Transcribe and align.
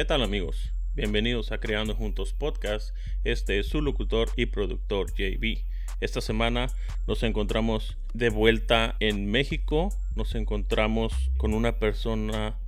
¿Qué 0.00 0.06
tal 0.06 0.22
amigos? 0.22 0.72
Bienvenidos 0.94 1.52
a 1.52 1.60
Creando 1.60 1.94
Juntos 1.94 2.32
Podcast. 2.32 2.96
Este 3.22 3.58
es 3.58 3.66
su 3.66 3.82
locutor 3.82 4.30
y 4.34 4.46
productor 4.46 5.12
JB. 5.12 5.58
Esta 6.00 6.22
semana 6.22 6.68
nos 7.06 7.22
encontramos 7.22 7.98
de 8.14 8.30
vuelta 8.30 8.96
en 9.00 9.30
México. 9.30 9.90
Nos 10.16 10.34
encontramos 10.36 11.12
con 11.36 11.52
una 11.52 11.78
persona 11.78 12.58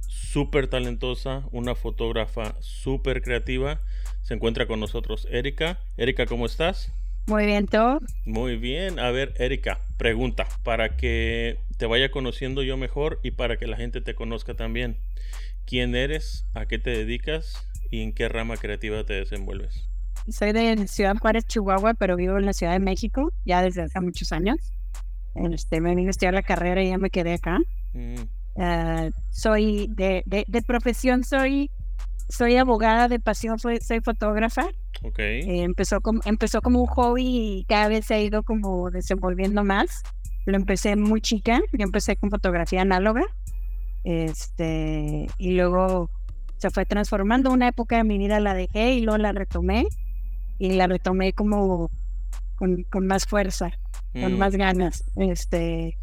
súper 0.00 0.66
talentosa, 0.66 1.44
una 1.52 1.76
fotógrafa 1.76 2.56
súper 2.58 3.22
creativa. 3.22 3.80
Se 4.22 4.34
encuentra 4.34 4.66
con 4.66 4.80
nosotros 4.80 5.28
Erika. 5.30 5.78
Erika, 5.96 6.26
¿cómo 6.26 6.44
estás? 6.44 6.92
Muy 7.28 7.46
bien, 7.46 7.68
¿tú? 7.68 8.00
Muy 8.24 8.56
bien. 8.56 8.98
A 8.98 9.12
ver, 9.12 9.32
Erika, 9.38 9.78
pregunta 9.96 10.48
para 10.64 10.96
que 10.96 11.60
te 11.76 11.86
vaya 11.86 12.10
conociendo 12.10 12.64
yo 12.64 12.76
mejor 12.76 13.20
y 13.22 13.30
para 13.30 13.58
que 13.58 13.68
la 13.68 13.76
gente 13.76 14.00
te 14.00 14.16
conozca 14.16 14.54
también. 14.54 14.96
¿Quién 15.66 15.94
eres? 15.94 16.46
¿A 16.54 16.66
qué 16.66 16.78
te 16.78 16.90
dedicas? 16.90 17.54
¿Y 17.90 18.02
en 18.02 18.12
qué 18.12 18.28
rama 18.28 18.56
creativa 18.56 19.04
te 19.04 19.14
desenvuelves? 19.14 19.88
Soy 20.28 20.52
de 20.52 20.86
Ciudad 20.86 21.16
Juárez, 21.16 21.46
Chihuahua, 21.46 21.94
pero 21.94 22.16
vivo 22.16 22.38
en 22.38 22.46
la 22.46 22.52
Ciudad 22.52 22.72
de 22.72 22.80
México 22.80 23.32
ya 23.44 23.62
desde 23.62 23.82
hace 23.82 24.00
muchos 24.00 24.32
años. 24.32 24.56
Este, 25.34 25.80
me 25.80 25.94
vine 25.94 26.08
a 26.08 26.10
estudiar 26.10 26.34
la 26.34 26.42
carrera 26.42 26.82
y 26.82 26.88
ya 26.90 26.98
me 26.98 27.10
quedé 27.10 27.34
acá. 27.34 27.58
Mm. 27.92 28.22
Ah, 28.56 29.10
soy 29.30 29.88
de, 29.90 30.22
de, 30.26 30.62
profesión, 30.62 31.24
soy, 31.24 31.70
soy 32.28 32.56
abogada, 32.56 33.08
de 33.08 33.20
pasión 33.20 33.58
soy, 33.58 33.80
soy 33.80 34.00
fotógrafa. 34.00 34.68
Okay. 35.02 35.40
Eh, 35.40 35.62
empezó, 35.62 36.00
como, 36.00 36.20
empezó 36.24 36.60
como 36.60 36.80
un 36.80 36.86
hobby 36.86 37.24
y 37.24 37.64
cada 37.64 37.88
vez 37.88 38.06
se 38.06 38.14
ha 38.14 38.20
ido 38.20 38.42
como 38.42 38.90
desenvolviendo 38.90 39.64
más. 39.64 40.02
Lo 40.46 40.56
empecé 40.56 40.96
muy 40.96 41.20
chica, 41.20 41.60
yo 41.72 41.84
empecé 41.84 42.16
con 42.16 42.30
fotografía 42.30 42.82
análoga. 42.82 43.22
Este, 44.04 45.26
y 45.38 45.52
luego 45.52 46.10
se 46.58 46.70
fue 46.70 46.84
transformando. 46.84 47.52
Una 47.52 47.68
época 47.68 47.96
de 47.96 48.04
mi 48.04 48.18
vida 48.18 48.40
la 48.40 48.54
dejé 48.54 48.94
y 48.94 49.00
luego 49.00 49.18
la 49.18 49.32
retomé. 49.32 49.86
Y 50.58 50.72
la 50.72 50.86
retomé 50.86 51.32
como 51.32 51.90
con, 52.54 52.82
con 52.84 53.06
más 53.06 53.24
fuerza, 53.24 53.70
con 54.12 54.34
mm. 54.34 54.38
más 54.38 54.54
ganas. 54.56 55.04
Este, 55.16 55.96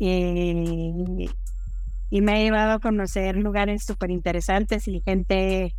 y, 0.00 1.30
y 2.10 2.20
me 2.20 2.32
ha 2.32 2.36
llevado 2.36 2.72
a 2.72 2.78
conocer 2.80 3.36
lugares 3.36 3.84
súper 3.84 4.10
interesantes 4.10 4.88
y 4.88 5.00
gente 5.00 5.74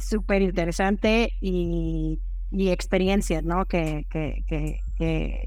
súper 0.00 0.42
interesante 0.42 1.32
y, 1.40 2.20
y, 2.50 2.70
experiencias, 2.70 3.42
¿no? 3.42 3.64
Que, 3.66 4.06
que, 4.10 4.44
que, 4.46 4.80
que 4.96 5.46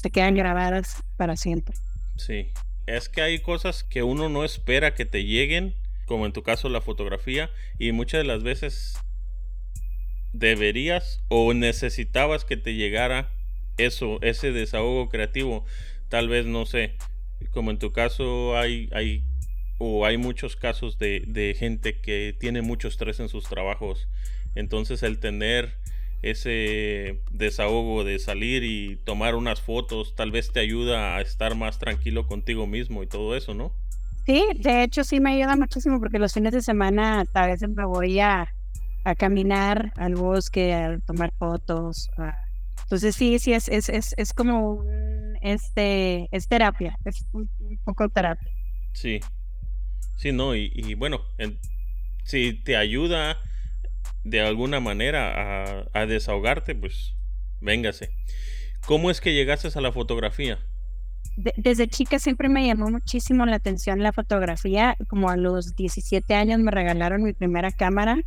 se 0.00 0.10
quedan 0.10 0.34
grabadas 0.34 1.02
para 1.16 1.36
siempre. 1.36 1.74
Sí, 2.16 2.48
es 2.96 3.08
que 3.08 3.22
hay 3.22 3.38
cosas 3.40 3.84
que 3.84 4.02
uno 4.02 4.28
no 4.28 4.44
espera 4.44 4.94
que 4.94 5.04
te 5.04 5.24
lleguen, 5.24 5.74
como 6.06 6.26
en 6.26 6.32
tu 6.32 6.42
caso 6.42 6.68
la 6.68 6.80
fotografía, 6.80 7.50
y 7.78 7.92
muchas 7.92 8.20
de 8.20 8.24
las 8.24 8.42
veces 8.42 8.98
deberías 10.32 11.22
o 11.28 11.54
necesitabas 11.54 12.44
que 12.44 12.56
te 12.56 12.74
llegara 12.74 13.32
eso, 13.78 14.18
ese 14.22 14.52
desahogo 14.52 15.08
creativo. 15.08 15.64
Tal 16.08 16.28
vez, 16.28 16.46
no 16.46 16.66
sé, 16.66 16.96
como 17.52 17.70
en 17.70 17.78
tu 17.78 17.92
caso 17.92 18.56
hay, 18.56 18.88
hay 18.92 19.24
o 19.78 20.04
hay 20.04 20.18
muchos 20.18 20.56
casos 20.56 20.98
de, 20.98 21.22
de 21.26 21.54
gente 21.58 22.00
que 22.00 22.36
tiene 22.38 22.60
mucho 22.62 22.88
estrés 22.88 23.20
en 23.20 23.28
sus 23.28 23.44
trabajos. 23.44 24.08
Entonces 24.54 25.02
el 25.02 25.18
tener 25.18 25.78
ese 26.22 27.22
desahogo 27.30 28.04
de 28.04 28.18
salir 28.18 28.62
y 28.64 28.96
tomar 29.04 29.34
unas 29.34 29.60
fotos 29.60 30.14
tal 30.14 30.30
vez 30.30 30.52
te 30.52 30.60
ayuda 30.60 31.16
a 31.16 31.20
estar 31.20 31.54
más 31.54 31.78
tranquilo 31.78 32.26
contigo 32.26 32.66
mismo 32.66 33.02
y 33.02 33.06
todo 33.06 33.36
eso, 33.36 33.54
¿no? 33.54 33.72
Sí, 34.26 34.44
de 34.56 34.82
hecho 34.82 35.02
sí 35.02 35.18
me 35.18 35.32
ayuda 35.32 35.56
muchísimo 35.56 35.98
porque 35.98 36.18
los 36.18 36.32
fines 36.32 36.52
de 36.52 36.62
semana 36.62 37.24
a 37.32 37.46
veces 37.46 37.70
me 37.70 37.84
voy 37.84 38.20
a, 38.20 38.52
a 39.04 39.14
caminar 39.14 39.92
al 39.96 40.14
bosque, 40.14 40.74
a 40.74 40.98
tomar 41.00 41.32
fotos. 41.38 42.10
Entonces 42.82 43.16
sí, 43.16 43.38
sí, 43.38 43.54
es, 43.54 43.68
es, 43.68 43.88
es, 43.88 44.14
es 44.16 44.32
como 44.34 44.84
este, 45.40 46.28
es 46.32 46.48
terapia, 46.48 46.98
es 47.04 47.24
un, 47.32 47.48
poco 47.84 48.08
terapia. 48.08 48.48
Sí, 48.92 49.20
sí, 50.18 50.32
no, 50.32 50.54
y, 50.54 50.70
y 50.74 50.94
bueno, 50.94 51.22
si 52.24 52.52
te 52.52 52.76
ayuda 52.76 53.38
de 54.24 54.40
alguna 54.40 54.80
manera 54.80 55.86
a, 55.92 56.06
desahogarte, 56.06 56.74
pues 56.74 57.14
véngase. 57.60 58.10
¿Cómo 58.86 59.10
es 59.10 59.20
que 59.20 59.34
llegaste 59.34 59.68
a 59.74 59.80
la 59.80 59.92
fotografía? 59.92 60.58
desde 61.56 61.88
chica 61.88 62.18
siempre 62.18 62.48
me 62.48 62.66
llamó 62.66 62.90
muchísimo 62.90 63.46
la 63.46 63.56
atención 63.56 64.02
la 64.02 64.12
fotografía. 64.12 64.96
Como 65.08 65.30
a 65.30 65.36
los 65.36 65.74
17 65.76 66.34
años 66.34 66.58
me 66.60 66.70
regalaron 66.70 67.22
mi 67.22 67.32
primera 67.32 67.70
cámara, 67.70 68.18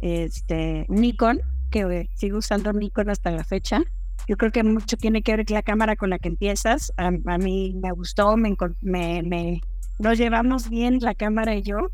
este 0.00 0.86
Nikon, 0.88 1.40
que 1.70 2.08
sigo 2.14 2.38
usando 2.38 2.72
Nikon 2.72 3.10
hasta 3.10 3.30
la 3.30 3.44
fecha. 3.44 3.82
Yo 4.28 4.36
creo 4.36 4.50
que 4.50 4.64
mucho 4.64 4.96
tiene 4.96 5.22
que 5.22 5.36
ver 5.36 5.50
la 5.50 5.62
cámara 5.62 5.94
con 5.94 6.10
la 6.10 6.18
que 6.18 6.28
empiezas. 6.28 6.92
A, 6.96 7.10
mí 7.38 7.74
me 7.80 7.92
gustó, 7.92 8.36
me, 8.36 8.56
me, 8.80 9.60
nos 9.98 10.18
llevamos 10.18 10.68
bien 10.68 10.98
la 11.00 11.14
cámara 11.14 11.54
y 11.54 11.62
yo 11.62 11.88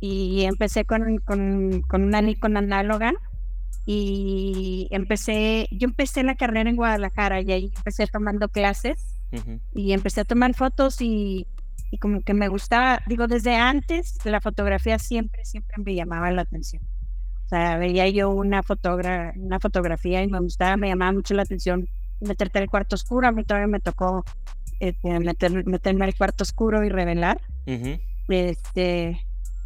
y 0.00 0.44
empecé 0.44 0.84
con, 0.84 1.18
con, 1.18 1.82
con, 1.82 2.04
una 2.04 2.22
Nikon 2.22 2.56
análoga 2.56 3.12
y 3.84 4.88
empecé, 4.90 5.68
yo 5.72 5.88
empecé 5.88 6.22
la 6.22 6.36
carrera 6.36 6.70
en 6.70 6.76
Guadalajara 6.76 7.40
y 7.40 7.52
ahí 7.52 7.72
empecé 7.76 8.06
tomando 8.06 8.48
clases 8.48 9.16
y 9.74 9.92
empecé 9.92 10.20
a 10.20 10.24
tomar 10.24 10.54
fotos 10.54 11.00
y, 11.00 11.46
y, 11.90 11.98
como 11.98 12.20
que 12.20 12.34
me 12.34 12.48
gustaba, 12.48 13.00
digo, 13.06 13.26
desde 13.26 13.56
antes 13.56 14.18
la 14.24 14.40
fotografía 14.40 14.98
siempre, 14.98 15.44
siempre 15.44 15.76
me 15.78 15.94
llamaba 15.94 16.30
la 16.30 16.42
atención. 16.42 16.82
O 17.46 17.48
sea, 17.48 17.76
veía 17.76 18.08
yo 18.08 18.30
una, 18.30 18.62
fotogra 18.62 19.32
una 19.36 19.58
fotografía 19.58 20.22
y 20.22 20.28
me 20.28 20.38
gustaba, 20.38 20.76
me 20.76 20.88
llamaba 20.88 21.12
mucho 21.12 21.34
la 21.34 21.42
atención 21.42 21.88
meterte 22.22 22.58
el 22.58 22.70
cuarto 22.70 22.94
oscuro, 22.94 23.28
a 23.28 23.32
mí 23.32 23.44
todavía 23.44 23.68
me 23.68 23.80
tocó 23.80 24.24
este, 24.80 25.18
meter, 25.20 25.66
meterme 25.66 26.04
al 26.04 26.14
cuarto 26.14 26.42
oscuro 26.42 26.84
y 26.84 26.88
revelar. 26.88 27.40
Este, 28.28 29.20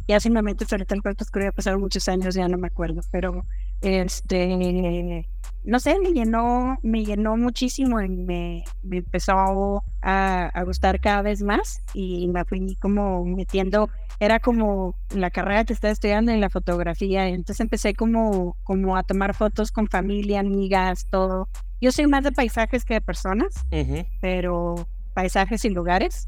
ya 0.07 0.19
si 0.19 0.29
me 0.29 0.41
metes 0.41 0.71
ahorita 0.71 0.95
al 0.95 1.01
cuarto 1.01 1.23
oscuro, 1.23 1.45
ya 1.45 1.51
pasaron 1.51 1.81
muchos 1.81 2.07
años, 2.07 2.35
ya 2.35 2.47
no 2.47 2.57
me 2.57 2.67
acuerdo, 2.67 3.01
pero 3.11 3.43
este, 3.81 5.27
no 5.63 5.79
sé, 5.79 5.99
me 5.99 6.13
llenó, 6.13 6.77
me 6.81 7.03
llenó 7.03 7.35
muchísimo 7.35 8.01
y 8.01 8.09
me, 8.09 8.63
me 8.83 8.97
empezó 8.97 9.83
a, 10.01 10.45
a, 10.45 10.63
gustar 10.63 10.99
cada 11.01 11.21
vez 11.21 11.41
más 11.41 11.81
y 11.93 12.27
me 12.29 12.45
fui 12.45 12.75
como 12.75 13.25
metiendo, 13.25 13.89
era 14.19 14.39
como 14.39 14.95
la 15.13 15.29
carrera 15.29 15.65
que 15.65 15.73
estaba 15.73 15.91
estudiando 15.91 16.31
en 16.31 16.41
la 16.41 16.49
fotografía, 16.49 17.27
entonces 17.27 17.59
empecé 17.59 17.93
como, 17.93 18.55
como 18.63 18.95
a 18.95 19.03
tomar 19.03 19.35
fotos 19.35 19.71
con 19.71 19.87
familia, 19.87 20.39
amigas, 20.39 21.05
todo. 21.11 21.49
Yo 21.79 21.91
soy 21.91 22.07
más 22.07 22.23
de 22.23 22.31
paisajes 22.31 22.85
que 22.85 22.95
de 22.95 23.01
personas, 23.01 23.65
pero 24.21 24.87
paisajes 25.13 25.63
y 25.65 25.69
lugares, 25.69 26.27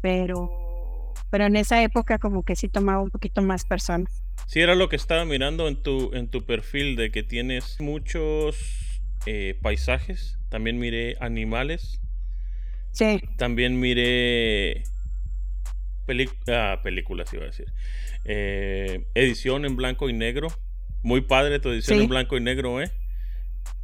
pero, 0.00 1.12
pero 1.30 1.46
en 1.46 1.56
esa 1.56 1.82
época 1.82 2.18
como 2.18 2.44
que 2.44 2.54
sí 2.56 2.68
tomaba 2.68 3.02
un 3.02 3.10
poquito 3.10 3.42
más 3.42 3.64
personas. 3.64 4.22
Sí, 4.46 4.60
era 4.60 4.74
lo 4.74 4.88
que 4.88 4.96
estaba 4.96 5.24
mirando 5.24 5.68
en 5.68 5.82
tu, 5.82 6.12
en 6.14 6.28
tu 6.28 6.44
perfil, 6.44 6.96
de 6.96 7.10
que 7.10 7.22
tienes 7.22 7.80
muchos 7.80 9.00
eh, 9.26 9.58
paisajes, 9.62 10.38
también 10.48 10.78
miré 10.78 11.16
animales. 11.20 12.00
Sí. 12.92 13.20
También 13.36 13.80
miré 13.80 14.84
ah, 16.48 16.80
películas, 16.84 17.32
iba 17.32 17.42
a 17.42 17.46
decir. 17.46 17.72
Eh, 18.24 19.06
edición 19.14 19.64
en 19.64 19.74
blanco 19.74 20.08
y 20.08 20.12
negro. 20.12 20.48
Muy 21.02 21.22
padre 21.22 21.58
tu 21.58 21.70
edición 21.70 22.00
en 22.00 22.08
blanco 22.08 22.36
y 22.36 22.40
negro, 22.40 22.80
¿eh? 22.80 22.90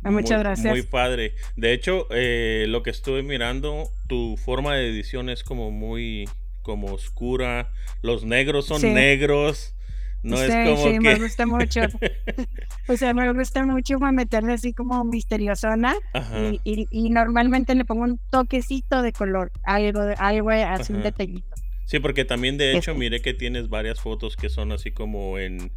Muchas 0.03 0.41
gracias. 0.41 0.73
Muy 0.73 0.83
padre. 0.83 1.35
De 1.57 1.73
hecho, 1.73 2.07
eh, 2.11 2.67
lo 2.69 2.83
que 2.83 2.91
estuve 2.91 3.23
mirando, 3.23 3.91
tu 4.09 4.37
forma 4.37 4.75
de 4.75 4.89
edición 4.89 5.29
es 5.29 5.45
como 5.45 5.71
muy 5.71 6.29
como 6.63 6.93
oscura. 6.93 7.73
Los 8.03 8.25
negros 8.25 8.67
son 8.67 8.83
negros. 8.83 9.75
No 10.23 10.41
es 10.41 10.55
como 10.55 10.91
sí, 10.91 11.01
me 11.01 11.15
gusta 11.17 11.47
mucho. 11.47 11.81
o 12.89 12.97
sea, 12.97 13.15
me 13.15 13.33
gusta 13.33 13.65
mucho 13.65 13.99
meterle 13.99 14.53
así 14.53 14.75
como 14.75 15.03
misteriosona 15.05 15.95
y, 16.37 16.61
y, 16.63 16.87
y, 16.91 17.09
normalmente 17.09 17.75
le 17.75 17.87
pongo 17.87 18.03
un 18.03 18.21
toquecito 18.31 19.01
de 19.01 19.13
color, 19.13 19.51
algo, 19.63 20.03
algo 20.19 20.51
así 20.51 20.93
un 20.93 21.03
detallito. 21.03 21.49
Sí, 21.87 22.01
porque 22.01 22.27
también 22.27 22.59
de 22.59 22.77
hecho 22.77 22.95
miré 22.95 23.23
que 23.23 23.33
tienes 23.33 23.71
varias 23.71 23.99
fotos 23.99 24.37
que 24.37 24.51
son 24.51 24.73
así 24.73 24.91
como 24.91 25.39
en 25.39 25.73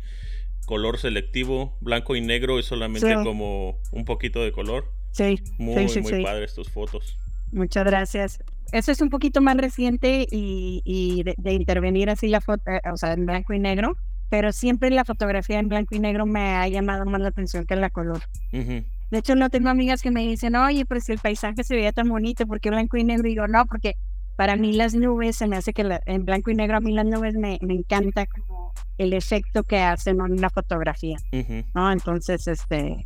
color 0.66 0.98
selectivo, 0.98 1.78
blanco 1.82 2.16
y 2.16 2.22
negro 2.22 2.60
y 2.60 2.64
solamente 2.64 3.14
como 3.24 3.80
un 3.92 4.06
poquito 4.06 4.42
de 4.42 4.52
color. 4.52 4.86
Sí, 5.12 5.40
muy, 5.58 5.88
sí, 5.90 6.02
muy 6.02 6.24
padres 6.24 6.56
tus 6.56 6.70
fotos. 6.70 7.18
Muchas 7.52 7.86
gracias. 7.86 8.44
Eso 8.72 8.92
es 8.92 9.02
un 9.02 9.10
poquito 9.10 9.42
más 9.42 9.56
reciente 9.58 10.26
y, 10.32 10.82
y 10.84 11.24
de, 11.24 11.54
intervenir 11.54 12.10
así 12.10 12.28
la 12.28 12.42
foto, 12.42 12.72
eh, 12.72 12.82
o 12.92 12.98
sea, 12.98 13.14
en 13.14 13.28
blanco 13.28 13.54
y 13.54 13.60
negro, 13.60 13.96
pero 14.30 14.52
siempre 14.52 14.90
la 14.90 15.06
fotografía 15.06 15.60
en 15.60 15.70
blanco 15.70 15.94
y 15.94 16.00
negro 16.00 16.26
me 16.26 16.56
ha 16.56 16.68
llamado 16.68 17.06
más 17.06 17.22
la 17.22 17.28
atención 17.28 17.66
que 17.68 17.76
la 17.76 17.92
color. 17.92 18.24
De 18.52 19.20
hecho, 19.20 19.36
no 19.36 19.52
tengo 19.52 19.70
amigas 19.70 20.02
que 20.02 20.10
me 20.10 20.22
dicen, 20.28 20.56
oye, 20.56 20.86
pero 20.86 21.00
si 21.00 21.12
el 21.12 21.20
paisaje 21.20 21.64
se 21.64 21.76
veía 21.76 21.92
tan 21.92 22.10
bonito, 22.10 22.48
¿por 22.48 22.60
qué 22.60 22.72
blanco 22.72 22.98
y 22.98 23.04
negro? 23.04 23.28
Y 23.28 23.32
digo, 23.32 23.48
no, 23.48 23.68
porque 23.68 23.96
para 24.36 24.56
mí 24.56 24.74
las 24.74 24.96
nubes, 24.96 25.36
se 25.36 25.46
me 25.46 25.56
hace 25.56 25.74
que 25.74 26.00
en 26.08 26.26
blanco 26.26 26.50
y 26.50 26.56
negro 26.56 26.78
a 26.78 26.80
mí 26.80 26.94
las 26.94 27.06
nubes 27.06 27.36
me, 27.36 27.60
me 27.62 27.76
encanta 27.76 28.26
como 28.26 28.53
el 29.04 29.14
efecto 29.14 29.64
que 29.64 29.80
hacen 29.80 30.16
en 30.16 30.34
una 30.34 30.50
fotografía, 30.50 31.18
¿no? 31.74 31.92
Entonces, 31.92 32.48
este, 32.48 33.06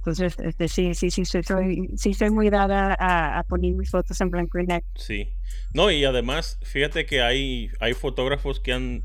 entonces, 0.00 0.34
este, 0.38 0.68
sí, 0.68 0.94
sí, 0.94 1.10
sí, 1.10 1.24
soy, 1.24 1.90
sí 1.94 2.14
soy 2.14 2.30
muy 2.30 2.48
dada 2.48 2.96
a, 2.98 3.42
poner 3.44 3.74
mis 3.74 3.90
fotos 3.90 4.18
en 4.22 4.30
blanco 4.30 4.58
y 4.58 4.66
negro. 4.66 4.86
Sí. 4.94 5.28
No, 5.74 5.90
y 5.90 6.04
además, 6.04 6.58
fíjate 6.62 7.04
que 7.04 7.20
hay, 7.20 7.70
hay 7.80 7.92
fotógrafos 7.92 8.60
que 8.60 8.72
han 8.72 9.02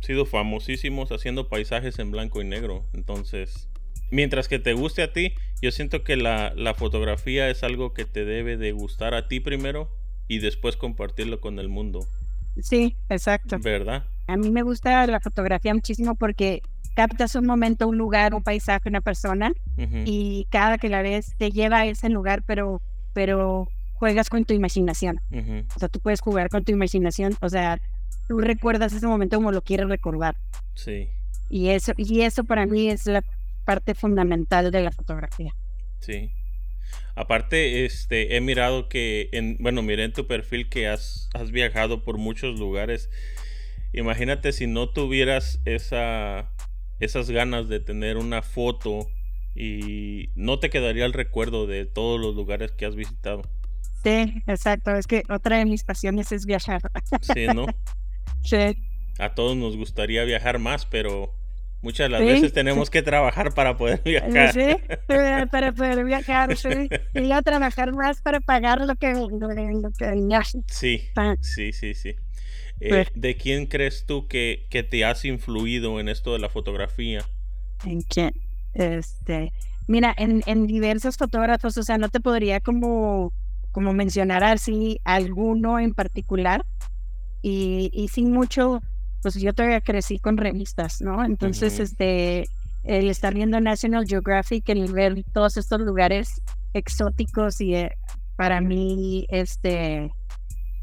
sido 0.00 0.24
famosísimos 0.24 1.12
haciendo 1.12 1.48
paisajes 1.48 1.98
en 1.98 2.10
blanco 2.10 2.40
y 2.40 2.46
negro. 2.46 2.86
Entonces, 2.94 3.68
mientras 4.10 4.48
que 4.48 4.58
te 4.58 4.72
guste 4.72 5.02
a 5.02 5.12
ti, 5.12 5.34
yo 5.60 5.70
siento 5.72 6.04
que 6.04 6.16
la, 6.16 6.54
la 6.56 6.72
fotografía 6.72 7.50
es 7.50 7.62
algo 7.62 7.92
que 7.92 8.06
te 8.06 8.24
debe 8.24 8.56
de 8.56 8.72
gustar 8.72 9.12
a 9.12 9.28
ti 9.28 9.40
primero 9.40 9.90
y 10.26 10.38
después 10.38 10.78
compartirlo 10.78 11.40
con 11.40 11.58
el 11.58 11.68
mundo. 11.68 12.06
Sí, 12.62 12.96
exacto. 13.10 13.58
¿Verdad? 13.60 14.04
A 14.30 14.36
mí 14.36 14.50
me 14.50 14.62
gusta 14.62 15.06
la 15.06 15.20
fotografía 15.20 15.74
muchísimo 15.74 16.14
porque 16.14 16.62
captas 16.94 17.34
un 17.34 17.46
momento, 17.46 17.88
un 17.88 17.98
lugar, 17.98 18.34
un 18.34 18.42
paisaje, 18.42 18.88
una 18.88 19.00
persona 19.00 19.52
y 20.04 20.46
cada 20.50 20.78
que 20.78 20.88
la 20.88 21.02
ves 21.02 21.34
te 21.38 21.50
lleva 21.50 21.80
a 21.80 21.86
ese 21.86 22.08
lugar, 22.08 22.42
pero, 22.46 22.80
pero 23.12 23.68
juegas 23.94 24.28
con 24.30 24.44
tu 24.44 24.54
imaginación. 24.54 25.20
O 25.74 25.78
sea, 25.78 25.88
tú 25.88 26.00
puedes 26.00 26.20
jugar 26.20 26.48
con 26.48 26.64
tu 26.64 26.72
imaginación, 26.72 27.36
o 27.40 27.48
sea, 27.48 27.80
tú 28.28 28.38
recuerdas 28.38 28.92
ese 28.92 29.06
momento 29.06 29.36
como 29.36 29.52
lo 29.52 29.62
quieres 29.62 29.88
recordar. 29.88 30.36
Sí. 30.74 31.08
Y 31.48 31.70
eso, 31.70 31.92
y 31.96 32.22
eso 32.22 32.44
para 32.44 32.66
mí 32.66 32.88
es 32.88 33.06
la 33.06 33.24
parte 33.64 33.94
fundamental 33.94 34.70
de 34.70 34.82
la 34.82 34.92
fotografía. 34.92 35.54
Sí. 36.00 36.30
Aparte, 37.14 37.84
este, 37.84 38.36
he 38.36 38.40
mirado 38.40 38.88
que, 38.88 39.28
en, 39.32 39.56
bueno, 39.58 39.82
miré 39.82 40.04
en 40.04 40.12
tu 40.12 40.26
perfil 40.26 40.68
que 40.68 40.88
has, 40.88 41.28
has 41.34 41.50
viajado 41.50 42.04
por 42.04 42.18
muchos 42.18 42.58
lugares. 42.58 43.10
Imagínate 43.92 44.52
si 44.52 44.66
no 44.66 44.88
tuvieras 44.88 45.60
esa, 45.64 46.50
esas 47.00 47.30
ganas 47.30 47.68
de 47.68 47.80
tener 47.80 48.16
una 48.16 48.42
foto 48.42 49.08
y 49.54 50.30
no 50.36 50.58
te 50.60 50.70
quedaría 50.70 51.06
el 51.06 51.12
recuerdo 51.12 51.66
de 51.66 51.86
todos 51.86 52.20
los 52.20 52.34
lugares 52.34 52.72
que 52.72 52.86
has 52.86 52.94
visitado. 52.94 53.42
Sí, 54.02 54.42
exacto. 54.46 54.94
Es 54.94 55.06
que 55.06 55.22
otra 55.28 55.58
de 55.58 55.64
mis 55.66 55.84
pasiones 55.84 56.32
es 56.32 56.46
viajar. 56.46 56.82
Sí, 57.22 57.46
¿no? 57.46 57.66
Sí. 58.42 58.74
A 59.18 59.34
todos 59.34 59.54
nos 59.54 59.76
gustaría 59.76 60.24
viajar 60.24 60.58
más, 60.58 60.86
pero 60.86 61.34
muchas 61.82 62.06
de 62.06 62.08
las 62.08 62.20
veces 62.22 62.54
tenemos 62.54 62.88
que 62.88 63.02
trabajar 63.02 63.52
para 63.52 63.76
poder 63.76 64.00
viajar. 64.04 64.54
Sí, 64.54 64.76
para 65.50 65.72
poder 65.72 66.04
viajar, 66.06 66.56
sí. 66.56 66.88
Y 67.12 67.30
a 67.30 67.42
trabajar 67.42 67.92
más 67.92 68.22
para 68.22 68.40
pagar 68.40 68.80
lo 68.80 68.96
que, 68.96 69.12
lo, 69.12 69.28
que 69.90 70.62
Sí, 70.68 71.10
sí, 71.42 71.72
sí, 71.72 71.92
sí. 71.92 72.16
Eh, 72.80 73.06
¿De 73.14 73.36
quién 73.36 73.66
crees 73.66 74.06
tú 74.06 74.26
que, 74.26 74.66
que, 74.70 74.82
te 74.82 75.04
has 75.04 75.24
influido 75.24 76.00
en 76.00 76.08
esto 76.08 76.32
de 76.32 76.38
la 76.38 76.48
fotografía? 76.48 77.24
¿En 77.84 78.00
quién? 78.00 78.32
Este, 78.72 79.52
mira, 79.86 80.14
en, 80.16 80.42
en 80.46 80.66
diversos 80.66 81.16
fotógrafos, 81.16 81.76
o 81.76 81.82
sea, 81.82 81.98
no 81.98 82.08
te 82.08 82.20
podría 82.20 82.60
como, 82.60 83.32
como 83.72 83.92
mencionar 83.92 84.44
así 84.44 85.00
alguno 85.04 85.78
en 85.78 85.92
particular. 85.92 86.64
Y, 87.42 87.90
y 87.92 88.08
sin 88.08 88.32
mucho, 88.32 88.82
pues 89.22 89.34
yo 89.34 89.52
todavía 89.52 89.80
crecí 89.80 90.18
con 90.18 90.36
revistas, 90.36 91.00
¿no? 91.00 91.24
Entonces, 91.24 91.80
este, 91.80 92.46
el 92.84 93.10
estar 93.10 93.34
viendo 93.34 93.60
National 93.60 94.06
Geographic, 94.06 94.68
el 94.70 94.92
ver 94.92 95.22
todos 95.32 95.56
estos 95.56 95.80
lugares 95.80 96.42
exóticos 96.72 97.60
y 97.60 97.74
eh, 97.74 97.92
para 98.36 98.60
mí, 98.60 99.26
este, 99.28 100.10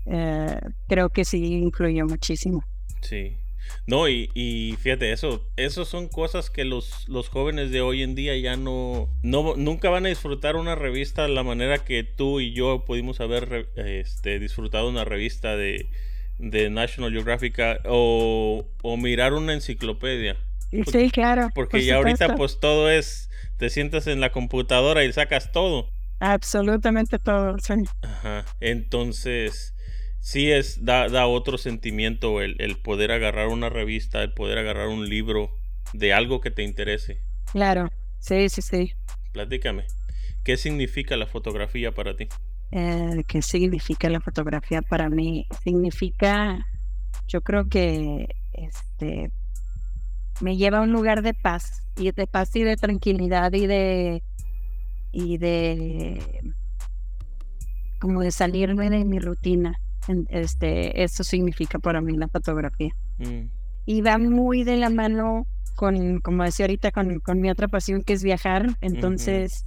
eh, 0.09 0.59
creo 0.87 1.09
que 1.09 1.25
sí 1.25 1.43
influyó 1.55 2.05
muchísimo. 2.05 2.63
Sí. 3.01 3.37
No, 3.85 4.07
y, 4.07 4.29
y, 4.33 4.77
fíjate, 4.79 5.11
eso, 5.11 5.45
eso 5.57 5.83
son 5.85 6.07
cosas 6.07 6.49
que 6.49 6.63
los, 6.63 7.07
los 7.09 7.29
jóvenes 7.29 7.71
de 7.71 7.81
hoy 7.81 8.01
en 8.01 8.15
día 8.15 8.37
ya 8.37 8.55
no, 8.55 9.09
no, 9.23 9.55
nunca 9.55 9.89
van 9.89 10.05
a 10.05 10.09
disfrutar 10.09 10.55
una 10.55 10.75
revista 10.75 11.23
de 11.23 11.29
la 11.29 11.43
manera 11.43 11.79
que 11.79 12.03
tú 12.03 12.39
y 12.39 12.53
yo 12.53 12.85
pudimos 12.85 13.19
haber 13.19 13.69
este, 13.75 14.39
disfrutado 14.39 14.89
una 14.89 15.03
revista 15.05 15.55
de, 15.57 15.89
de 16.37 16.69
National 16.69 17.11
Geographic 17.11 17.59
o, 17.85 18.65
o 18.81 18.97
mirar 18.97 19.33
una 19.33 19.53
enciclopedia. 19.53 20.37
Sí, 20.91 21.09
claro. 21.11 21.49
Porque 21.55 21.83
ya 21.83 21.95
ahorita 21.95 22.35
pues 22.35 22.59
todo 22.59 22.89
es, 22.89 23.29
te 23.57 23.69
sientas 23.69 24.07
en 24.07 24.19
la 24.19 24.31
computadora 24.31 25.03
y 25.05 25.13
sacas 25.13 25.51
todo. 25.51 25.89
Absolutamente 26.19 27.19
todo, 27.19 27.57
sí. 27.59 27.73
Ajá. 28.01 28.45
Entonces, 28.59 29.73
sí 30.27 30.51
es, 30.51 30.83
da, 30.83 31.07
da 31.07 31.25
otro 31.25 31.57
sentimiento 31.57 32.41
el, 32.41 32.57
el, 32.59 32.75
poder 32.77 33.13
agarrar 33.13 33.47
una 33.47 33.69
revista, 33.69 34.21
el 34.21 34.33
poder 34.33 34.57
agarrar 34.57 34.89
un 34.89 35.07
libro 35.07 35.51
de 35.93 36.11
algo 36.11 36.41
que 36.41 36.51
te 36.51 36.63
interese. 36.63 37.21
Claro, 37.53 37.89
sí, 38.19 38.49
sí, 38.49 38.61
sí. 38.61 38.91
Platícame, 39.31 39.85
¿qué 40.43 40.57
significa 40.57 41.15
la 41.15 41.27
fotografía 41.27 41.93
para 41.93 42.17
ti? 42.17 42.27
Eh, 42.71 43.23
¿Qué 43.25 43.41
significa 43.41 44.09
la 44.09 44.19
fotografía 44.19 44.81
para 44.81 45.09
mí? 45.09 45.47
Significa, 45.63 46.67
yo 47.29 47.39
creo 47.39 47.69
que 47.69 48.27
este 48.51 49.31
me 50.41 50.57
lleva 50.57 50.79
a 50.79 50.81
un 50.81 50.91
lugar 50.91 51.21
de 51.21 51.35
paz 51.35 51.83
y 51.95 52.11
de 52.11 52.27
paz 52.27 52.53
y 52.53 52.63
de 52.63 52.75
tranquilidad 52.75 53.53
y 53.53 53.65
de 53.65 54.23
y 55.13 55.37
de 55.37 56.21
como 58.01 58.19
de 58.19 58.31
salirme 58.31 58.89
de 58.89 59.05
mi 59.05 59.19
rutina 59.19 59.79
este, 60.29 61.03
eso 61.03 61.23
significa 61.23 61.79
para 61.79 62.01
mí 62.01 62.15
la 62.15 62.27
fotografía. 62.27 62.93
Mm. 63.17 63.49
Y 63.85 64.01
va 64.01 64.17
muy 64.17 64.63
de 64.63 64.77
la 64.77 64.89
mano 64.89 65.47
con, 65.75 66.19
como 66.19 66.43
decía 66.43 66.65
ahorita, 66.65 66.91
con, 66.91 67.19
con 67.19 67.39
mi 67.39 67.49
otra 67.49 67.67
pasión 67.67 68.01
que 68.01 68.13
es 68.13 68.23
viajar. 68.23 68.67
Entonces, 68.81 69.65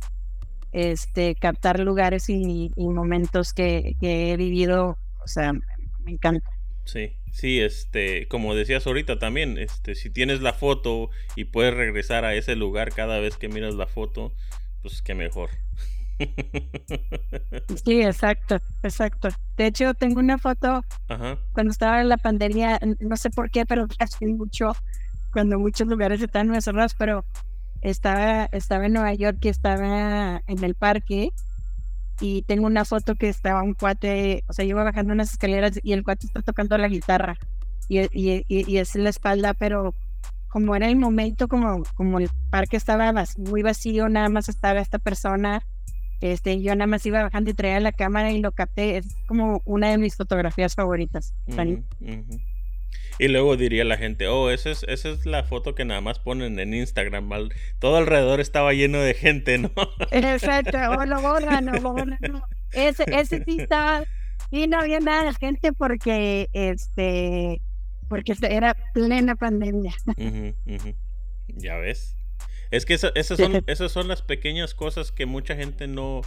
este, 0.73 1.35
captar 1.35 1.81
lugares 1.81 2.29
y, 2.29 2.73
momentos 2.77 3.53
que, 3.53 3.97
que, 4.01 4.33
he 4.33 4.37
vivido, 4.37 4.99
o 5.23 5.27
sea, 5.27 5.53
me 5.53 6.13
encanta. 6.13 6.51
Sí, 6.85 7.13
sí, 7.33 7.61
este, 7.61 8.27
como 8.29 8.55
decías 8.55 8.87
ahorita 8.87 9.19
también, 9.19 9.59
este, 9.59 9.95
si 9.95 10.11
tienes 10.11 10.41
la 10.41 10.53
foto 10.53 11.11
y 11.37 11.45
puedes 11.45 11.75
regresar 11.75 12.25
a 12.25 12.35
ese 12.35 12.57
lugar 12.57 12.93
cada 12.93 13.21
vez 13.21 13.37
que 13.37 13.49
miras 13.49 13.75
la 13.75 13.87
foto, 13.87 14.33
pues 14.83 15.03
qué 15.03 15.14
mejor. 15.14 15.50
Sí, 17.85 18.03
exacto, 18.03 18.59
exacto. 18.83 19.29
De 19.57 19.67
hecho, 19.67 19.95
tengo 19.95 20.21
una 20.21 20.39
foto 20.39 20.85
cuando 21.53 21.71
estaba 21.71 22.00
en 22.00 22.09
la 22.09 22.17
pandemia, 22.17 22.79
no 23.00 23.17
sé 23.17 23.31
por 23.31 23.50
qué, 23.50 23.65
pero 23.67 23.87
hace 23.99 24.27
mucho, 24.27 24.73
cuando 25.33 25.59
muchos 25.59 25.87
lugares 25.89 26.21
estaban 26.21 26.61
cerrados, 26.61 26.95
pero 26.95 27.25
estaba, 27.81 28.45
estaba 28.53 28.87
en 28.87 28.95
Nueva 28.95 29.15
York 29.15 29.39
y 29.43 29.49
estaba 29.49 30.43
en 30.47 30.65
el 30.65 30.75
parque 30.75 31.31
y 32.21 32.43
tengo 32.43 32.67
una 32.67 32.85
foto 32.85 33.15
que 33.15 33.29
estaba 33.29 33.62
un 33.62 33.75
cuate, 33.75 34.45
o 34.49 34.53
sea, 34.53 34.65
yo 34.65 34.71
iba 34.71 34.85
bajando 34.85 35.12
unas 35.12 35.33
escaleras 35.33 35.81
y 35.83 35.93
el 35.93 36.05
cuate 36.05 36.27
está 36.27 36.43
tocando 36.43 36.77
la 36.77 36.89
guitarra 36.89 37.39
y, 37.89 38.00
y, 38.00 38.45
y, 38.49 38.77
es 38.79 38.95
la 38.95 39.09
espalda, 39.09 39.55
pero 39.55 39.95
como 40.49 40.77
era 40.77 40.89
el 40.89 40.97
momento, 40.97 41.49
como, 41.49 41.83
como 41.95 42.19
el 42.19 42.29
parque 42.50 42.77
estaba 42.77 43.12
muy 43.39 43.62
vacío, 43.62 44.09
nada 44.09 44.29
más 44.29 44.49
estaba 44.49 44.81
esta 44.81 44.99
persona 44.99 45.62
este, 46.21 46.61
yo 46.61 46.75
nada 46.75 46.87
más 46.87 47.05
iba 47.07 47.23
bajando 47.23 47.50
y 47.50 47.55
traía 47.55 47.81
la 47.81 47.93
cámara 47.93 48.31
y 48.31 48.41
lo 48.41 48.53
capté. 48.53 48.99
Es 48.99 49.17
como 49.27 49.62
una 49.65 49.91
de 49.91 49.99
mis 49.99 50.17
fotografías 50.17 50.75
favoritas. 50.75 51.35
Y 53.19 53.29
luego 53.29 53.57
diría 53.57 53.85
la 53.85 53.99
gente, 53.99 54.29
oh, 54.29 54.50
esa 54.50 54.71
es, 54.71 54.83
esa 54.89 55.11
es 55.11 55.27
la 55.27 55.45
foto 55.45 55.75
que 55.75 55.85
nada 55.85 56.00
más 56.00 56.19
ponen 56.19 56.59
en 56.59 56.73
Instagram. 56.73 57.29
Todo 57.79 57.99
alrededor 57.99 58.41
estaba 58.41 58.73
lleno 58.73 58.99
de 58.99 59.15
gente, 59.15 59.59
¿no? 59.59 59.71
Exacto, 60.11 60.79
o 60.99 61.05
lo 61.05 61.21
borran, 61.21 61.67
lo 61.67 61.81
borran. 61.83 62.19
Ese, 62.73 63.05
ese 63.09 63.45
sí 63.45 63.59
estaba, 63.59 64.05
y 64.50 64.67
no 64.69 64.81
había 64.81 65.00
nada 65.00 65.25
de 65.25 65.35
gente 65.35 65.73
porque, 65.73 66.49
este, 66.53 67.61
porque 68.09 68.35
era 68.41 68.75
plena 68.95 69.37
pandemia. 69.37 69.93
Ya 71.49 71.77
ves. 71.77 72.17
Es 72.71 72.87
que 72.87 72.95
esas, 72.95 73.12
son, 73.37 73.65
esas 73.67 73.91
son 73.91 74.09
las 74.09 74.23
pequeñas 74.23 74.75
cosas 74.75 75.11
que 75.11 75.27
mucha 75.27 75.57
gente 75.57 75.89
no, 75.89 76.23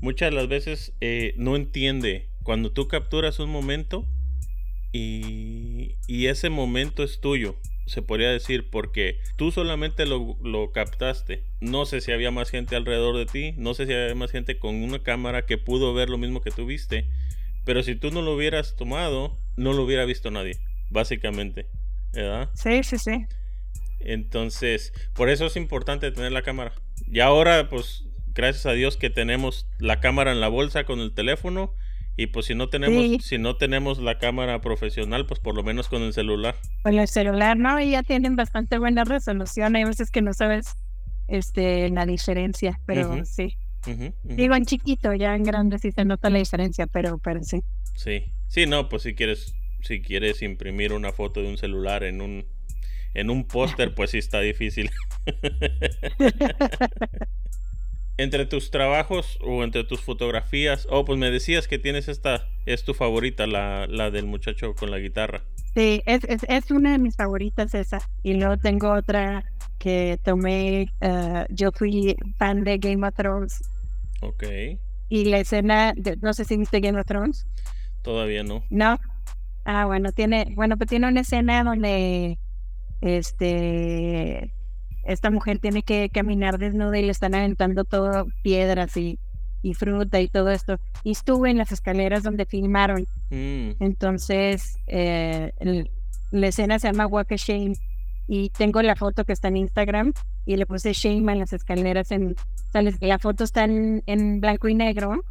muchas 0.00 0.30
de 0.30 0.36
las 0.36 0.48
veces 0.48 0.92
eh, 1.00 1.34
no 1.36 1.56
entiende. 1.56 2.28
Cuando 2.42 2.72
tú 2.72 2.88
capturas 2.88 3.38
un 3.38 3.50
momento 3.50 4.06
y, 4.92 5.96
y, 6.06 6.26
ese 6.26 6.48
momento 6.50 7.02
es 7.02 7.20
tuyo, 7.20 7.56
se 7.86 8.02
podría 8.02 8.30
decir, 8.30 8.70
porque 8.70 9.20
tú 9.36 9.52
solamente 9.52 10.06
lo, 10.06 10.36
lo, 10.42 10.72
captaste. 10.72 11.44
No 11.60 11.86
sé 11.86 12.00
si 12.00 12.12
había 12.12 12.30
más 12.30 12.50
gente 12.50 12.76
alrededor 12.76 13.16
de 13.16 13.26
ti, 13.26 13.54
no 13.56 13.74
sé 13.74 13.86
si 13.86 13.92
había 13.92 14.14
más 14.14 14.32
gente 14.32 14.58
con 14.58 14.76
una 14.82 15.02
cámara 15.02 15.46
que 15.46 15.58
pudo 15.58 15.94
ver 15.94 16.08
lo 16.08 16.18
mismo 16.18 16.40
que 16.40 16.50
tú 16.50 16.66
viste, 16.66 17.06
pero 17.64 17.82
si 17.82 17.94
tú 17.94 18.10
no 18.10 18.22
lo 18.22 18.34
hubieras 18.34 18.76
tomado, 18.76 19.36
no 19.56 19.72
lo 19.72 19.82
hubiera 19.82 20.04
visto 20.04 20.30
nadie, 20.30 20.56
básicamente. 20.90 21.66
¿Verdad? 22.12 22.48
Sí, 22.54 22.82
sí, 22.82 22.98
sí. 22.98 23.26
Entonces, 24.00 24.92
por 25.14 25.28
eso 25.30 25.46
es 25.46 25.56
importante 25.56 26.10
tener 26.10 26.32
la 26.32 26.42
cámara. 26.42 26.72
Y 27.06 27.20
ahora, 27.20 27.68
pues, 27.68 28.04
gracias 28.34 28.66
a 28.66 28.72
Dios 28.72 28.96
que 28.96 29.10
tenemos 29.10 29.66
la 29.78 30.00
cámara 30.00 30.30
en 30.32 30.40
la 30.40 30.48
bolsa 30.48 30.84
con 30.84 31.00
el 31.00 31.14
teléfono 31.14 31.72
Y 32.18 32.28
pues 32.28 32.46
si 32.46 32.54
no 32.54 32.68
tenemos, 32.68 33.24
si 33.24 33.36
no 33.36 33.56
tenemos 33.56 33.98
la 33.98 34.18
cámara 34.18 34.60
profesional, 34.62 35.26
pues 35.26 35.38
por 35.40 35.54
lo 35.54 35.62
menos 35.62 35.88
con 35.88 36.02
el 36.02 36.14
celular. 36.14 36.56
Con 36.82 36.98
el 36.98 37.08
celular, 37.08 37.58
¿no? 37.58 37.78
Y 37.78 37.90
ya 37.90 38.02
tienen 38.02 38.36
bastante 38.36 38.78
buena 38.78 39.04
resolución. 39.04 39.76
Hay 39.76 39.84
veces 39.84 40.10
que 40.10 40.22
no 40.22 40.32
sabes 40.32 40.76
este 41.28 41.90
la 41.90 42.06
diferencia, 42.06 42.80
pero 42.86 43.24
sí. 43.26 43.58
Digo 44.24 44.54
en 44.54 44.64
chiquito, 44.64 45.12
ya 45.14 45.36
en 45.36 45.44
grande 45.44 45.78
sí 45.78 45.92
se 45.92 46.04
nota 46.04 46.30
la 46.30 46.38
diferencia, 46.38 46.86
pero, 46.86 47.18
pero 47.18 47.42
sí. 47.44 47.62
Sí, 47.94 48.32
sí, 48.48 48.66
no, 48.66 48.88
pues 48.88 49.02
si 49.02 49.14
quieres, 49.14 49.54
si 49.82 50.00
quieres 50.00 50.42
imprimir 50.42 50.92
una 50.92 51.12
foto 51.12 51.42
de 51.42 51.48
un 51.48 51.58
celular 51.58 52.02
en 52.02 52.20
un, 52.20 52.46
en 53.16 53.30
un 53.30 53.44
póster, 53.44 53.94
pues 53.94 54.10
sí 54.10 54.18
está 54.18 54.40
difícil. 54.40 54.90
entre 58.18 58.44
tus 58.44 58.70
trabajos 58.70 59.38
o 59.42 59.64
entre 59.64 59.84
tus 59.84 60.02
fotografías, 60.02 60.86
oh, 60.90 61.06
pues 61.06 61.18
me 61.18 61.30
decías 61.30 61.66
que 61.66 61.78
tienes 61.78 62.08
esta, 62.08 62.46
es 62.66 62.84
tu 62.84 62.92
favorita, 62.92 63.46
la, 63.46 63.86
la 63.86 64.10
del 64.10 64.26
muchacho 64.26 64.74
con 64.74 64.90
la 64.90 64.98
guitarra. 64.98 65.44
Sí, 65.74 66.02
es, 66.04 66.24
es, 66.24 66.44
es, 66.46 66.70
una 66.70 66.92
de 66.92 66.98
mis 66.98 67.16
favoritas 67.16 67.74
esa. 67.74 68.00
Y 68.22 68.34
luego 68.34 68.58
tengo 68.58 68.92
otra 68.92 69.50
que 69.78 70.18
tomé, 70.22 70.92
uh, 71.00 71.44
yo 71.48 71.72
fui 71.72 72.16
fan 72.38 72.64
de 72.64 72.76
Game 72.76 73.06
of 73.06 73.14
Thrones. 73.14 73.62
Ok. 74.20 74.44
Y 75.08 75.24
la 75.24 75.38
escena, 75.38 75.94
de, 75.96 76.18
no 76.18 76.34
sé 76.34 76.44
si 76.44 76.58
viste 76.58 76.80
Game 76.80 77.00
of 77.00 77.06
Thrones. 77.06 77.46
Todavía 78.02 78.42
no. 78.42 78.62
No. 78.68 78.98
Ah, 79.64 79.86
bueno, 79.86 80.12
tiene, 80.12 80.52
bueno, 80.54 80.76
pues 80.76 80.90
tiene 80.90 81.08
una 81.08 81.20
escena 81.20 81.64
donde 81.64 82.38
este 83.00 84.52
esta 85.06 85.30
mujer 85.30 85.58
tiene 85.58 85.82
que 85.82 86.10
caminar 86.10 86.58
desnuda 86.58 86.98
y 86.98 87.02
le 87.02 87.12
están 87.12 87.34
aventando 87.34 87.84
todo 87.84 88.26
piedras 88.42 88.96
y, 88.96 89.18
y 89.62 89.74
fruta 89.74 90.20
y 90.20 90.28
todo 90.28 90.50
esto. 90.50 90.78
Y 91.04 91.12
estuve 91.12 91.50
en 91.50 91.58
las 91.58 91.72
escaleras 91.72 92.22
donde 92.22 92.44
filmaron. 92.44 93.06
Mm. 93.30 93.70
Entonces, 93.80 94.78
eh, 94.88 95.52
la 96.30 96.46
escena 96.48 96.78
se 96.78 96.88
llama 96.88 97.06
Walk 97.06 97.32
Shame 97.36 97.74
y 98.28 98.50
tengo 98.50 98.82
la 98.82 98.96
foto 98.96 99.24
que 99.24 99.32
está 99.32 99.48
en 99.48 99.58
Instagram 99.58 100.12
y 100.44 100.56
le 100.56 100.66
puse 100.66 100.92
Shame 100.92 101.32
en 101.32 101.38
las 101.38 101.52
escaleras. 101.52 102.10
En, 102.10 102.34
la 103.00 103.18
foto 103.18 103.44
está 103.44 103.64
en, 103.64 104.40
blanco 104.40 104.68
y 104.68 104.74
negro 104.74 105.22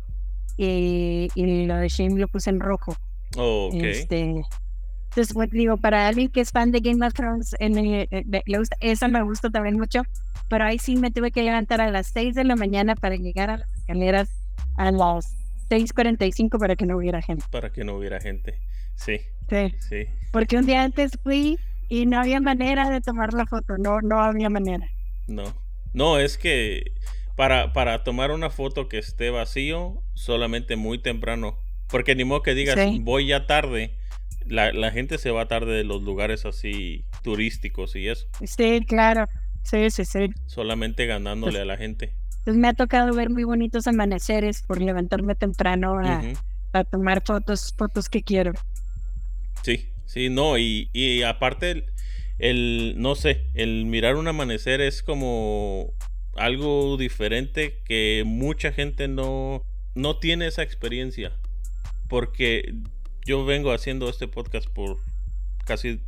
y, 0.57 1.29
y, 1.35 1.65
lo 1.65 1.75
de 1.75 1.89
Shame 1.89 2.19
lo 2.19 2.27
puse 2.27 2.49
en 2.49 2.59
rojo. 2.59 2.95
Oh, 3.37 3.69
este, 3.73 4.41
entonces, 5.15 5.51
digo, 5.51 5.77
para 5.77 6.09
alguien 6.09 6.27
que 6.27 6.41
es 6.41 6.51
fan 6.51 6.73
de 6.73 6.81
Game 6.81 7.05
of 7.05 7.13
Thrones, 7.13 7.55
en 7.59 7.77
eh, 7.77 8.07
gusta, 8.47 8.75
eso 8.81 9.07
me 9.07 9.23
gusta 9.23 9.49
también 9.49 9.77
mucho, 9.77 10.01
pero 10.49 10.65
ahí 10.65 10.77
sí 10.77 10.97
me 10.97 11.09
tuve 11.09 11.31
que 11.31 11.41
levantar 11.41 11.79
a 11.79 11.89
las 11.89 12.07
6 12.07 12.35
de 12.35 12.43
la 12.43 12.57
mañana 12.57 12.95
para 12.95 13.15
llegar 13.15 13.49
a 13.49 13.57
las 13.57 13.73
escaleras 13.75 14.29
a 14.75 14.91
las 14.91 15.33
6.45 15.69 16.59
para 16.59 16.75
que 16.75 16.85
no 16.85 16.97
hubiera 16.97 17.21
gente. 17.21 17.45
Para 17.49 17.71
que 17.71 17.85
no 17.85 17.95
hubiera 17.95 18.19
gente, 18.19 18.59
sí. 18.95 19.21
Sí. 19.49 19.73
sí. 19.79 20.05
Porque 20.33 20.57
un 20.57 20.65
día 20.65 20.83
antes 20.83 21.11
fui 21.23 21.59
y 21.87 22.05
no 22.07 22.19
había 22.19 22.41
manera 22.41 22.89
de 22.89 22.99
tomar 22.99 23.33
la 23.33 23.45
foto, 23.45 23.77
no, 23.77 24.01
no 24.01 24.19
había 24.19 24.49
manera. 24.49 24.85
No, 25.27 25.43
no, 25.93 26.19
es 26.19 26.37
que 26.37 26.91
para, 27.37 27.71
para 27.71 28.03
tomar 28.03 28.31
una 28.31 28.49
foto 28.49 28.89
que 28.89 28.97
esté 28.97 29.29
vacío, 29.29 30.03
solamente 30.13 30.75
muy 30.75 30.97
temprano. 30.97 31.57
Porque 31.87 32.15
ni 32.15 32.25
modo 32.25 32.41
que 32.41 32.53
digas, 32.53 32.77
voy 32.99 33.27
ya 33.27 33.47
tarde 33.47 33.95
la, 34.45 34.71
la, 34.73 34.91
gente 34.91 35.17
se 35.17 35.31
va 35.31 35.47
tarde 35.47 35.73
de 35.73 35.83
los 35.83 36.01
lugares 36.01 36.45
así 36.45 37.05
turísticos 37.23 37.95
y 37.95 38.07
eso. 38.07 38.27
Sí, 38.43 38.81
claro. 38.87 39.27
Sí, 39.63 39.89
sí, 39.89 40.05
sí. 40.05 40.29
Solamente 40.45 41.05
ganándole 41.07 41.53
pues 41.53 41.61
a 41.63 41.65
la 41.65 41.77
gente. 41.77 42.13
Pues 42.43 42.55
me 42.55 42.67
ha 42.67 42.73
tocado 42.73 43.13
ver 43.15 43.29
muy 43.29 43.43
bonitos 43.43 43.87
amaneceres 43.87 44.61
por 44.61 44.79
levantarme 44.79 45.33
temprano 45.35 45.99
a, 45.99 46.83
tomar 46.83 47.23
fotos, 47.25 47.73
fotos 47.75 48.09
que 48.09 48.21
quiero. 48.21 48.51
Sí, 49.63 49.89
sí, 50.05 50.29
no, 50.29 50.57
y, 50.57 50.89
y 50.93 51.23
aparte 51.23 51.71
el, 51.71 51.85
el, 52.37 52.95
no 52.97 53.15
sé, 53.15 53.47
el 53.53 53.85
mirar 53.85 54.17
un 54.17 54.27
amanecer 54.27 54.81
es 54.81 55.01
como 55.01 55.93
algo 56.35 56.97
diferente 56.97 57.81
que 57.85 58.23
mucha 58.25 58.71
gente 58.71 59.07
no, 59.07 59.63
no 59.95 60.17
tiene 60.19 60.47
esa 60.47 60.61
experiencia. 60.61 61.31
Porque 62.07 62.75
yo 63.25 63.43
vengo 63.43 63.71
haciendo 63.71 64.07
este 64.07 64.27
podcast 64.27 64.69
por 64.69 64.97
casi 65.65 65.99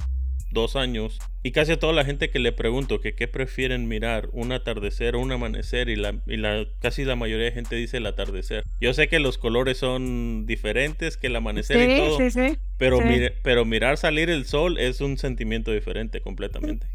dos 0.52 0.76
años 0.76 1.20
y 1.44 1.52
casi 1.52 1.74
a 1.74 1.80
toda 1.80 1.92
la 1.92 2.06
gente 2.06 2.30
que 2.30 2.40
le 2.40 2.52
pregunto 2.52 3.02
que 3.02 3.16
qué 3.16 3.28
prefieren 3.28 3.88
mirar, 3.88 4.30
un 4.32 4.52
atardecer 4.52 5.16
o 5.16 5.20
un 5.20 5.32
amanecer 5.32 5.90
y 5.90 5.96
la, 5.96 6.16
y 6.28 6.38
la 6.38 6.66
casi 6.80 7.04
la 7.04 7.16
mayoría 7.16 7.46
de 7.46 7.52
gente 7.52 7.76
dice 7.76 7.98
el 7.98 8.06
atardecer. 8.06 8.64
Yo 8.80 8.94
sé 8.94 9.10
que 9.10 9.20
los 9.20 9.38
colores 9.38 9.78
son 9.80 10.46
diferentes 10.46 11.18
que 11.18 11.28
el 11.28 11.36
amanecer 11.36 11.90
y 11.90 11.98
todo, 11.98 12.18
pero, 12.78 13.00
pero 13.42 13.66
mirar 13.66 13.98
salir 13.98 14.30
el 14.30 14.46
sol 14.46 14.78
es 14.78 15.02
un 15.02 15.18
sentimiento 15.18 15.72
diferente 15.72 16.22
completamente. 16.22 16.86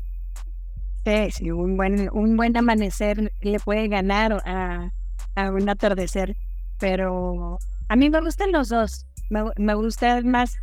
Sí, 1.05 1.31
sí, 1.33 1.51
un 1.51 1.77
buen, 1.77 2.09
un 2.13 2.37
buen 2.37 2.57
amanecer 2.57 3.33
le 3.41 3.59
puede 3.59 3.89
ganar 3.89 4.41
a, 4.47 4.93
a 5.35 5.51
un 5.51 5.69
atardecer, 5.69 6.37
pero 6.79 7.59
a 7.89 7.97
mí 7.97 8.09
me 8.09 8.21
gustan 8.21 8.53
los 8.53 8.69
dos 8.69 9.05
me, 9.31 9.75
gusta 9.75 10.21
más, 10.23 10.57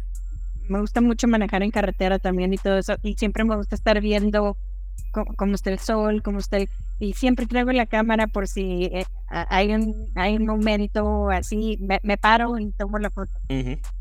me 0.67 0.79
gusta 0.79 1.01
mucho 1.01 1.27
manejar 1.27 1.63
en 1.63 1.71
carretera 1.71 2.19
también 2.19 2.53
y 2.53 2.57
todo 2.57 2.77
eso, 2.77 2.95
y 3.01 3.15
siempre 3.15 3.43
me 3.43 3.55
gusta 3.55 3.75
estar 3.75 3.99
viendo 4.01 4.57
cómo, 5.11 5.55
está 5.55 5.71
el 5.71 5.79
sol, 5.79 6.21
cómo 6.21 6.39
está 6.39 6.57
el... 6.57 6.69
Y 6.99 7.13
siempre 7.13 7.45
traigo 7.45 7.71
la 7.71 7.85
cámara 7.85 8.27
por 8.27 8.47
si 8.47 8.85
eh, 8.85 9.05
hay, 9.29 9.73
un, 9.73 10.11
hay 10.15 10.35
un 10.35 10.45
momento 10.45 11.29
así, 11.29 11.79
me, 11.79 12.17
paro 12.17 12.59
y 12.59 12.71
tomo 12.71 12.99
la 12.99 13.09
foto. 13.09 13.31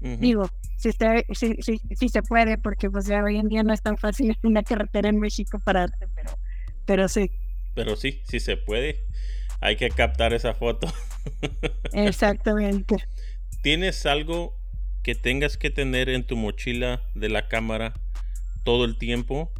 Digo, 0.01 0.51
si, 0.77 0.91
si, 1.33 1.57
si, 1.63 1.79
si, 1.79 2.09
se 2.09 2.23
puede, 2.23 2.59
porque 2.59 2.91
pues 2.91 3.07
ya 3.07 3.23
hoy 3.23 3.37
en 3.37 3.49
día 3.49 3.63
no 3.63 3.73
es 3.73 3.83
tan 3.83 3.97
fácil 3.99 4.31
en 4.31 4.37
una 4.51 4.63
carretera 4.63 5.09
en 5.09 5.19
México 5.19 5.61
pararte, 5.61 6.07
pero, 6.15 6.31
pero 6.87 7.09
sí. 7.09 7.31
Pero 7.75 7.95
sí, 7.97 8.21
si 8.25 8.41
se 8.41 8.57
puede, 8.57 9.05
hay 9.61 9.77
que 9.77 9.89
captar 9.91 10.33
esa 10.33 10.55
foto. 10.55 10.89
Exactamente. 11.93 12.97
¿Tienes 13.63 14.07
algo 14.07 14.55
que 15.03 15.17
tengas 15.17 15.57
que 15.57 15.71
tener 15.71 16.09
en 16.09 16.25
tu 16.25 16.37
mochila 16.37 17.03
de 17.15 17.29
la 17.29 17.49
cámara 17.49 17.93
todo 18.63 18.85
el 18.85 18.97
tiempo? 18.99 19.51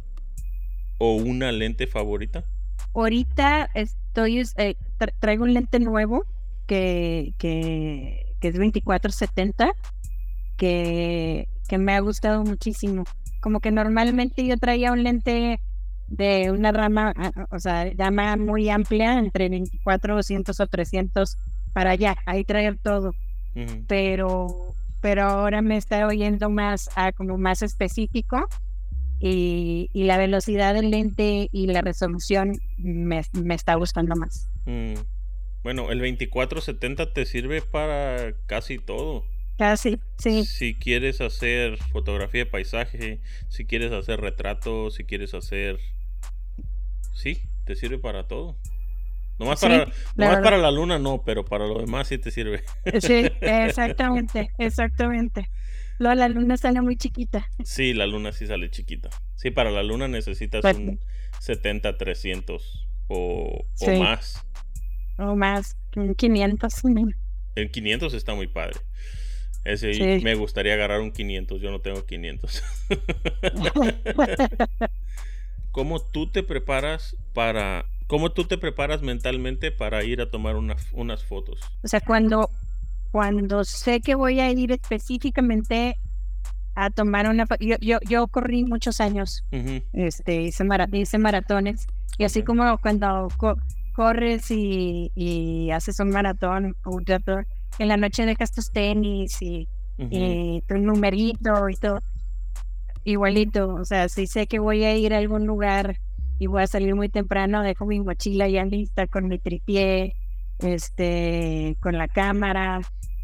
¿O 0.99 1.15
una 1.15 1.51
lente 1.51 1.85
favorita? 1.85 2.45
Ahorita 2.93 3.69
estoy, 3.73 4.41
eh, 4.57 4.75
traigo 5.19 5.43
un 5.43 5.53
lente 5.53 5.79
nuevo 5.79 6.25
que, 6.65 7.33
que, 7.37 8.35
es 8.41 8.53
2470, 8.53 9.73
que, 10.55 11.49
que 11.67 11.77
me 11.77 11.93
ha 11.93 11.99
gustado 11.99 12.43
muchísimo. 12.43 13.03
Como 13.41 13.59
que 13.59 13.71
normalmente 13.71 14.45
yo 14.45 14.57
traía 14.57 14.93
un 14.93 15.03
lente 15.03 15.59
de 16.07 16.51
una 16.51 16.71
rama, 16.71 17.13
ah, 17.17 17.47
o 17.51 17.59
sea, 17.59 17.85
rama 17.97 18.37
muy 18.37 18.69
amplia, 18.69 19.19
entre 19.19 19.49
24, 19.49 20.15
200 20.15 20.59
o 20.59 20.67
300 20.67 21.37
para 21.73 21.91
allá, 21.91 22.15
ahí 22.25 22.45
traer 22.45 22.77
todo 22.77 23.13
pero, 23.87 24.75
pero 25.01 25.23
ahora 25.23 25.61
me 25.61 25.77
está 25.77 26.05
oyendo 26.07 26.49
más 26.49 26.89
a 26.95 27.11
como 27.11 27.37
más 27.37 27.61
específico 27.61 28.47
y, 29.19 29.89
y, 29.93 30.03
la 30.03 30.17
velocidad 30.17 30.73
del 30.73 30.91
lente 30.91 31.49
y 31.51 31.67
la 31.67 31.81
resolución 31.81 32.57
me, 32.77 33.21
me 33.33 33.55
está 33.55 33.75
gustando 33.75 34.15
más. 34.15 34.49
Mm. 34.65 34.93
Bueno, 35.61 35.91
el 35.91 35.99
2470 35.99 37.13
te 37.13 37.25
sirve 37.25 37.61
para 37.61 38.33
casi 38.45 38.77
todo. 38.77 39.25
Casi, 39.57 39.99
sí. 40.17 40.45
Si 40.45 40.73
quieres 40.73 41.19
hacer 41.19 41.77
fotografía 41.91 42.45
de 42.45 42.49
paisaje, 42.49 43.19
si 43.49 43.65
quieres 43.65 43.91
hacer 43.91 44.21
retratos, 44.21 44.95
si 44.95 45.03
quieres 45.03 45.33
hacer... 45.33 45.77
Sí, 47.13 47.41
te 47.65 47.75
sirve 47.75 47.99
para 47.99 48.25
todo. 48.25 48.55
Nomás, 49.39 49.61
para, 49.61 49.87
la 50.17 50.41
para 50.41 50.57
la 50.57 50.69
luna 50.69 50.99
no, 50.99 51.23
pero 51.23 51.45
para 51.45 51.65
lo 51.65 51.79
demás 51.79 52.09
sí 52.09 52.17
te 52.17 52.29
sirve. 52.29 52.63
Sí, 52.99 53.25
exactamente, 53.41 54.51
exactamente. 54.57 55.49
La 55.97 56.29
luna 56.29 56.57
sale 56.57 56.81
muy 56.81 56.97
chiquita. 56.97 57.47
Sí, 57.63 57.93
la 57.93 58.05
luna 58.05 58.31
sí 58.31 58.47
sale 58.47 58.69
chiquita. 58.69 59.09
Sí, 59.35 59.51
para 59.51 59.71
la 59.71 59.83
luna 59.83 60.07
necesitas 60.07 60.61
pues 60.61 60.77
un 60.77 60.99
70-300 61.41 62.61
o, 63.07 63.65
o 63.79 63.91
más. 63.99 64.45
O 65.17 65.35
más, 65.35 65.77
un 65.95 66.15
500. 66.15 66.73
El 67.55 67.71
500 67.71 68.13
está 68.13 68.33
muy 68.33 68.47
padre. 68.47 68.79
Ese, 69.65 70.21
Me 70.21 70.35
gustaría 70.35 70.73
agarrar 70.73 71.01
un 71.01 71.11
500, 71.11 71.61
yo 71.61 71.69
no 71.69 71.81
tengo 71.81 72.05
500. 72.05 72.63
¿Cómo 75.71 76.01
tú 76.01 76.31
te 76.31 76.43
preparas 76.43 77.17
para 77.33 77.85
¿Cómo 78.09 78.31
tú 78.31 78.45
te 78.45 78.57
preparas 78.57 79.03
mentalmente 79.03 79.71
para 79.71 80.03
ir 80.03 80.19
a 80.19 80.31
tomar 80.31 80.55
unas 80.55 81.23
fotos? 81.23 81.59
O 81.83 81.87
sea, 81.87 82.01
cuando, 82.01 82.49
cuando 83.11 83.63
sé 83.63 84.01
que 84.01 84.15
voy 84.15 84.39
a 84.39 84.49
ir 84.49 84.71
específicamente 84.71 85.95
a 86.73 86.89
tomar 86.89 87.29
una 87.29 87.45
foto, 87.45 87.63
yo, 87.63 87.75
yo, 87.79 87.99
yo, 88.09 88.27
corrí 88.27 88.63
muchos 88.63 88.99
años, 88.99 89.45
este, 89.93 90.41
hice, 90.41 90.63
maratones, 90.63 91.85
y 92.17 92.23
así 92.23 92.41
como 92.41 92.79
cuando 92.79 93.27
corres 93.93 94.49
y, 94.49 95.11
y, 95.13 95.69
haces 95.69 95.99
un 95.99 96.09
maratón, 96.09 96.75
en 97.77 97.87
la 97.87 97.97
noche 97.97 98.25
dejas 98.25 98.51
tus 98.51 98.71
tenis 98.71 99.39
y, 99.39 99.67
y 99.99 100.63
tu 100.67 100.79
numerito 100.79 101.69
y 101.69 101.75
todo. 101.75 101.99
Igualito, 103.03 103.75
o 103.75 103.85
sea, 103.85 104.09
si 104.09 104.25
sé 104.25 104.47
que 104.47 104.57
voy 104.57 104.83
a 104.83 104.97
ir 104.97 105.13
a 105.13 105.19
algún 105.19 105.45
lugar 105.45 105.99
y 106.39 106.47
voy 106.47 106.63
a 106.63 106.67
salir 106.67 106.95
muy 106.95 107.09
temprano, 107.09 107.61
dejo 107.61 107.85
mi 107.85 107.99
mochila 107.99 108.47
ya 108.47 108.63
lista 108.65 109.07
con 109.07 109.27
mi 109.27 109.37
tripié, 109.37 110.15
este, 110.59 111.75
con 111.81 111.97
la 111.97 112.07
cámara. 112.07 112.81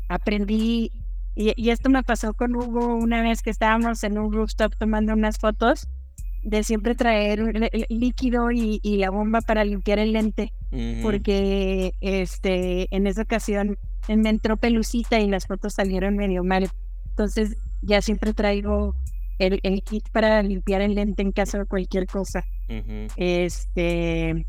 Aprendí, 0.09 0.91
y, 1.33 1.69
esto 1.69 1.89
me 1.89 2.03
pasó 2.03 2.33
con 2.33 2.55
Hugo 2.55 2.95
una 2.95 3.21
vez 3.21 3.41
que 3.41 3.49
estábamos 3.49 4.03
en 4.03 4.17
un 4.17 4.31
rooftop 4.31 4.75
tomando 4.77 5.13
unas 5.13 5.37
fotos, 5.37 5.87
de 6.43 6.63
siempre 6.63 6.93
traer 6.93 7.71
líquido 7.89 8.51
y, 8.51 8.79
la 8.97 9.09
bomba 9.09 9.41
para 9.41 9.63
limpiar 9.63 9.97
el 9.97 10.11
lente, 10.11 10.51
porque 11.01 11.93
este, 12.01 12.93
en 12.95 13.07
esa 13.07 13.23
ocasión 13.23 13.77
me 14.09 14.29
entró 14.29 14.57
pelucita 14.57 15.19
y 15.19 15.27
las 15.27 15.47
fotos 15.47 15.73
salieron 15.73 16.17
medio 16.17 16.43
mal. 16.43 16.69
Entonces 17.09 17.55
ya 17.81 18.01
siempre 18.01 18.33
traigo 18.33 18.93
el, 19.39 19.61
kit 19.83 20.09
para 20.11 20.41
limpiar 20.43 20.81
el 20.81 20.95
lente 20.95 21.21
en 21.21 21.31
caso 21.31 21.57
de 21.57 21.65
cualquier 21.65 22.05
cosa. 22.07 22.43
Este, 23.15 24.45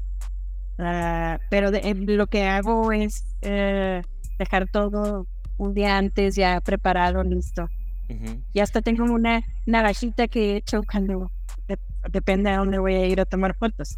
ah, 0.78 1.38
pero 1.50 1.68
eh, 1.72 1.94
lo 1.94 2.26
que 2.26 2.44
hago 2.44 2.92
es 2.92 3.24
eh, 3.42 4.02
dejar 4.38 4.68
todo 4.70 5.26
un 5.58 5.74
día 5.74 5.98
antes 5.98 6.36
ya 6.36 6.60
preparado, 6.60 7.22
listo. 7.22 7.68
Y 8.52 8.60
hasta 8.60 8.82
tengo 8.82 9.04
una 9.04 9.42
navajita 9.66 10.28
que 10.28 10.52
he 10.52 10.56
hecho 10.56 10.82
cuando 10.84 11.30
depende 12.10 12.50
a 12.50 12.58
dónde 12.58 12.78
voy 12.78 12.94
a 12.94 13.06
ir 13.06 13.20
a 13.20 13.24
tomar 13.24 13.56
fotos. 13.56 13.96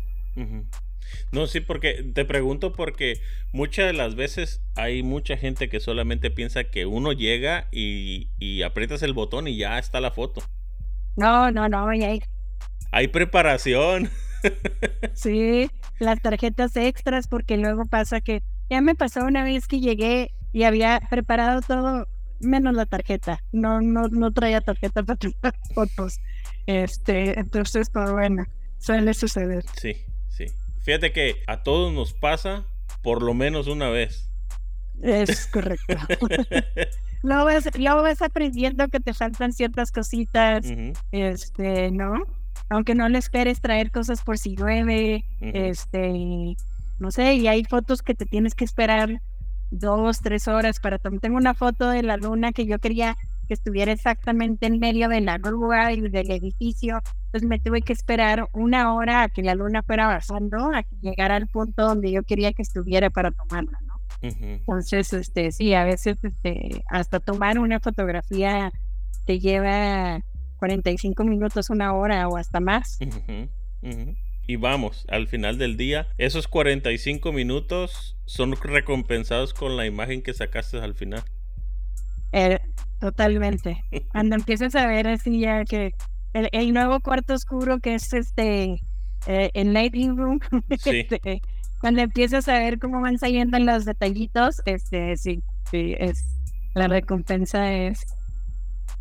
No, 1.32 1.46
sí, 1.46 1.60
porque 1.60 2.02
te 2.14 2.24
pregunto 2.24 2.72
porque 2.72 3.20
muchas 3.52 3.86
de 3.86 3.92
las 3.92 4.14
veces 4.14 4.62
hay 4.76 5.02
mucha 5.02 5.36
gente 5.36 5.68
que 5.68 5.80
solamente 5.80 6.30
piensa 6.30 6.64
que 6.64 6.86
uno 6.86 7.12
llega 7.12 7.68
y, 7.70 8.28
y 8.38 8.62
aprietas 8.62 9.02
el 9.02 9.12
botón 9.12 9.46
y 9.48 9.56
ya 9.56 9.78
está 9.78 10.00
la 10.00 10.10
foto. 10.10 10.42
No, 11.16 11.50
no, 11.50 11.68
no, 11.68 11.88
hay... 11.88 12.22
Hay 12.90 13.08
preparación. 13.08 14.10
sí, 15.14 15.70
las 15.98 16.20
tarjetas 16.20 16.76
extras, 16.76 17.28
porque 17.28 17.56
luego 17.56 17.86
pasa 17.86 18.20
que 18.20 18.42
ya 18.70 18.80
me 18.80 18.94
pasó 18.94 19.24
una 19.24 19.44
vez 19.44 19.66
que 19.66 19.80
llegué 19.80 20.32
y 20.52 20.64
había 20.64 21.00
preparado 21.10 21.60
todo 21.62 22.06
menos 22.40 22.74
la 22.74 22.86
tarjeta. 22.86 23.42
No, 23.52 23.80
no, 23.80 24.08
no 24.08 24.32
traía 24.32 24.60
tarjeta 24.60 25.02
para 25.02 25.18
tomar 25.18 25.54
fotos. 25.74 26.20
Este, 26.66 27.38
entonces, 27.38 27.90
pues 27.90 28.10
bueno, 28.10 28.44
suele 28.78 29.14
suceder. 29.14 29.64
Sí, 29.80 29.96
sí. 30.28 30.46
Fíjate 30.82 31.12
que 31.12 31.42
a 31.46 31.62
todos 31.62 31.92
nos 31.92 32.12
pasa 32.12 32.66
por 33.02 33.22
lo 33.22 33.34
menos 33.34 33.66
una 33.66 33.90
vez. 33.90 34.30
Es 35.02 35.46
correcto. 35.46 35.96
luego, 37.22 38.02
vas, 38.02 38.22
aprendiendo 38.22 38.88
que 38.88 39.00
te 39.00 39.14
faltan 39.14 39.52
ciertas 39.52 39.92
cositas, 39.92 40.64
este, 41.12 41.90
¿no? 41.90 42.22
Aunque 42.70 42.94
no 42.94 43.08
le 43.08 43.18
esperes 43.18 43.60
traer 43.60 43.90
cosas 43.90 44.22
por 44.22 44.38
si 44.38 44.54
llueve, 44.56 45.24
este, 45.40 46.56
no 46.98 47.10
sé, 47.10 47.34
y 47.34 47.48
hay 47.48 47.64
fotos 47.64 48.02
que 48.02 48.14
te 48.14 48.26
tienes 48.26 48.54
que 48.54 48.64
esperar 48.64 49.20
dos, 49.70 50.20
tres 50.20 50.48
horas 50.48 50.80
para 50.80 50.98
tomar. 50.98 51.20
Tengo 51.20 51.36
una 51.36 51.54
foto 51.54 51.88
de 51.90 52.02
la 52.02 52.16
luna 52.16 52.52
que 52.52 52.66
yo 52.66 52.78
quería 52.78 53.16
que 53.46 53.54
estuviera 53.54 53.90
exactamente 53.92 54.66
en 54.66 54.78
medio 54.78 55.08
de 55.08 55.22
la 55.22 55.38
grúa 55.38 55.92
y 55.92 56.02
del 56.02 56.30
edificio. 56.30 57.00
Entonces 57.26 57.48
me 57.48 57.58
tuve 57.58 57.80
que 57.80 57.94
esperar 57.94 58.48
una 58.52 58.94
hora 58.94 59.22
a 59.22 59.28
que 59.30 59.42
la 59.42 59.54
luna 59.54 59.82
fuera 59.82 60.04
avanzando, 60.04 60.70
a 60.74 60.82
que 60.82 60.96
llegara 61.00 61.36
al 61.36 61.48
punto 61.48 61.86
donde 61.86 62.12
yo 62.12 62.22
quería 62.22 62.52
que 62.52 62.62
estuviera 62.62 63.08
para 63.08 63.30
tomarla. 63.30 63.78
Entonces, 64.20 65.12
este, 65.12 65.52
sí, 65.52 65.74
a 65.74 65.84
veces 65.84 66.18
este, 66.22 66.82
hasta 66.88 67.20
tomar 67.20 67.58
una 67.58 67.80
fotografía 67.80 68.72
te 69.24 69.38
lleva 69.38 70.20
45 70.58 71.24
minutos, 71.24 71.70
una 71.70 71.94
hora 71.94 72.28
o 72.28 72.36
hasta 72.36 72.60
más. 72.60 72.98
Y 74.46 74.56
vamos, 74.56 75.04
al 75.08 75.26
final 75.26 75.58
del 75.58 75.76
día, 75.76 76.08
esos 76.16 76.48
45 76.48 77.32
minutos 77.32 78.16
son 78.24 78.56
recompensados 78.56 79.52
con 79.52 79.76
la 79.76 79.84
imagen 79.84 80.22
que 80.22 80.32
sacaste 80.32 80.78
al 80.78 80.94
final. 80.94 81.22
Eh, 82.32 82.58
totalmente. 82.98 83.84
Cuando 84.12 84.36
empiezas 84.36 84.74
a 84.74 84.86
ver 84.86 85.06
así 85.06 85.40
ya 85.40 85.64
que 85.64 85.92
el, 86.32 86.72
nuevo 86.72 87.00
cuarto 87.00 87.34
oscuro 87.34 87.78
que 87.80 87.94
es 87.94 88.12
este 88.12 88.80
eh, 89.26 89.50
el 89.52 89.72
lighting 89.72 90.16
room, 90.16 90.40
este, 90.70 91.42
cuando 91.80 92.02
empiezas 92.02 92.48
a 92.48 92.58
ver 92.58 92.78
cómo 92.78 93.00
van 93.00 93.18
saliendo 93.18 93.58
los 93.58 93.84
detallitos, 93.84 94.62
este, 94.64 95.16
sí, 95.16 95.42
sí, 95.70 95.94
es, 95.98 96.24
la 96.74 96.88
recompensa 96.88 97.72
es... 97.72 98.17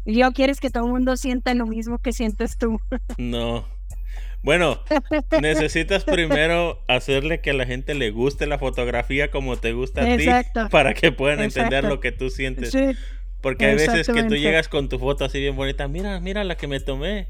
Yo 0.07 0.31
quieres 0.31 0.61
que 0.61 0.69
todo 0.69 0.85
el 0.85 0.91
mundo 0.91 1.17
sienta 1.17 1.53
lo 1.53 1.65
mismo 1.65 1.99
que 1.99 2.13
sientes 2.13 2.57
tú. 2.57 2.79
No. 3.17 3.65
Bueno, 4.43 4.79
necesitas 5.41 6.05
primero 6.05 6.81
hacerle 6.87 7.41
que 7.41 7.49
a 7.49 7.53
la 7.53 7.65
gente 7.65 7.95
le 7.95 8.11
guste 8.11 8.45
la 8.45 8.57
fotografía 8.57 9.29
como 9.31 9.57
te 9.57 9.73
gusta 9.73 10.01
a 10.03 10.17
ti 10.17 10.27
para 10.69 10.93
que 10.93 11.11
puedan 11.11 11.41
entender 11.41 11.83
lo 11.83 11.99
que 11.99 12.11
tú 12.13 12.29
sientes. 12.29 12.73
Porque 13.41 13.65
hay 13.65 13.75
veces 13.75 14.07
que 14.07 14.23
tú 14.23 14.35
llegas 14.35 14.69
con 14.69 14.87
tu 14.87 14.99
foto 14.99 15.25
así 15.25 15.39
bien 15.39 15.55
bonita, 15.55 15.87
mira, 15.87 16.19
mira 16.21 16.43
la 16.43 16.55
que 16.55 16.67
me 16.67 16.79
tomé. 16.79 17.27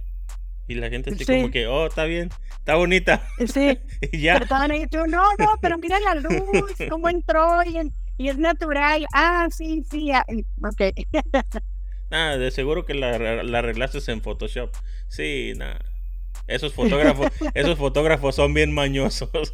Y 0.68 0.76
la 0.76 0.90
gente 0.90 1.12
así 1.12 1.26
como 1.26 1.50
que, 1.50 1.66
oh, 1.66 1.88
está 1.88 2.04
bien, 2.04 2.30
está 2.60 2.76
bonita. 2.76 3.26
Sí. 3.48 3.80
y 4.12 4.20
ya. 4.20 4.38
Pero 4.38 5.08
no, 5.08 5.24
no, 5.40 5.54
pero 5.62 5.78
mira 5.78 5.98
la 6.02 6.16
luz, 6.16 6.76
cómo 6.90 7.08
entró 7.10 7.64
y, 7.64 8.28
es 8.28 8.38
natural. 8.38 9.08
Ah, 9.14 9.48
sí, 9.50 9.84
sí, 9.90 10.12
ah, 10.12 10.26
ok. 10.62 10.94
nada, 12.10 12.38
de 12.38 12.52
seguro 12.52 12.86
que 12.86 12.94
la, 12.94 13.44
la 13.44 13.60
arreglaste 13.60 14.00
en 14.12 14.22
Photoshop. 14.22 14.76
Sí, 15.08 15.54
nada. 15.56 15.80
Esos 16.48 16.74
fotógrafos, 16.74 17.32
esos 17.54 17.78
fotógrafos 17.78 18.36
son 18.36 18.54
bien 18.54 18.74
mañosos. 18.74 19.30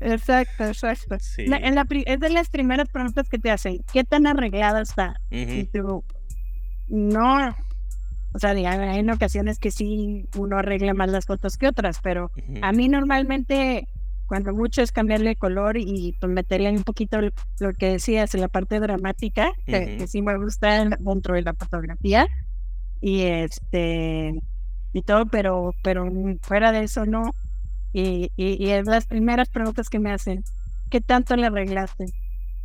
Exacto, 0.00 0.64
exacto. 0.64 1.16
en 1.38 1.74
la, 1.74 1.86
es 2.04 2.20
de 2.20 2.28
las 2.28 2.50
primeras 2.50 2.90
preguntas 2.90 3.26
que 3.28 3.38
te 3.38 3.50
hacen, 3.50 3.82
¿qué 3.90 4.04
tan 4.04 4.26
arreglada 4.26 4.82
está? 4.82 5.18
Y 5.30 5.64
tú, 5.64 6.04
no, 6.88 7.56
o 8.34 8.38
sea, 8.38 8.50
hay 8.50 8.98
en 8.98 9.08
ocasiones 9.08 9.58
que 9.58 9.70
sí 9.70 10.28
uno 10.36 10.58
arregla 10.58 10.92
más 10.92 11.08
las 11.08 11.24
fotos 11.24 11.56
que 11.56 11.68
otras, 11.68 12.00
pero 12.02 12.30
a 12.60 12.72
mí 12.72 12.88
normalmente 12.88 13.88
cuando 14.26 14.52
mucho 14.52 14.82
es 14.82 14.92
cambiarle 14.92 15.36
color 15.36 15.76
y 15.76 16.16
pues, 16.20 16.32
meterle 16.32 16.70
un 16.70 16.82
poquito 16.82 17.18
lo 17.20 17.72
que 17.74 17.90
decías 17.90 18.34
en 18.34 18.40
la 18.40 18.48
parte 18.48 18.80
dramática, 18.80 19.52
que, 19.66 20.06
sí 20.06 20.22
me 20.22 20.36
gusta 20.38 20.84
dentro 20.98 21.34
de 21.34 21.42
la 21.42 21.54
fotografía. 21.54 22.26
Y 23.00 23.22
este 23.22 24.34
y 24.94 25.02
todo, 25.02 25.26
pero, 25.26 25.74
pero 25.82 26.10
fuera 26.40 26.72
de 26.72 26.84
eso 26.84 27.04
no. 27.04 27.32
Y, 27.92 28.30
y, 28.36 28.70
es 28.70 28.86
las 28.86 29.06
primeras 29.06 29.48
preguntas 29.48 29.88
que 29.88 29.98
me 29.98 30.10
hacen, 30.10 30.42
¿qué 30.90 31.00
tanto 31.00 31.36
le 31.36 31.46
arreglaste? 31.46 32.06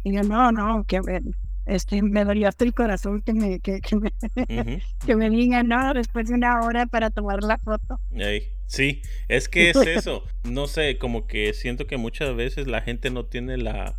Y 0.04 0.14
yo, 0.14 0.24
no, 0.24 0.52
no, 0.52 0.86
que 0.86 1.02
este, 1.70 2.02
me 2.02 2.26
dolió 2.26 2.48
hasta 2.48 2.66
el 2.66 2.74
corazón 2.74 3.22
que 3.22 3.34
me, 3.34 3.60
que, 3.60 3.80
que 3.82 3.96
me, 3.96 4.12
que 5.06 5.16
me 5.16 5.30
digan, 5.30 5.68
no, 5.68 5.94
después 5.94 6.28
de 6.28 6.34
una 6.34 6.62
hora 6.62 6.86
para 6.88 7.10
tomar 7.10 7.44
la 7.44 7.58
foto. 7.58 8.00
sí, 8.66 9.02
es 9.28 9.48
que 9.50 9.70
es 9.70 9.78
eso. 9.78 10.24
No 10.44 10.68
sé, 10.68 10.98
como 10.98 11.28
que 11.28 11.54
siento 11.54 11.88
que 11.88 11.98
muchas 11.98 12.36
veces 12.36 12.68
la 12.68 12.82
gente 12.82 13.10
no 13.12 13.26
tiene 13.26 13.58
la, 13.58 13.96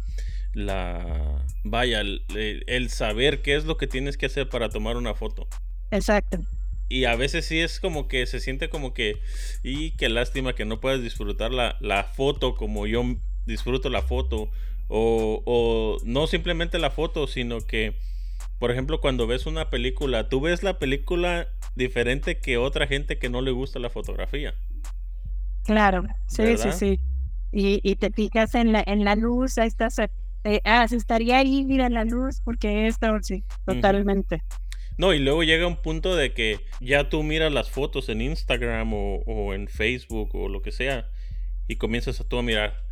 la, 0.52 1.44
vaya, 1.64 2.00
el, 2.00 2.24
el 2.66 2.90
saber 2.90 3.42
qué 3.42 3.56
es 3.56 3.64
lo 3.64 3.76
que 3.76 3.87
tienes 3.87 4.16
que 4.16 4.26
hacer 4.26 4.48
para 4.48 4.68
tomar 4.68 4.96
una 4.96 5.14
foto. 5.14 5.46
Exacto. 5.90 6.40
Y 6.88 7.04
a 7.04 7.14
veces 7.14 7.46
sí 7.46 7.61
es 7.61 7.78
como 7.78 8.09
que 8.09 8.26
se 8.26 8.40
siente 8.40 8.68
como 8.68 8.92
que, 8.92 9.20
y 9.62 9.92
qué 9.92 10.09
lástima 10.09 10.56
que 10.56 10.64
no 10.64 10.80
puedas 10.80 11.00
disfrutar 11.00 11.52
la, 11.52 11.76
la 11.80 12.02
foto 12.02 12.56
como 12.56 12.88
yo 12.88 13.04
disfruto 13.46 13.90
la 13.90 14.02
foto 14.02 14.50
o, 14.90 15.98
no 16.05 16.26
simplemente 16.26 16.79
la 16.79 16.90
foto, 16.90 17.26
sino 17.26 17.61
que, 17.61 17.94
por 18.59 18.70
ejemplo, 18.70 19.00
cuando 19.00 19.26
ves 19.26 19.46
una 19.46 19.70
película, 19.70 20.29
tú 20.29 20.40
ves 20.40 20.62
la 20.62 20.79
película 20.79 21.48
diferente 21.76 22.38
que 22.38 22.59
otra 22.59 22.87
gente 22.87 23.18
que 23.18 23.31
no 23.31 23.40
le 23.40 23.53
gusta 23.53 23.79
la 23.79 23.90
fotografía. 23.90 24.55
Claro, 25.64 26.05
sí, 26.26 26.57
sí, 26.57 26.72
sí. 26.72 27.00
Y, 27.53 27.81
y, 27.83 27.96
te 27.96 28.11
fijas 28.11 28.55
en 28.55 28.72
la, 28.72 28.83
en 28.87 29.05
la 29.05 29.16
luz, 29.16 29.59
ahí 29.59 29.68
estás, 29.68 29.98
eh, 29.98 30.61
ah, 30.64 30.87
se 30.87 30.96
estaría 30.96 31.38
ahí, 31.38 31.64
mira 31.64 31.88
la 31.88 32.05
luz, 32.05 32.40
porque 32.44 32.87
esto, 32.87 33.07
sí, 33.22 33.44
totalmente. 33.64 34.42
No, 34.98 35.14
y 35.14 35.18
luego 35.18 35.42
llega 35.42 35.66
un 35.66 35.81
punto 35.81 36.14
de 36.14 36.33
que 36.33 36.61
ya 36.81 37.09
tú 37.09 37.22
miras 37.22 37.53
las 37.53 37.70
fotos 37.70 38.09
en 38.09 38.20
Instagram 38.20 38.92
o, 38.92 39.22
o 39.26 39.55
en 39.55 39.66
Facebook 39.66 40.35
o 40.35 40.48
lo 40.48 40.62
que 40.62 40.72
sea 40.72 41.09
y 41.66 41.76
comienzas 41.76 42.20
a 42.20 42.24
tú 42.29 42.38
a 42.38 42.42
mirar, 42.42 42.89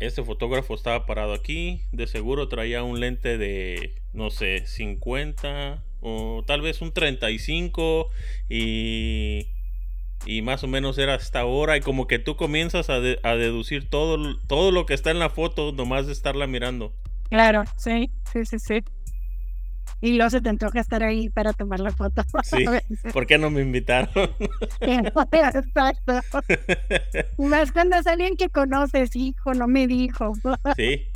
este 0.00 0.24
fotógrafo 0.24 0.74
estaba 0.74 1.06
parado 1.06 1.32
aquí, 1.32 1.82
de 1.92 2.06
seguro 2.06 2.48
traía 2.48 2.82
un 2.82 3.00
lente 3.00 3.38
de, 3.38 3.94
no 4.12 4.30
sé, 4.30 4.66
50 4.66 5.82
o 6.00 6.42
tal 6.46 6.60
vez 6.60 6.82
un 6.82 6.92
35 6.92 8.10
y, 8.48 9.48
y 10.26 10.42
más 10.42 10.64
o 10.64 10.68
menos 10.68 10.98
era 10.98 11.14
hasta 11.14 11.40
ahora 11.40 11.76
y 11.76 11.80
como 11.80 12.06
que 12.06 12.18
tú 12.18 12.36
comienzas 12.36 12.90
a, 12.90 13.00
deducir 13.00 13.88
todo, 13.88 14.36
todo 14.46 14.72
lo 14.72 14.86
que 14.86 14.94
está 14.94 15.10
en 15.10 15.18
la 15.18 15.30
foto 15.30 15.72
nomás 15.72 16.06
de 16.06 16.12
estarla 16.12 16.46
mirando. 16.46 16.92
Claro, 17.30 17.64
sí, 17.76 18.10
sí, 18.30 18.44
sí, 18.44 18.58
sí. 18.58 18.80
Y 20.02 20.14
luego 20.16 20.30
se 20.30 20.40
te 20.40 20.48
antoja 20.48 20.80
estar 20.80 21.04
ahí 21.04 21.28
para 21.28 21.52
tomar 21.52 21.78
la 21.78 21.92
foto. 21.92 22.24
Sí. 22.42 22.64
¿Por 23.12 23.24
qué 23.24 23.38
no 23.38 23.50
me 23.50 23.62
invitaron? 23.62 24.30
Exacto. 24.80 26.20
Más 27.38 27.70
cuando 27.70 27.96
es 27.96 28.06
alguien 28.08 28.36
que 28.36 28.48
conoces, 28.48 29.14
hijo, 29.14 29.54
no 29.54 29.68
me 29.68 29.86
dijo. 29.86 30.32
Sí. 30.76 31.06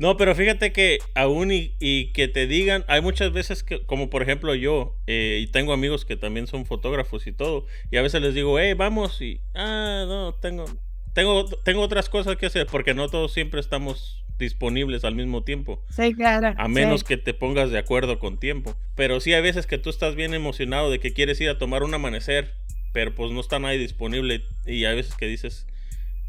No, 0.00 0.16
pero 0.16 0.34
fíjate 0.34 0.72
que 0.72 0.98
aún 1.14 1.52
y, 1.52 2.12
que 2.12 2.26
te 2.26 2.48
digan, 2.48 2.84
hay 2.88 3.00
muchas 3.00 3.32
veces 3.32 3.62
que, 3.62 3.86
como 3.86 4.10
por 4.10 4.22
ejemplo 4.22 4.56
yo, 4.56 4.98
eh, 5.06 5.38
y 5.42 5.46
tengo 5.52 5.72
amigos 5.72 6.04
que 6.04 6.16
también 6.16 6.48
son 6.48 6.66
fotógrafos 6.66 7.26
y 7.28 7.32
todo, 7.32 7.66
y 7.92 7.98
a 7.98 8.02
veces 8.02 8.22
les 8.22 8.34
digo, 8.34 8.58
hey, 8.58 8.72
vamos, 8.74 9.20
y, 9.20 9.42
ah, 9.54 10.04
no, 10.08 10.34
tengo, 10.34 10.64
tengo, 11.12 11.44
tengo 11.62 11.82
otras 11.82 12.08
cosas 12.08 12.36
que 12.36 12.46
hacer, 12.46 12.66
porque 12.66 12.94
no 12.94 13.08
todos 13.10 13.34
siempre 13.34 13.60
estamos 13.60 14.25
disponibles 14.38 15.04
al 15.04 15.14
mismo 15.14 15.42
tiempo. 15.42 15.82
Sí, 15.90 16.14
claro. 16.14 16.54
A 16.56 16.68
menos 16.68 17.04
que 17.04 17.16
te 17.16 17.34
pongas 17.34 17.70
de 17.70 17.78
acuerdo 17.78 18.18
con 18.18 18.38
tiempo. 18.38 18.76
Pero 18.94 19.20
sí 19.20 19.32
hay 19.32 19.42
veces 19.42 19.66
que 19.66 19.78
tú 19.78 19.90
estás 19.90 20.14
bien 20.14 20.34
emocionado 20.34 20.90
de 20.90 20.98
que 20.98 21.12
quieres 21.12 21.40
ir 21.40 21.48
a 21.48 21.58
tomar 21.58 21.82
un 21.82 21.94
amanecer, 21.94 22.52
pero 22.92 23.14
pues 23.14 23.32
no 23.32 23.40
está 23.40 23.58
nadie 23.58 23.78
disponible, 23.78 24.42
y 24.64 24.84
hay 24.84 24.96
veces 24.96 25.14
que 25.14 25.26
dices, 25.26 25.66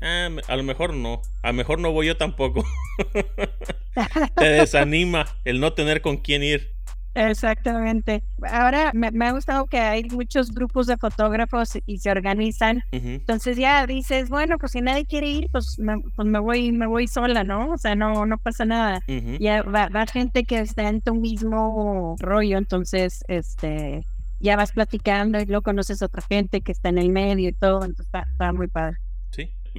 Ah, 0.01 0.29
a 0.47 0.55
lo 0.55 0.63
mejor 0.63 0.93
no. 0.93 1.21
A 1.41 1.47
lo 1.47 1.53
mejor 1.53 1.79
no 1.79 1.91
voy 1.91 2.07
yo 2.07 2.17
tampoco. 2.17 2.65
Te 4.35 4.45
desanima 4.49 5.25
el 5.43 5.59
no 5.59 5.73
tener 5.73 6.01
con 6.01 6.17
quién 6.17 6.43
ir. 6.43 6.71
Exactamente. 7.17 8.23
Ahora 8.49 8.91
me, 8.93 9.25
ha 9.25 9.31
gustado 9.31 9.65
que 9.65 9.79
hay 9.79 10.03
muchos 10.03 10.51
grupos 10.53 10.85
de 10.85 10.97
fotógrafos 10.97 11.77
y 11.85 11.97
se 11.97 12.11
organizan. 12.11 12.83
Entonces 12.91 13.57
ya 13.57 13.87
dices, 13.87 14.29
bueno, 14.29 14.57
pues 14.59 14.73
si 14.73 14.81
nadie 14.81 15.05
quiere 15.05 15.27
ir, 15.27 15.49
pues 15.51 15.79
me, 15.79 15.99
pues 16.15 16.27
me 16.27 16.39
voy, 16.39 16.71
me 16.71 16.85
voy 16.85 17.07
sola, 17.07 17.43
¿no? 17.43 17.71
O 17.71 17.77
sea, 17.77 17.95
no, 17.95 18.25
no 18.25 18.37
pasa 18.37 18.65
nada. 18.65 19.01
Ya 19.39 19.63
va, 19.63 19.89
va, 19.89 20.05
gente 20.05 20.43
que 20.43 20.59
está 20.59 20.89
en 20.89 21.01
tu 21.01 21.15
mismo 21.15 22.15
rollo, 22.19 22.57
entonces, 22.57 23.23
este, 23.27 24.05
ya 24.39 24.55
vas 24.55 24.71
platicando 24.71 25.39
y 25.39 25.45
luego 25.45 25.63
conoces 25.63 26.01
a 26.01 26.05
otra 26.05 26.21
gente 26.21 26.61
que 26.61 26.71
está 26.71 26.89
en 26.89 26.99
el 26.99 27.09
medio 27.09 27.49
y 27.49 27.53
todo, 27.53 27.83
entonces 27.83 28.05
está, 28.05 28.27
está 28.31 28.53
muy 28.53 28.67
padre 28.67 28.97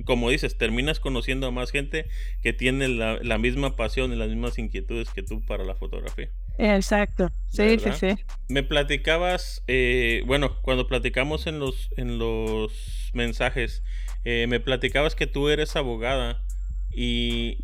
como 0.04 0.30
dices, 0.30 0.56
terminas 0.56 1.00
conociendo 1.00 1.46
a 1.46 1.50
más 1.50 1.70
gente 1.70 2.06
que 2.42 2.52
tiene 2.52 2.88
la, 2.88 3.38
misma 3.38 3.76
pasión 3.76 4.12
y 4.12 4.16
las 4.16 4.28
mismas 4.28 4.58
inquietudes 4.58 5.10
que 5.10 5.22
tú 5.22 5.44
para 5.44 5.64
la 5.64 5.74
fotografía. 5.74 6.30
Exacto, 6.58 7.30
sí, 7.46 7.78
sí, 7.78 7.90
sí. 7.92 8.16
Me 8.48 8.62
platicabas, 8.62 9.62
eh, 9.68 10.22
bueno, 10.26 10.60
cuando 10.62 10.88
platicamos 10.88 11.46
en 11.46 11.60
los, 11.60 11.88
en 11.96 12.18
los 12.18 13.10
mensajes, 13.14 13.82
eh, 14.24 14.46
me 14.48 14.58
platicabas 14.58 15.14
que 15.14 15.26
tú 15.26 15.48
eres 15.48 15.76
abogada 15.76 16.42
y, 16.90 17.58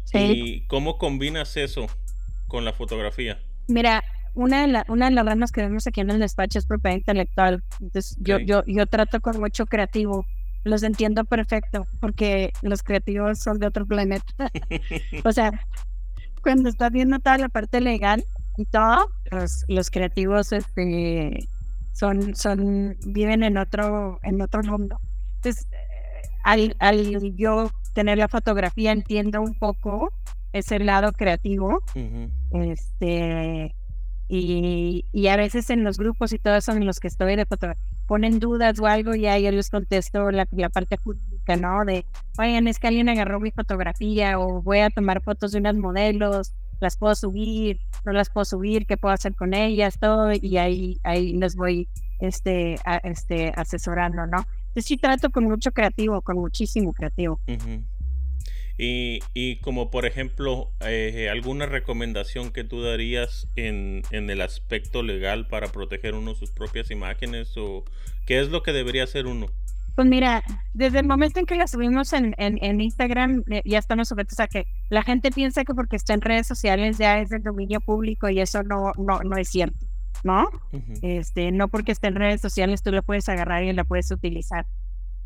cómo 0.68 0.96
combinas 0.96 1.56
eso 1.56 1.86
con 2.46 2.64
la 2.64 2.72
fotografía. 2.72 3.42
Mira, 3.66 4.04
una 4.34 4.66
de, 4.66 4.82
una 4.88 5.06
de 5.06 5.14
las 5.14 5.26
ramas 5.26 5.50
que 5.50 5.62
vemos 5.62 5.86
aquí 5.86 6.00
en 6.00 6.10
el 6.10 6.20
despacho 6.20 6.60
es 6.60 6.66
propiedad 6.66 6.96
intelectual. 6.96 7.64
Entonces, 7.80 8.16
yo, 8.20 8.38
yo, 8.38 8.62
yo 8.66 8.86
trato 8.86 9.20
con 9.20 9.40
mucho 9.40 9.66
creativo 9.66 10.24
los 10.64 10.82
entiendo 10.82 11.24
perfecto, 11.24 11.86
porque 12.00 12.52
los 12.62 12.82
creativos 12.82 13.38
son 13.38 13.58
de 13.58 13.66
otro 13.66 13.86
planeta. 13.86 14.24
o 15.24 15.32
sea, 15.32 15.52
cuando 16.42 16.68
estás 16.68 16.90
viendo 16.90 17.18
toda 17.20 17.38
la 17.38 17.48
parte 17.48 17.80
legal 17.80 18.24
y 18.56 18.64
todo, 18.66 19.10
los, 19.30 19.64
los 19.68 19.90
creativos 19.90 20.52
este, 20.52 21.48
son, 21.92 22.34
son, 22.34 22.96
viven 23.06 23.42
en 23.42 23.56
otro, 23.56 24.20
en 24.22 24.40
otro 24.40 24.62
mundo. 24.62 25.00
Entonces, 25.36 25.66
al, 26.42 26.76
al 26.78 27.34
yo 27.36 27.70
tener 27.94 28.18
la 28.18 28.28
fotografía, 28.28 28.92
entiendo 28.92 29.40
un 29.40 29.54
poco 29.54 30.12
ese 30.52 30.78
lado 30.78 31.12
creativo. 31.12 31.82
Este 32.52 33.74
y, 34.26 35.04
y, 35.12 35.26
a 35.28 35.36
veces 35.36 35.68
en 35.68 35.84
los 35.84 35.98
grupos 35.98 36.32
y 36.32 36.38
todo 36.38 36.56
eso 36.56 36.72
en 36.72 36.86
los 36.86 36.98
que 36.98 37.08
estoy 37.08 37.36
de 37.36 37.44
fotografía 37.44 37.84
ponen 38.06 38.38
dudas 38.38 38.78
o 38.80 38.86
algo 38.86 39.14
y 39.14 39.26
ahí 39.26 39.44
yo 39.44 39.50
les 39.50 39.70
contesto 39.70 40.30
la, 40.30 40.46
la, 40.50 40.68
parte 40.70 40.96
jurídica, 40.96 41.56
¿no? 41.56 41.84
De, 41.84 42.06
oigan, 42.38 42.68
es 42.68 42.78
que 42.78 42.88
alguien 42.88 43.08
agarró 43.08 43.40
mi 43.40 43.50
fotografía 43.50 44.38
o 44.38 44.62
voy 44.62 44.80
a 44.80 44.90
tomar 44.90 45.22
fotos 45.22 45.52
de 45.52 45.58
unas 45.58 45.76
modelos, 45.76 46.52
las 46.84 46.96
puedo 46.96 47.14
subir, 47.14 47.80
no 48.04 48.12
las 48.12 48.30
puedo 48.30 48.44
subir, 48.44 48.86
qué 48.86 48.96
puedo 48.96 49.14
hacer 49.14 49.34
con 49.34 49.54
ellas, 49.54 49.98
todo, 49.98 50.30
y 50.32 50.58
ahí, 50.58 51.00
ahí 51.02 51.32
les 51.32 51.56
voy 51.56 51.88
este, 52.20 52.76
este, 53.02 53.52
asesorando, 53.56 54.26
¿no? 54.26 54.46
Entonces 54.68 54.84
sí 54.84 54.96
trato 54.96 55.30
con 55.30 55.44
mucho 55.44 55.72
creativo, 55.72 56.20
con 56.20 56.36
muchísimo 56.36 56.92
creativo. 56.92 57.40
Y, 58.76 59.20
y 59.32 59.56
como 59.60 59.90
por 59.90 60.04
ejemplo, 60.04 60.70
eh, 60.80 61.28
alguna 61.30 61.66
recomendación 61.66 62.52
que 62.52 62.64
tú 62.64 62.82
darías 62.82 63.48
en, 63.56 64.02
en, 64.10 64.28
el 64.30 64.40
aspecto 64.40 65.02
legal 65.02 65.46
para 65.46 65.68
proteger 65.68 66.14
uno 66.14 66.34
sus 66.34 66.50
propias 66.50 66.90
imágenes 66.90 67.56
o 67.56 67.84
qué 68.26 68.40
es 68.40 68.48
lo 68.48 68.62
que 68.62 68.72
debería 68.72 69.04
hacer 69.04 69.26
uno? 69.26 69.46
Pues 69.94 70.08
mira, 70.08 70.42
desde 70.72 71.00
el 71.00 71.06
momento 71.06 71.38
en 71.38 71.46
que 71.46 71.54
la 71.54 71.66
subimos 71.66 72.12
en, 72.12 72.34
en, 72.36 72.80
Instagram, 72.80 73.44
eh, 73.48 73.62
ya 73.64 73.78
estamos 73.78 74.08
sujetos 74.08 74.40
a 74.40 74.48
que 74.48 74.66
la 74.90 75.02
gente 75.02 75.30
piensa 75.30 75.64
que 75.64 75.74
porque 75.74 75.96
está 75.96 76.14
en 76.14 76.20
redes 76.20 76.46
sociales 76.46 76.98
ya 76.98 77.20
es 77.20 77.28
del 77.28 77.42
dominio 77.42 77.80
público 77.80 78.28
y 78.28 78.40
eso 78.40 78.62
no, 78.62 78.92
no, 78.98 79.20
no 79.20 79.36
es 79.36 79.48
cierto, 79.48 79.86
¿no? 80.24 80.48
este, 81.02 81.52
no 81.52 81.68
porque 81.68 81.92
esté 81.92 82.08
en 82.08 82.16
redes 82.16 82.40
sociales 82.40 82.82
tú 82.82 82.90
la 82.90 83.02
puedes 83.02 83.28
agarrar 83.28 83.62
y 83.62 83.72
la 83.72 83.84
puedes 83.84 84.10
utilizar 84.10 84.66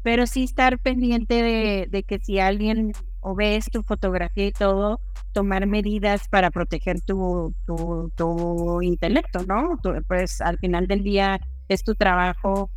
pero 0.02 0.26
sí 0.26 0.44
estar 0.44 0.78
pendiente 0.78 1.86
de, 1.90 2.02
que 2.04 2.18
si 2.18 2.38
alguien 2.38 2.92
o 3.20 3.34
ves 3.34 3.66
tu 3.70 3.82
fotografía 3.82 4.46
y 4.46 4.52
todo, 4.52 5.00
tomar 5.32 5.66
medidas 5.66 6.28
para 6.28 6.50
proteger 6.50 7.00
tu, 7.00 7.54
tu, 7.66 8.82
intelecto, 8.82 9.44
¿no? 9.44 9.78
pues 10.06 10.40
al 10.40 10.58
final 10.58 10.86
del 10.86 11.02
día 11.02 11.40
es 11.68 11.82
tu 11.82 11.94
trabajo, 11.94 12.70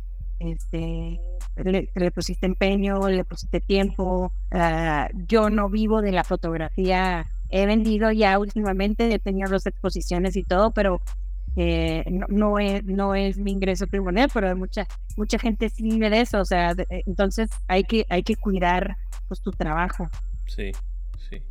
este, 0.44 1.20
le, 1.56 2.10
pusiste 2.10 2.46
empeño, 2.46 3.08
le 3.08 3.24
pusiste 3.24 3.60
tiempo. 3.60 4.32
Ah, 4.50 5.08
yo 5.28 5.50
no 5.50 5.68
vivo 5.68 6.02
de 6.02 6.12
la 6.12 6.24
fotografía, 6.24 7.26
he 7.48 7.66
vendido 7.66 8.10
ya 8.10 8.38
últimamente, 8.38 9.12
he 9.12 9.18
tenido 9.18 9.50
dos 9.50 9.66
exposiciones 9.66 10.36
y 10.36 10.42
todo, 10.42 10.70
pero 10.72 11.00
eh, 11.54 12.04
no, 12.28 12.58
es, 12.58 12.82
no 12.84 13.14
es 13.14 13.36
mi 13.36 13.52
ingreso 13.52 13.86
primordial, 13.86 14.30
pero 14.32 14.56
mucha, 14.56 14.86
mucha 15.16 15.38
gente 15.38 15.68
sí 15.68 15.82
vive 15.82 16.08
de 16.08 16.22
eso, 16.22 16.40
o 16.40 16.44
sea, 16.46 16.70
eh, 16.70 17.02
entonces 17.06 17.50
hay 17.68 17.84
que, 17.84 18.06
hay 18.08 18.22
que 18.22 18.36
cuidar 18.36 18.96
pues 19.28 19.42
tu 19.42 19.50
trabajo. 19.50 20.08
Sí, 20.46 20.72
sí. 21.28 21.42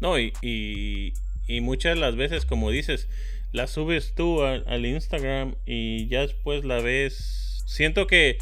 No, 0.00 0.18
y, 0.18 0.32
y, 0.40 1.60
muchas 1.60 1.94
de 1.94 2.00
las 2.00 2.16
veces, 2.16 2.46
como 2.46 2.70
dices, 2.70 3.08
la 3.52 3.66
subes 3.66 4.14
tú 4.14 4.42
al 4.42 4.86
Instagram 4.86 5.54
y 5.66 6.08
ya 6.08 6.20
después 6.20 6.64
la 6.64 6.80
ves. 6.80 7.51
Siento 7.72 8.06
que 8.06 8.38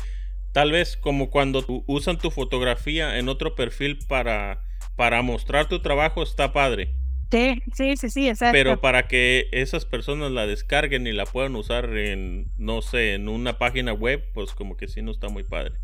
tal 0.52 0.72
vez 0.72 0.96
como 0.96 1.30
cuando 1.30 1.64
usan 1.86 2.18
tu 2.18 2.30
fotografía 2.30 3.18
en 3.18 3.28
otro 3.28 3.54
perfil 3.54 3.98
para, 4.08 4.62
para 4.96 5.22
mostrar 5.22 5.68
tu 5.68 5.80
trabajo 5.80 6.22
está 6.22 6.52
padre. 6.52 6.94
Sí, 7.30 7.62
sí, 7.74 7.96
sí, 7.96 8.10
sí, 8.10 8.28
exacto. 8.28 8.52
Pero 8.52 8.80
para 8.80 9.06
que 9.06 9.48
esas 9.52 9.84
personas 9.84 10.32
la 10.32 10.46
descarguen 10.46 11.06
y 11.06 11.12
la 11.12 11.26
puedan 11.26 11.54
usar 11.54 11.96
en, 11.96 12.50
no 12.58 12.82
sé, 12.82 13.14
en 13.14 13.28
una 13.28 13.56
página 13.56 13.92
web, 13.92 14.24
pues 14.34 14.52
como 14.52 14.76
que 14.76 14.88
sí 14.88 15.00
no 15.00 15.12
está 15.12 15.28
muy 15.28 15.44
padre. 15.44 15.74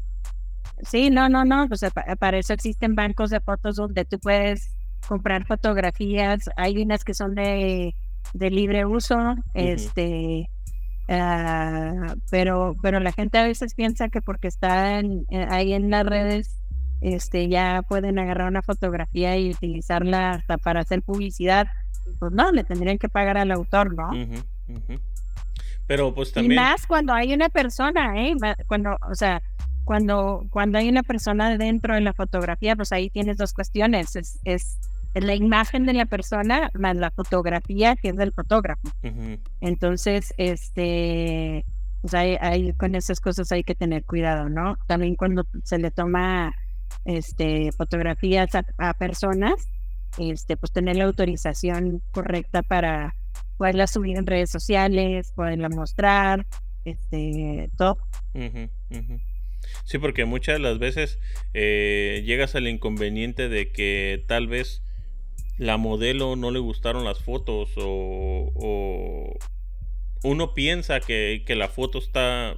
Sí, 0.83 1.09
no, 1.09 1.29
no, 1.29 1.45
no, 1.45 1.69
pues 1.69 1.83
para 2.19 2.39
eso 2.39 2.53
existen 2.53 2.97
bancos 2.97 3.31
de 3.31 3.41
fotos 3.41 3.77
donde 3.77 4.05
tú 4.05 4.19
puedes 4.19 4.77
comprar 5.07 5.47
fotografías, 5.47 6.51
hay 6.57 6.83
unas 6.83 7.05
que 7.05 7.15
son 7.15 7.37
de, 7.37 7.95
de 8.35 8.51
libre 8.51 8.85
uso, 8.85 9.37
este, 9.55 10.51
uh, 11.09 12.21
pero, 12.31 12.77
pero 12.83 13.01
la 13.01 13.13
gente 13.13 13.39
a 13.39 13.45
veces 13.45 13.75
piensa 13.75 14.09
que 14.09 14.23
porque 14.23 14.49
están 14.49 15.25
eh, 15.31 15.47
ahí 15.51 15.73
en 15.73 15.91
las 15.91 16.07
redes 16.07 16.59
este, 17.01 17.49
ya 17.49 17.83
pueden 17.89 18.19
agarrar 18.19 18.49
una 18.49 18.63
fotografía 18.63 19.37
y 19.37 19.51
utilizarla 19.51 20.31
hasta 20.31 20.59
para 20.59 20.81
hacer 20.81 21.03
publicidad. 21.03 21.67
Pues 22.19 22.33
no, 22.33 22.53
le 22.53 22.65
tendrían 22.65 22.99
que 22.99 23.09
pagar 23.09 23.37
al 23.37 23.51
autor, 23.51 23.95
¿no? 23.95 24.11
Pero 25.87 26.15
pues 26.15 26.33
también. 26.33 26.53
Y 26.53 26.57
más 26.57 26.87
cuando 26.87 27.13
hay 27.13 27.35
una 27.35 27.49
persona, 27.49 28.15
¿eh? 28.21 28.35
Cuando, 28.67 28.97
o 29.09 29.15
sea, 29.15 29.43
cuando, 29.85 30.45
cuando 30.51 30.79
hay 30.79 30.89
una 30.89 31.03
persona 31.03 31.57
dentro 31.57 31.95
de 31.95 32.01
la 32.01 32.13
fotografía, 32.13 32.75
pues 32.75 32.93
ahí 32.93 33.11
tienes 33.11 33.37
dos 33.37 33.53
cuestiones. 33.53 34.17
Es, 34.17 34.39
es, 34.45 34.79
la 35.21 35.35
imagen 35.35 35.87
de 35.87 35.95
la 35.95 36.07
persona 36.07 36.71
más 36.75 36.97
la 36.97 37.11
fotografía 37.11 37.97
que 37.97 38.11
es 38.11 38.17
del 38.17 38.33
fotógrafo. 38.33 38.89
Entonces, 39.61 40.35
este. 40.37 41.65
Pues 42.03 42.15
hay, 42.15 42.73
con 42.75 42.95
esas 42.95 43.21
cosas 43.21 43.51
hay 43.51 43.65
que 43.65 43.75
tener 43.75 44.05
cuidado, 44.05 44.49
¿no? 44.49 44.77
También 44.87 45.17
cuando 45.17 45.45
se 45.65 45.79
le 45.79 45.91
toma 45.91 46.55
este, 47.05 47.73
fotografías 47.73 48.51
a, 48.55 48.95
personas, 48.95 49.67
este, 50.19 50.57
pues 50.57 50.73
tener 50.73 50.97
la 50.97 51.05
autorización 51.05 52.03
correcta 52.13 52.63
para 52.63 53.17
poderla 53.57 53.87
subir 53.87 54.19
en 54.19 54.27
redes 54.27 54.51
sociales, 54.51 55.33
poderla 55.35 55.69
mostrar, 55.69 56.47
este, 56.85 57.71
todo. 57.77 57.99
Sí, 59.85 59.99
porque 59.99 60.27
muchas 60.27 60.57
de 60.57 60.61
las 60.61 60.79
veces 60.79 61.19
eh, 61.55 62.23
llegas 62.25 62.55
al 62.55 62.69
inconveniente 62.69 63.49
de 63.49 63.73
que 63.73 64.25
tal 64.29 64.47
vez 64.47 64.86
la 65.59 65.77
modelo 65.77 66.37
no 66.37 66.51
le 66.51 66.59
gustaron 66.59 67.05
las 67.05 67.21
fotos 67.21 67.71
o, 67.77 69.35
uno 70.23 70.55
piensa 70.55 71.01
que, 71.01 71.45
que, 71.47 71.55
la 71.55 71.69
foto 71.69 71.99
está 71.99 72.57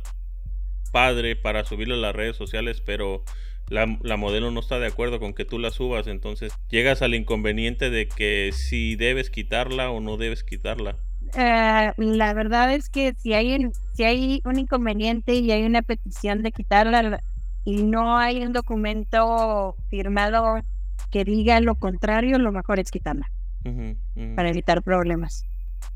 padre 0.93 1.37
para 1.37 1.65
subirla 1.65 1.95
a 1.95 1.99
las 1.99 2.17
redes 2.17 2.37
sociales, 2.37 2.81
pero 2.81 3.25
la, 3.71 4.17
modelo 4.17 4.51
no 4.51 4.61
está 4.61 4.79
de 4.79 4.87
acuerdo 4.87 5.21
con 5.21 5.35
que 5.35 5.45
tú 5.45 5.59
la 5.59 5.71
subas, 5.71 6.07
entonces 6.07 6.53
llegas 6.71 7.03
al 7.03 7.15
inconveniente 7.15 7.91
de 7.91 8.09
que 8.09 8.51
si 8.53 8.97
debes 8.97 9.31
quitarla 9.31 9.91
o 9.91 10.01
no 10.01 10.17
debes 10.17 10.43
quitarla. 10.43 10.97
Eh, 11.35 11.93
la 11.97 12.33
verdad 12.33 12.73
es 12.73 12.89
que 12.89 13.13
si 13.15 13.35
hay, 13.35 13.69
si 13.93 14.05
hay 14.05 14.41
un 14.45 14.59
inconveniente 14.59 15.35
y 15.35 15.53
hay 15.53 15.65
una 15.65 15.83
petición 15.83 16.43
de 16.43 16.53
quitarla 16.53 17.23
y 17.65 17.83
no 17.83 18.17
hay 18.17 18.43
un 18.43 18.55
documento 18.55 19.77
firmado 19.91 20.63
que 21.11 21.25
diga 21.25 21.61
lo 21.61 21.75
contrario, 21.75 22.39
lo 22.39 22.53
mejor 22.53 22.79
es 22.79 22.91
quitarla 22.91 23.31
para 24.35 24.49
evitar 24.49 24.83
problemas. 24.83 25.45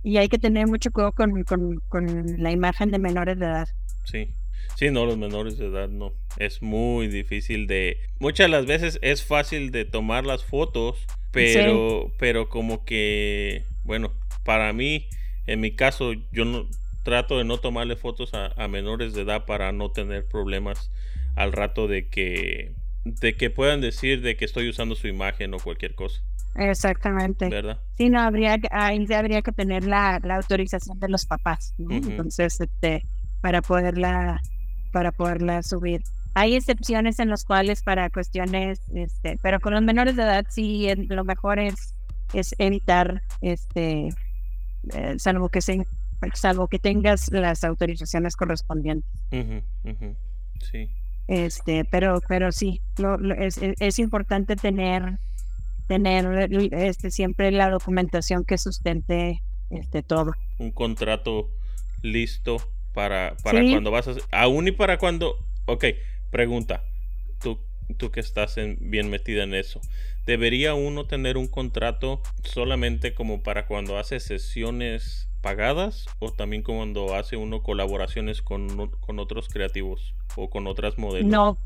Y 0.02 0.18
hay 0.18 0.28
que 0.28 0.38
tener 0.38 0.66
mucho 0.66 0.90
cuidado 0.90 1.12
con, 1.12 1.42
con, 1.44 1.80
con 1.88 2.24
la 2.42 2.50
imagen 2.50 2.90
de 2.90 2.98
menores 2.98 3.38
de 3.38 3.46
edad. 3.46 3.68
Sí. 4.04 4.34
Sí, 4.76 4.90
no, 4.90 5.06
los 5.06 5.18
menores 5.18 5.58
de 5.58 5.66
edad 5.66 5.88
no. 5.88 6.12
Es 6.38 6.62
muy 6.62 7.08
difícil 7.08 7.66
de... 7.66 7.98
Muchas 8.18 8.46
de 8.46 8.50
las 8.50 8.66
veces 8.66 8.98
es 9.02 9.24
fácil 9.24 9.70
de 9.70 9.84
tomar 9.84 10.24
las 10.24 10.44
fotos, 10.44 10.98
pero, 11.30 12.12
pero 12.18 12.48
como 12.48 12.84
que, 12.84 13.64
bueno, 13.84 14.12
para 14.44 14.72
mí, 14.72 15.08
en 15.46 15.60
mi 15.60 15.74
caso, 15.74 16.12
yo 16.32 16.44
no 16.44 16.68
trato 17.04 17.38
de 17.38 17.44
no 17.44 17.58
tomarle 17.58 17.96
fotos 17.96 18.34
a, 18.34 18.52
a 18.62 18.68
menores 18.68 19.14
de 19.14 19.22
edad 19.22 19.44
para 19.44 19.72
no 19.72 19.90
tener 19.90 20.26
problemas 20.26 20.90
al 21.34 21.52
rato 21.52 21.88
de 21.88 22.08
que 22.08 22.74
de 23.04 23.36
que 23.36 23.50
puedan 23.50 23.80
decir 23.80 24.22
de 24.22 24.36
que 24.36 24.44
estoy 24.44 24.68
usando 24.68 24.94
su 24.94 25.08
imagen 25.08 25.54
o 25.54 25.58
cualquier 25.58 25.94
cosa. 25.94 26.22
Exactamente. 26.54 27.48
¿Verdad? 27.48 27.80
Sí, 27.96 28.10
no, 28.10 28.20
habría, 28.20 28.58
ahí 28.70 29.06
habría 29.12 29.42
que 29.42 29.52
tener 29.52 29.84
la, 29.84 30.20
la 30.22 30.36
autorización 30.36 31.00
de 31.00 31.08
los 31.08 31.24
papás. 31.24 31.74
Entonces, 31.78 32.60
este, 32.60 33.04
para 33.40 33.62
poderla 33.62 34.40
para 34.92 35.10
poderla 35.10 35.62
subir. 35.62 36.02
Hay 36.34 36.54
excepciones 36.54 37.18
en 37.18 37.28
los 37.28 37.44
cuales 37.44 37.82
para 37.82 38.08
cuestiones, 38.10 38.80
este, 38.94 39.38
pero 39.42 39.58
con 39.58 39.74
los 39.74 39.82
menores 39.82 40.16
de 40.16 40.22
edad 40.22 40.46
sí 40.48 40.88
lo 41.08 41.24
mejor 41.24 41.58
es, 41.58 41.94
es 42.32 42.54
evitar, 42.58 43.22
este, 43.40 44.10
eh, 44.94 45.14
salvo 45.18 45.48
que 45.48 45.60
se, 45.60 45.86
salvo 46.34 46.68
que 46.68 46.78
tengas 46.78 47.30
las 47.32 47.64
autorizaciones 47.64 48.36
correspondientes. 48.36 49.10
Sí. 50.60 50.90
Este, 51.28 51.84
pero, 51.84 52.20
pero 52.28 52.52
sí, 52.52 52.80
es, 53.38 53.58
es, 53.58 53.98
importante 53.98 54.56
tener, 54.56 55.18
tener 55.86 56.50
este, 56.72 57.10
siempre 57.10 57.50
la 57.52 57.70
documentación 57.70 58.44
que 58.44 58.58
sustente 58.58 59.42
este, 59.70 60.02
todo. 60.02 60.34
Un 60.58 60.72
contrato 60.72 61.50
listo 62.02 62.56
para, 62.92 63.36
para 63.42 63.60
cuando 63.60 63.90
vas 63.90 64.08
a... 64.08 64.14
Aún 64.30 64.68
y 64.68 64.72
para 64.72 64.98
cuando... 64.98 65.36
Ok, 65.66 65.86
pregunta. 66.30 66.84
Tú, 67.40 67.58
tú 67.96 68.10
que 68.10 68.20
estás 68.20 68.56
bien 68.80 69.08
metida 69.08 69.44
en 69.44 69.54
eso. 69.54 69.80
¿Debería 70.26 70.74
uno 70.74 71.06
tener 71.06 71.36
un 71.36 71.48
contrato 71.48 72.20
solamente 72.44 73.14
como 73.14 73.42
para 73.42 73.66
cuando 73.66 73.98
hace 73.98 74.20
sesiones 74.20 75.28
pagadas 75.42 76.06
o 76.20 76.30
también 76.30 76.62
cuando 76.62 77.14
hace 77.14 77.36
uno 77.36 77.62
colaboraciones 77.62 78.40
con, 78.40 78.88
con 79.00 79.18
otros 79.18 79.48
creativos 79.48 80.14
o 80.36 80.48
con 80.48 80.66
otras 80.66 80.96
modelos? 80.96 81.30
No, 81.30 81.58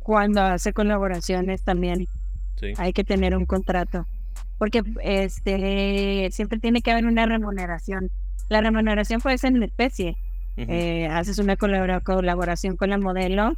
cuando 0.00 0.40
hace 0.40 0.72
colaboraciones 0.72 1.62
también 1.62 2.08
hay 2.78 2.92
que 2.92 3.04
tener 3.04 3.36
un 3.36 3.46
contrato 3.46 4.06
porque 4.58 4.82
este 5.02 6.28
siempre 6.32 6.58
tiene 6.58 6.80
que 6.80 6.90
haber 6.90 7.06
una 7.06 7.26
remuneración. 7.26 8.10
La 8.48 8.60
remuneración 8.60 9.20
puede 9.20 9.38
ser 9.38 9.54
en 9.54 9.62
especie. 9.62 10.16
Eh, 10.56 11.08
haces 11.08 11.38
una 11.38 11.56
colaboración 11.56 12.76
con 12.76 12.90
la 12.90 12.98
modelo 12.98 13.54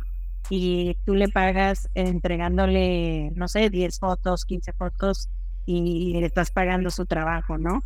y 0.48 0.96
tú 1.04 1.14
le 1.14 1.28
pagas 1.28 1.90
entregándole, 1.94 3.30
no 3.34 3.48
sé, 3.48 3.68
10 3.68 3.98
fotos, 3.98 4.44
15 4.46 4.72
fotos 4.72 5.28
y, 5.66 6.12
le 6.18 6.26
estás 6.26 6.50
pagando 6.50 6.90
su 6.90 7.06
trabajo, 7.06 7.58
¿no? 7.58 7.82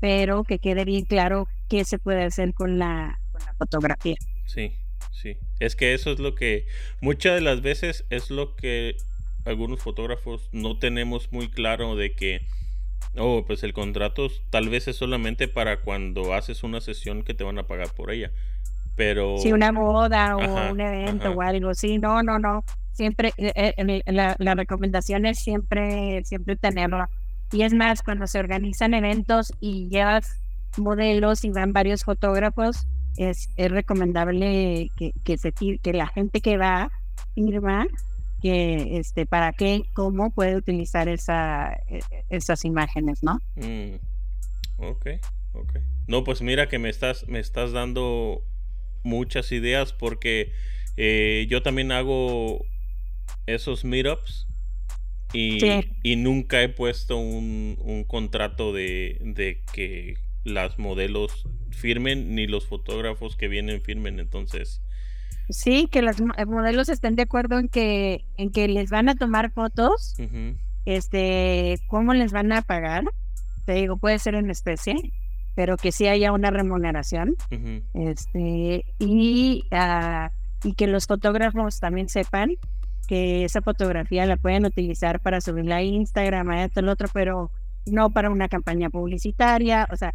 Pero 0.00 0.44
que 0.44 0.58
quede 0.58 0.84
bien 0.84 1.04
claro 1.04 1.48
qué 1.68 1.84
se 1.84 1.98
puede 1.98 2.24
hacer 2.24 2.54
con 2.54 2.78
la, 2.78 3.18
con 3.32 3.42
la 3.44 3.54
fotografía. 3.54 4.16
Sí, 4.46 4.72
sí. 5.12 5.36
Es 5.60 5.76
que 5.76 5.94
eso 5.94 6.12
es 6.12 6.18
lo 6.18 6.34
que 6.34 6.66
muchas 7.00 7.34
de 7.34 7.40
las 7.40 7.60
veces 7.60 8.04
es 8.10 8.30
lo 8.30 8.56
que 8.56 8.96
algunos 9.44 9.80
fotógrafos 9.80 10.48
no 10.52 10.78
tenemos 10.78 11.32
muy 11.32 11.48
claro 11.48 11.96
de 11.96 12.12
que 12.12 12.42
Oh, 13.16 13.44
pues 13.46 13.62
el 13.62 13.74
contrato 13.74 14.28
tal 14.50 14.70
vez 14.70 14.88
es 14.88 14.96
solamente 14.96 15.46
para 15.46 15.82
cuando 15.82 16.34
haces 16.34 16.64
una 16.64 16.80
sesión 16.80 17.22
que 17.22 17.34
te 17.34 17.44
van 17.44 17.58
a 17.58 17.66
pagar 17.66 17.92
por 17.94 18.10
ella 18.10 18.32
pero... 18.96 19.38
Sí, 19.38 19.52
una 19.52 19.72
boda 19.72 20.36
o 20.36 20.72
un 20.72 20.80
evento 20.80 21.32
o 21.32 21.42
algo 21.42 21.70
así. 21.70 21.98
No, 21.98 22.22
no, 22.22 22.38
no. 22.38 22.64
Siempre, 22.92 23.32
eh, 23.36 23.74
eh, 23.76 24.02
la, 24.06 24.36
la, 24.38 24.54
recomendación 24.54 25.26
es 25.26 25.38
siempre, 25.38 26.22
siempre 26.24 26.56
tenerlo. 26.56 27.04
Y 27.54 27.62
es 27.62 27.72
más, 27.72 28.02
cuando 28.02 28.26
se 28.26 28.40
organizan 28.40 28.94
eventos 28.94 29.52
y 29.60 29.88
llevas 29.88 30.40
modelos 30.76 31.44
y 31.44 31.50
van 31.50 31.72
varios 31.72 32.02
fotógrafos, 32.02 32.88
es, 33.16 33.48
es 33.56 33.70
recomendable 33.70 34.90
que, 34.96 35.12
que, 35.22 35.38
se, 35.38 35.52
que 35.52 35.92
la 35.92 36.08
gente 36.08 36.40
que 36.40 36.56
va 36.56 36.90
firma 37.36 37.86
que 38.42 38.98
este 38.98 39.24
para 39.24 39.52
qué, 39.52 39.84
cómo 39.94 40.32
puede 40.32 40.56
utilizar 40.56 41.08
esa, 41.08 41.74
e, 41.88 42.00
esas 42.28 42.64
imágenes, 42.64 43.22
¿no? 43.22 43.38
Mm, 43.54 44.00
ok, 44.78 45.06
ok. 45.52 45.76
No, 46.08 46.24
pues 46.24 46.42
mira 46.42 46.68
que 46.68 46.80
me 46.80 46.88
estás, 46.88 47.28
me 47.28 47.38
estás 47.38 47.70
dando 47.70 48.42
muchas 49.04 49.52
ideas 49.52 49.92
porque 49.92 50.50
eh, 50.96 51.46
yo 51.48 51.62
también 51.62 51.92
hago 51.92 52.66
esos 53.46 53.84
meetups 53.84 54.48
y, 55.34 55.60
y 56.02 56.16
nunca 56.16 56.62
he 56.62 56.68
puesto 56.68 57.16
un, 57.16 57.76
un 57.80 58.04
contrato 58.04 58.72
de, 58.72 59.18
de, 59.22 59.60
que 59.72 60.14
las 60.44 60.78
modelos 60.78 61.46
firmen 61.70 62.34
ni 62.34 62.46
los 62.46 62.66
fotógrafos 62.66 63.36
que 63.36 63.48
vienen 63.48 63.82
firmen 63.82 64.20
entonces 64.20 64.80
sí 65.50 65.88
que 65.90 66.02
los 66.02 66.20
eh, 66.20 66.46
modelos 66.46 66.88
estén 66.88 67.16
de 67.16 67.22
acuerdo 67.22 67.58
en 67.58 67.68
que 67.68 68.24
en 68.36 68.50
que 68.50 68.68
les 68.68 68.90
van 68.90 69.08
a 69.08 69.14
tomar 69.14 69.50
fotos 69.50 70.14
este 70.84 71.78
cómo 71.88 72.14
les 72.14 72.32
van 72.32 72.52
a 72.52 72.62
pagar 72.62 73.04
te 73.66 73.72
digo 73.72 73.96
puede 73.96 74.18
ser 74.18 74.34
en 74.34 74.50
especie 74.50 75.12
pero 75.54 75.76
que 75.76 75.92
sí 75.92 76.06
haya 76.06 76.32
una 76.32 76.50
remuneración. 76.50 77.36
este, 77.94 78.84
y, 78.98 79.64
uh, 79.70 80.28
y 80.66 80.74
que 80.74 80.86
los 80.86 81.06
fotógrafos 81.06 81.80
también 81.80 82.08
sepan 82.08 82.56
que 83.04 83.44
esa 83.44 83.62
fotografía 83.62 84.26
la 84.26 84.36
pueden 84.36 84.66
utilizar 84.66 85.20
para 85.20 85.40
subirla 85.40 85.76
a 85.76 85.82
Instagram, 85.82 86.50
a 86.50 86.64
esto, 86.64 86.80
el 86.80 86.88
otro, 86.88 87.08
pero 87.12 87.50
no 87.86 88.10
para 88.10 88.30
una 88.30 88.48
campaña 88.48 88.90
publicitaria, 88.90 89.88
o 89.92 89.96
sea, 89.96 90.14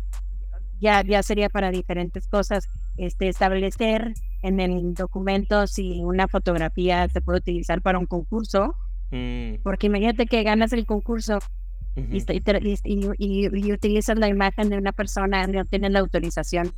ya, 0.79 1.03
ya 1.03 1.23
sería 1.23 1.49
para 1.49 1.71
diferentes 1.71 2.27
cosas. 2.27 2.67
Este, 2.97 3.29
establecer 3.29 4.13
en 4.41 4.59
el 4.59 4.93
documento 4.93 5.67
si 5.67 6.01
una 6.03 6.27
fotografía 6.27 7.07
se 7.07 7.21
puede 7.21 7.39
utilizar 7.39 7.81
para 7.81 7.99
un 7.99 8.05
concurso, 8.05 8.75
mm. 9.11 9.61
porque 9.63 9.87
imagínate 9.87 10.25
que 10.25 10.43
ganas 10.43 10.73
el 10.73 10.85
concurso 10.85 11.39
y, 11.95 13.71
utilizas 13.71 14.17
la 14.17 14.27
imagen 14.27 14.69
de 14.69 14.77
una 14.77 14.91
persona, 14.91 15.45
no 15.47 15.65
tienen 15.65 15.93
la 15.93 15.99
autorización 15.99 16.71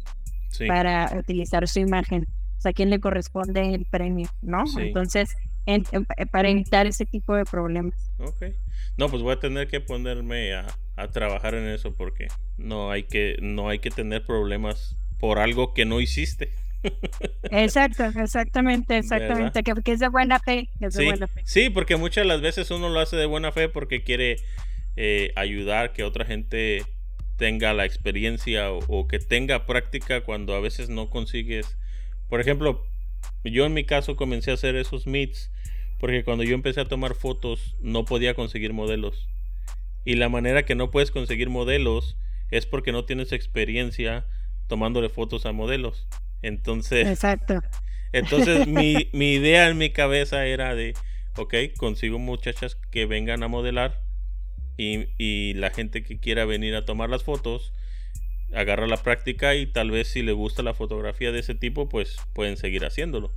para 0.67 1.11
utilizar 1.17 1.67
su 1.67 1.79
imagen. 1.79 2.27
O 2.57 2.61
sea, 2.61 2.71
¿a 2.71 2.73
quién 2.73 2.89
le 2.89 2.99
corresponde 2.99 3.73
el 3.73 3.85
premio? 3.85 4.29
¿No? 4.41 4.63
Entonces, 4.77 5.35
eh, 5.65 5.81
para 6.31 6.49
evitar 6.49 6.87
ese 6.87 7.05
tipo 7.05 7.35
de 7.35 7.45
problemas. 7.45 8.11
Ok. 8.19 8.45
No, 8.97 9.09
pues 9.09 9.21
voy 9.21 9.33
a 9.33 9.39
tener 9.39 9.67
que 9.67 9.79
ponerme 9.79 10.53
a, 10.53 10.67
trabajar 11.11 11.55
en 11.55 11.67
eso 11.67 11.95
porque 11.95 12.27
no 12.57 12.91
hay 12.91 13.03
que, 13.03 13.37
no 13.41 13.69
hay 13.69 13.79
que 13.79 13.89
tener 13.89 14.23
problemas 14.23 14.95
por 15.19 15.39
algo 15.39 15.73
que 15.73 15.85
no 15.85 15.99
hiciste. 15.99 16.53
Exacto, 17.51 18.05
exactamente, 18.05 18.97
exactamente, 18.97 19.63
que, 19.63 19.91
es 19.91 19.99
de 19.99 20.07
buena 20.09 20.39
fe. 20.39 20.67
sí, 20.89 21.05
buena 21.05 21.27
fe. 21.27 21.41
sí, 21.43 21.69
porque 21.69 21.95
muchas 21.95 22.23
de 22.23 22.27
las 22.27 22.41
veces 22.41 22.71
uno 22.71 22.89
lo 22.89 22.99
hace 22.99 23.15
de 23.15 23.27
buena 23.27 23.51
fe 23.51 23.69
porque 23.69 24.03
quiere 24.03 24.37
eh, 24.95 25.31
ayudar 25.35 25.93
que 25.93 26.03
otra 26.03 26.25
gente 26.25 26.83
tenga 27.37 27.73
la 27.73 27.85
experiencia 27.85 28.71
o, 28.71 29.07
que 29.07 29.17
tenga 29.17 29.65
práctica 29.65 30.21
cuando 30.21 30.53
a 30.53 30.59
veces 30.59 30.89
no 30.89 31.09
consigues. 31.09 31.75
Por 32.29 32.39
ejemplo, 32.39 32.85
yo 33.43 33.65
en 33.65 33.73
mi 33.73 33.85
caso 33.85 34.15
comencé 34.15 34.51
a 34.51 34.55
hacer 34.55 34.75
esos 34.75 35.07
meets 35.07 35.51
porque 35.99 36.23
cuando 36.23 36.43
yo 36.43 36.55
empecé 36.55 36.81
a 36.81 36.87
tomar 36.87 37.15
fotos 37.15 37.75
no 37.79 38.05
podía 38.05 38.33
conseguir 38.33 38.73
modelos. 38.73 39.27
Y 40.03 40.15
la 40.15 40.29
manera 40.29 40.65
que 40.65 40.73
no 40.73 40.89
puedes 40.89 41.11
conseguir 41.11 41.49
modelos 41.49 42.17
es 42.49 42.65
porque 42.65 42.91
no 42.91 43.05
tienes 43.05 43.31
experiencia 43.31 44.25
tomándole 44.67 45.09
fotos 45.09 45.45
a 45.45 45.51
modelos. 45.51 46.07
Entonces, 46.41 47.07
Exacto. 47.07 47.61
Entonces 48.13 48.67
mi, 48.67 49.09
mi 49.13 49.33
idea 49.33 49.69
en 49.69 49.77
mi 49.77 49.91
cabeza 49.91 50.45
era 50.45 50.75
de, 50.75 50.93
ok, 51.37 51.55
consigo 51.77 52.19
muchachas 52.19 52.75
que 52.89 53.05
vengan 53.05 53.43
a 53.43 53.47
modelar 53.47 54.01
y, 54.77 55.05
y 55.17 55.53
la 55.53 55.69
gente 55.69 56.03
que 56.03 56.19
quiera 56.19 56.45
venir 56.45 56.75
a 56.75 56.85
tomar 56.85 57.09
las 57.09 57.23
fotos 57.23 57.73
agarra 58.53 58.87
la 58.87 58.97
práctica 58.97 59.55
y 59.55 59.65
tal 59.65 59.91
vez 59.91 60.07
si 60.09 60.21
le 60.21 60.31
gusta 60.31 60.63
la 60.63 60.73
fotografía 60.73 61.31
de 61.31 61.39
ese 61.39 61.55
tipo, 61.55 61.87
pues 61.89 62.17
pueden 62.33 62.57
seguir 62.57 62.85
haciéndolo. 62.85 63.31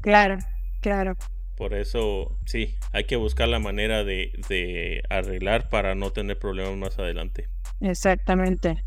Claro, 0.00 0.38
claro. 0.80 1.16
Por 1.56 1.74
eso, 1.74 2.36
sí, 2.46 2.76
hay 2.92 3.04
que 3.04 3.16
buscar 3.16 3.48
la 3.48 3.58
manera 3.58 4.04
de, 4.04 4.32
de 4.48 5.02
arreglar 5.10 5.68
para 5.68 5.94
no 5.94 6.10
tener 6.10 6.38
problemas 6.38 6.76
más 6.76 6.98
adelante. 6.98 7.48
Exactamente, 7.80 8.82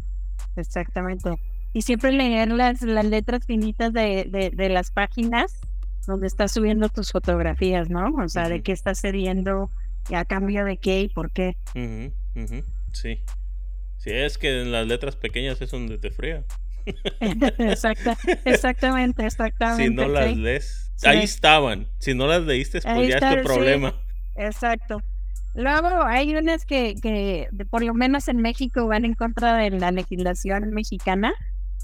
exactamente. 0.56 1.36
Y 1.74 1.82
siempre 1.84 2.12
leer 2.12 2.50
las, 2.52 2.82
las 2.82 3.06
letras 3.06 3.46
finitas 3.46 3.94
de, 3.94 4.26
de, 4.30 4.50
de 4.50 4.70
las 4.70 4.92
páginas 4.92 5.60
donde 6.08 6.28
estás 6.28 6.52
subiendo 6.52 6.90
tus 6.90 7.12
fotografías, 7.12 7.90
¿no? 7.90 8.14
O 8.24 8.30
sea, 8.30 8.48
de 8.50 8.62
qué 8.62 8.72
estás 8.72 9.02
cediendo 9.02 9.70
y 10.10 10.16
a 10.16 10.26
cambio 10.26 10.64
de 10.66 10.78
qué 10.78 11.02
y 11.02 11.10
por 11.10 11.32
qué. 11.32 11.58
Ujú, 11.76 12.12
ujú, 12.36 12.64
Sí. 12.94 13.20
Sí, 14.06 14.12
es 14.14 14.38
que 14.38 14.62
en 14.62 14.72
las 14.72 14.86
letras 14.86 15.16
pequeñas 15.16 15.60
es 15.62 15.72
donde 15.72 15.98
te 15.98 16.12
fría. 16.12 16.46
Exacta, 17.58 18.16
exactamente, 18.46 19.26
exactamente. 19.26 19.88
Si 19.88 19.94
no 19.96 20.08
las 20.08 20.30
sí. 20.30 20.36
lees, 20.36 20.92
Sí. 20.96 21.08
ahí 21.08 21.24
estaban. 21.24 21.88
Si 21.98 22.14
no 22.14 22.28
las 22.28 22.44
leíste, 22.44 22.82
pues 22.82 22.86
Ahí 22.86 23.08
ya 23.10 23.16
está, 23.16 23.34
es 23.34 23.42
tu 23.42 23.48
sí. 23.50 23.54
problema. 23.56 24.00
Exacto. 24.36 25.02
Luego 25.56 26.04
hay 26.06 26.36
unas 26.36 26.66
que, 26.66 26.94
que 27.02 27.48
por 27.72 27.84
lo 27.84 27.96
menos 27.96 28.28
en 28.28 28.38
México 28.38 28.86
van 28.88 29.06
en 29.06 29.16
contra 29.16 29.58
de 29.58 29.72
la 29.72 29.90
legislación 29.92 30.70
mexicana, 30.70 31.34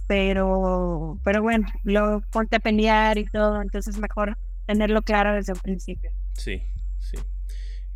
pero, 0.07 1.17
pero 1.23 1.41
bueno, 1.41 1.67
luego 1.83 2.21
ponte 2.31 2.57
a 2.57 2.59
pelear 2.59 3.17
y 3.17 3.25
todo, 3.25 3.61
entonces 3.61 3.97
mejor 3.97 4.37
tenerlo 4.67 5.01
claro 5.01 5.33
desde 5.33 5.53
un 5.53 5.59
principio. 5.59 6.11
Sí, 6.33 6.61
sí. 6.99 7.17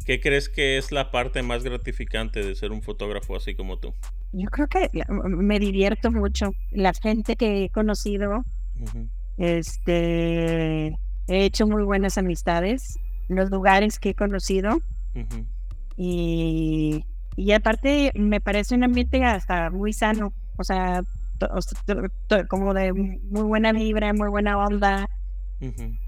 ¿Qué 0.05 0.21
crees 0.21 0.49
que 0.49 0.77
es 0.77 0.91
la 0.91 1.09
parte 1.09 1.41
más 1.41 1.63
gratificante 1.63 2.43
de 2.43 2.53
ser 2.53 2.71
un 2.71 2.83
fotógrafo 2.83 3.35
así 3.35 3.55
como 3.55 3.79
tú? 3.79 3.93
Yo 4.33 4.47
creo 4.49 4.67
que 4.67 4.91
me 5.27 5.57
divierto 5.59 6.11
mucho. 6.11 6.51
La 6.69 6.93
gente 6.93 7.35
que 7.35 7.65
he 7.65 7.69
conocido, 7.71 8.43
este, 9.37 10.87
he 11.27 11.45
hecho 11.45 11.65
muy 11.65 11.83
buenas 11.83 12.19
amistades, 12.19 12.99
los 13.29 13.49
lugares 13.49 13.97
que 13.97 14.09
he 14.09 14.13
conocido. 14.13 14.77
Y, 15.97 17.03
y 17.35 17.51
aparte 17.53 18.11
me 18.13 18.39
parece 18.39 18.75
un 18.75 18.83
ambiente 18.83 19.23
hasta 19.23 19.71
muy 19.71 19.91
sano, 19.91 20.33
o 20.57 20.63
sea, 20.63 21.01
como 22.47 22.75
de 22.75 22.93
muy 22.93 23.43
buena 23.43 23.71
vibra, 23.71 24.13
muy 24.13 24.29
buena 24.29 24.57
onda, 24.57 25.09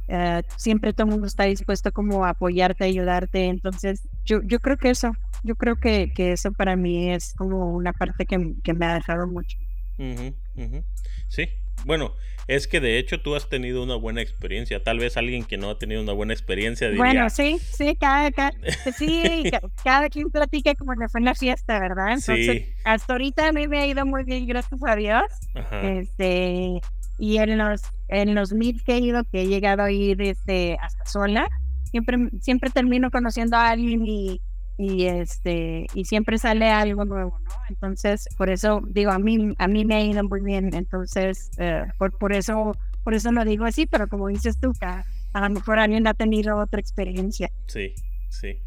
eh, 0.08 0.44
siempre 0.56 0.94
todo 0.94 1.08
el 1.08 1.12
mundo 1.12 1.28
está 1.28 1.44
dispuesto 1.44 1.92
como 1.92 2.26
a 2.26 2.30
apoyarte, 2.30 2.84
ayudarte, 2.86 3.46
entonces 3.46 4.02
yo, 4.26 4.42
yo 4.46 4.60
creo 4.60 4.78
que 4.78 4.90
eso, 4.90 5.12
yo 5.44 5.56
creo 5.56 5.76
que, 5.76 6.12
que 6.16 6.32
eso 6.34 6.52
para 6.52 6.76
mí 6.76 7.12
es 7.12 7.34
como 7.38 7.74
una 7.76 7.94
parte 7.94 8.26
que, 8.26 8.54
que 8.64 8.74
me 8.74 8.86
ha 8.86 8.96
dejado 8.96 9.28
mucho. 9.28 9.58
Ujú, 9.98 10.34
ujú. 10.56 10.84
Sí, 11.28 11.50
bueno, 11.86 12.14
es 12.48 12.68
que 12.68 12.80
de 12.80 12.98
hecho 12.98 13.22
tú 13.22 13.36
has 13.36 13.50
tenido 13.50 13.84
una 13.84 13.96
buena 13.96 14.22
experiencia. 14.22 14.84
Tal 14.84 15.00
vez 15.00 15.18
alguien 15.18 15.44
que 15.44 15.58
no 15.58 15.70
ha 15.70 15.78
tenido 15.78 16.02
una 16.02 16.14
buena 16.14 16.34
experiencia 16.34 16.90
diría, 16.90 17.04
Bueno, 17.04 17.30
sí, 17.30 17.58
sí, 17.60 17.96
cada, 18.00 18.32
cada, 18.32 18.52
sí, 18.98 19.44
ca- 19.52 19.62
cada 19.84 20.10
quien 20.10 20.30
platica 20.30 20.74
como 20.76 20.94
le 20.94 21.10
fue 21.10 21.20
en 21.20 21.26
la 21.26 21.36
fiesta, 21.36 21.80
¿verdad? 21.80 22.14
Entonces, 22.14 22.58
Sí. 22.64 22.74
hasta 22.86 23.14
ahorita 23.14 23.48
a 23.50 23.52
mí 23.52 23.68
me 23.68 23.80
ha 23.80 23.88
ido 23.88 24.06
muy 24.06 24.24
bien, 24.24 24.48
gracias 24.48 24.80
a 24.86 24.96
Dios. 24.96 25.24
Ajá, 25.56 25.82
Este, 25.90 26.82
y 27.18 27.38
en 27.38 27.58
los, 27.58 27.82
en 28.08 28.36
los 28.36 28.54
meet 28.54 28.82
que 28.84 28.96
he 28.96 29.00
ido, 29.00 29.24
que 29.26 29.42
he 29.42 29.48
llegado 29.48 29.84
a 29.84 29.92
ir 29.92 30.22
este, 30.22 30.78
hasta 30.82 31.06
sola, 31.06 31.50
siempre, 31.84 32.18
siempre 32.42 32.70
termino 32.70 33.12
conociendo 33.12 33.58
a 33.58 33.70
alguien 33.70 34.06
y, 34.06 34.42
este, 34.78 35.88
y 35.94 36.06
siempre 36.06 36.38
sale 36.38 36.70
algo 36.70 37.06
nuevo, 37.06 37.40
¿no? 37.40 37.52
Entonces, 37.70 38.28
por 38.38 38.50
eso 38.50 38.82
digo, 38.88 39.12
a 39.12 39.20
mí, 39.20 39.54
a 39.58 39.68
mí 39.68 39.86
me 39.86 39.96
ha 39.96 40.04
ido 40.04 40.24
muy 40.24 40.42
bien. 40.42 40.74
Entonces, 40.74 41.50
eh, 41.58 41.86
por, 41.98 42.16
por 42.18 42.34
eso, 42.34 42.78
por 43.04 43.14
eso 43.14 43.32
lo 43.32 43.44
digo 43.44 43.66
así, 43.66 43.88
pero 43.88 44.08
como 44.08 44.28
dices 44.28 44.60
tú, 44.60 44.72
a, 44.82 45.04
a 45.34 45.42
lo 45.42 45.50
mejor 45.50 45.80
alguien 45.80 46.06
ha 46.08 46.14
tenido 46.14 46.58
otra 46.58 46.80
experiencia. 46.80 47.50
sí, 47.66 47.96
sí. 48.30 48.60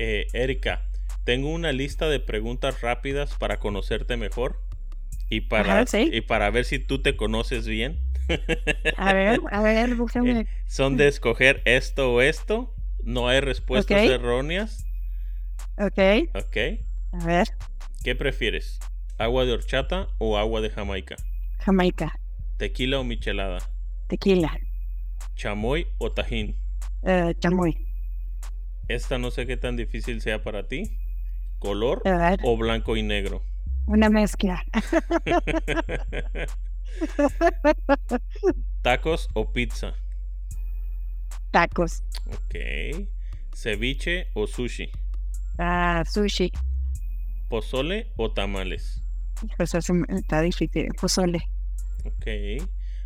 Eh, 0.00 0.28
Erika, 0.32 0.88
tengo 1.24 1.50
una 1.50 1.72
lista 1.72 2.08
de 2.08 2.20
preguntas 2.20 2.82
rápidas 2.82 3.34
para 3.34 3.58
conocerte 3.58 4.16
mejor 4.16 4.60
y 5.30 5.42
para, 5.42 5.72
Ajá, 5.72 5.86
sí. 5.86 6.10
y 6.12 6.20
para 6.22 6.50
ver 6.50 6.64
si 6.64 6.78
tú 6.78 7.02
te 7.02 7.16
conoces 7.16 7.66
bien. 7.66 7.98
A 8.96 9.12
ver, 9.14 9.40
a 9.50 9.62
ver, 9.62 9.94
búscame. 9.94 10.40
Eh, 10.40 10.46
son 10.66 10.96
de 10.96 11.08
escoger 11.08 11.62
esto 11.64 12.12
o 12.12 12.20
esto. 12.20 12.74
No 13.02 13.28
hay 13.28 13.40
respuestas 13.40 14.00
erróneas. 14.06 14.84
Ok, 15.76 15.98
Ok. 16.34 16.56
a 17.12 17.24
ver, 17.26 17.48
¿Qué 18.02 18.16
prefieres? 18.16 18.80
¿Agua 19.18 19.44
de 19.44 19.52
horchata 19.52 20.08
o 20.18 20.36
agua 20.36 20.60
de 20.60 20.70
Jamaica? 20.70 21.16
Jamaica, 21.64 22.08
¿Tequila 22.58 22.98
o 23.00 23.04
michelada? 23.04 23.58
tequila, 24.08 24.50
¿Chamoy 25.36 25.86
o 25.98 26.12
tajín? 26.12 26.48
eh, 27.02 27.34
chamoy. 27.40 27.72
Esta 28.88 29.18
no 29.18 29.30
sé 29.30 29.46
qué 29.46 29.56
tan 29.56 29.76
difícil 29.76 30.20
sea 30.20 30.42
para 30.42 30.66
ti. 30.68 30.98
¿Color 31.58 32.02
o 32.42 32.56
blanco 32.56 32.96
y 32.96 33.02
negro? 33.02 33.42
Una 33.88 34.08
mezcla. 34.10 34.62
¿Tacos 38.82 39.28
o 39.34 39.52
pizza? 39.52 39.94
Tacos, 41.50 42.02
Ok. 42.26 42.54
¿Ceviche 43.54 44.28
o 44.34 44.46
sushi? 44.46 44.90
ah, 45.58 46.04
sushi. 46.06 46.52
¿Pozole 47.48 48.12
o 48.16 48.30
tamales? 48.30 49.02
Pues 49.56 49.74
eso 49.74 49.94
está 50.08 50.42
difícil. 50.42 50.88
Pozole, 51.00 51.48
Ok. 52.04 52.26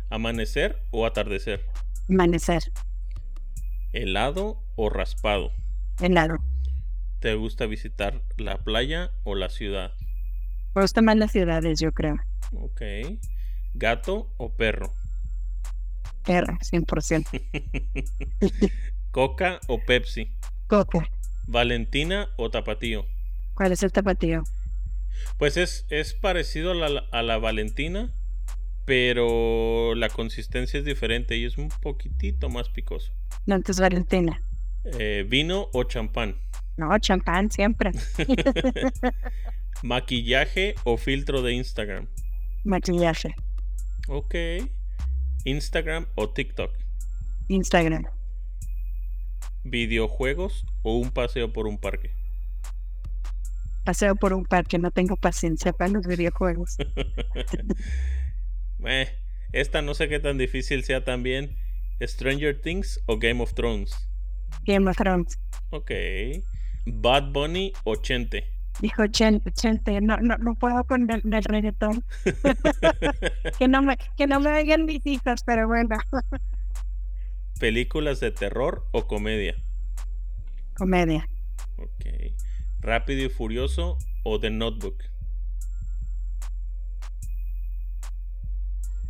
¿Amanecer 0.09 0.77
o 0.91 1.05
atardecer? 1.05 1.65
amanecer, 2.09 2.63
¿Helado 3.93 4.61
o 4.75 4.89
raspado? 4.89 5.51
helado. 5.99 6.37
¿Te 7.19 7.35
gusta 7.35 7.65
visitar 7.67 8.21
la 8.37 8.57
playa 8.57 9.11
o 9.23 9.35
la 9.35 9.49
ciudad? 9.49 9.93
Me 10.75 10.81
gustan 10.81 11.05
más 11.05 11.17
las 11.17 11.31
ciudades, 11.31 11.79
yo 11.79 11.91
creo. 11.91 12.15
Ok. 12.53 12.81
¿Gato 13.75 14.33
o 14.37 14.55
perro? 14.55 14.91
Perro, 16.23 16.57
100%. 16.59 17.27
¿Coca 19.11 19.59
o 19.67 19.79
Pepsi? 19.79 20.31
Coca. 20.67 21.09
¿Valentina 21.45 22.29
o 22.37 22.49
Tapatío? 22.49 23.05
¿Cuál 23.53 23.73
es 23.73 23.83
el 23.83 23.91
tapatío? 23.91 24.43
Pues 25.37 25.57
es, 25.57 25.85
es 25.89 26.13
parecido 26.13 26.71
a 26.71 26.75
la, 26.75 27.03
a 27.11 27.21
la 27.21 27.37
Valentina, 27.37 28.11
pero 28.85 29.93
la 29.95 30.09
consistencia 30.09 30.79
es 30.79 30.85
diferente 30.85 31.37
y 31.37 31.45
es 31.45 31.57
un 31.57 31.69
poquitito 31.69 32.49
más 32.49 32.69
picoso. 32.69 33.13
No, 33.45 33.55
entonces 33.55 33.81
Valentina. 33.81 34.41
Eh, 34.85 35.25
¿Vino 35.27 35.69
o 35.73 35.83
champán? 35.83 36.37
No, 36.77 36.97
champán 36.97 37.51
siempre. 37.51 37.91
¿Maquillaje 39.83 40.75
o 40.85 40.95
filtro 40.95 41.41
de 41.41 41.55
Instagram? 41.55 42.07
Maquillaje. 42.63 43.35
Ok. 44.07 44.33
¿Instagram 45.43 46.05
o 46.15 46.29
TikTok? 46.29 46.71
Instagram. 47.49 48.05
¿Videojuegos 49.65 50.65
o 50.83 50.95
un 50.95 51.11
paseo 51.11 51.51
por 51.51 51.67
un 51.67 51.77
parque? 51.77 52.11
Paseo 53.83 54.15
por 54.15 54.31
un 54.31 54.45
parque, 54.45 54.79
no 54.79 54.89
tengo 54.89 55.17
paciencia 55.17 55.73
para 55.73 55.91
los 55.91 56.07
videojuegos. 56.07 56.77
Eh, 58.85 59.07
esta 59.53 59.81
no 59.81 59.93
sé 59.93 60.09
qué 60.09 60.19
tan 60.19 60.37
difícil 60.37 60.83
sea 60.83 61.05
también. 61.05 61.55
¿Stranger 62.01 62.59
Things 62.59 63.01
o 63.05 63.17
Game 63.17 63.41
of 63.41 63.53
Thrones? 63.53 63.95
Game 64.65 64.89
of 64.89 64.97
Thrones. 64.97 65.39
Ok. 65.69 65.91
¿Bad 66.85 67.31
Bunny 67.31 67.71
o 67.85 67.95
Chente? 67.95 68.52
Dijo 68.79 69.07
Chente, 69.07 69.51
Chente, 69.51 70.01
no, 70.01 70.17
no, 70.17 70.37
no 70.37 70.55
puedo 70.55 70.83
con 70.85 71.09
el, 71.09 71.21
el 71.31 71.43
reggaetón. 71.43 72.03
que 73.59 73.67
no 73.67 73.81
me, 73.81 73.97
que 74.17 74.27
no 74.27 74.39
me 74.39 74.51
oigan 74.51 74.85
mis 74.85 75.05
hijos, 75.05 75.43
pero 75.45 75.67
bueno. 75.67 75.97
¿Películas 77.59 78.19
de 78.19 78.31
terror 78.31 78.85
o 78.91 79.07
comedia? 79.07 79.55
Comedia. 80.75 81.29
Ok. 81.77 82.05
¿Rápido 82.81 83.25
y 83.25 83.29
Furioso 83.29 83.97
o 84.23 84.39
The 84.39 84.49
Notebook? 84.49 85.03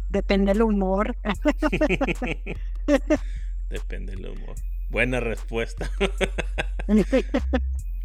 Depende 0.10 0.54
del 0.54 0.62
humor. 0.62 1.16
Depende 3.70 4.16
del 4.16 4.28
humor. 4.28 4.56
Buena 4.92 5.20
respuesta. 5.20 5.90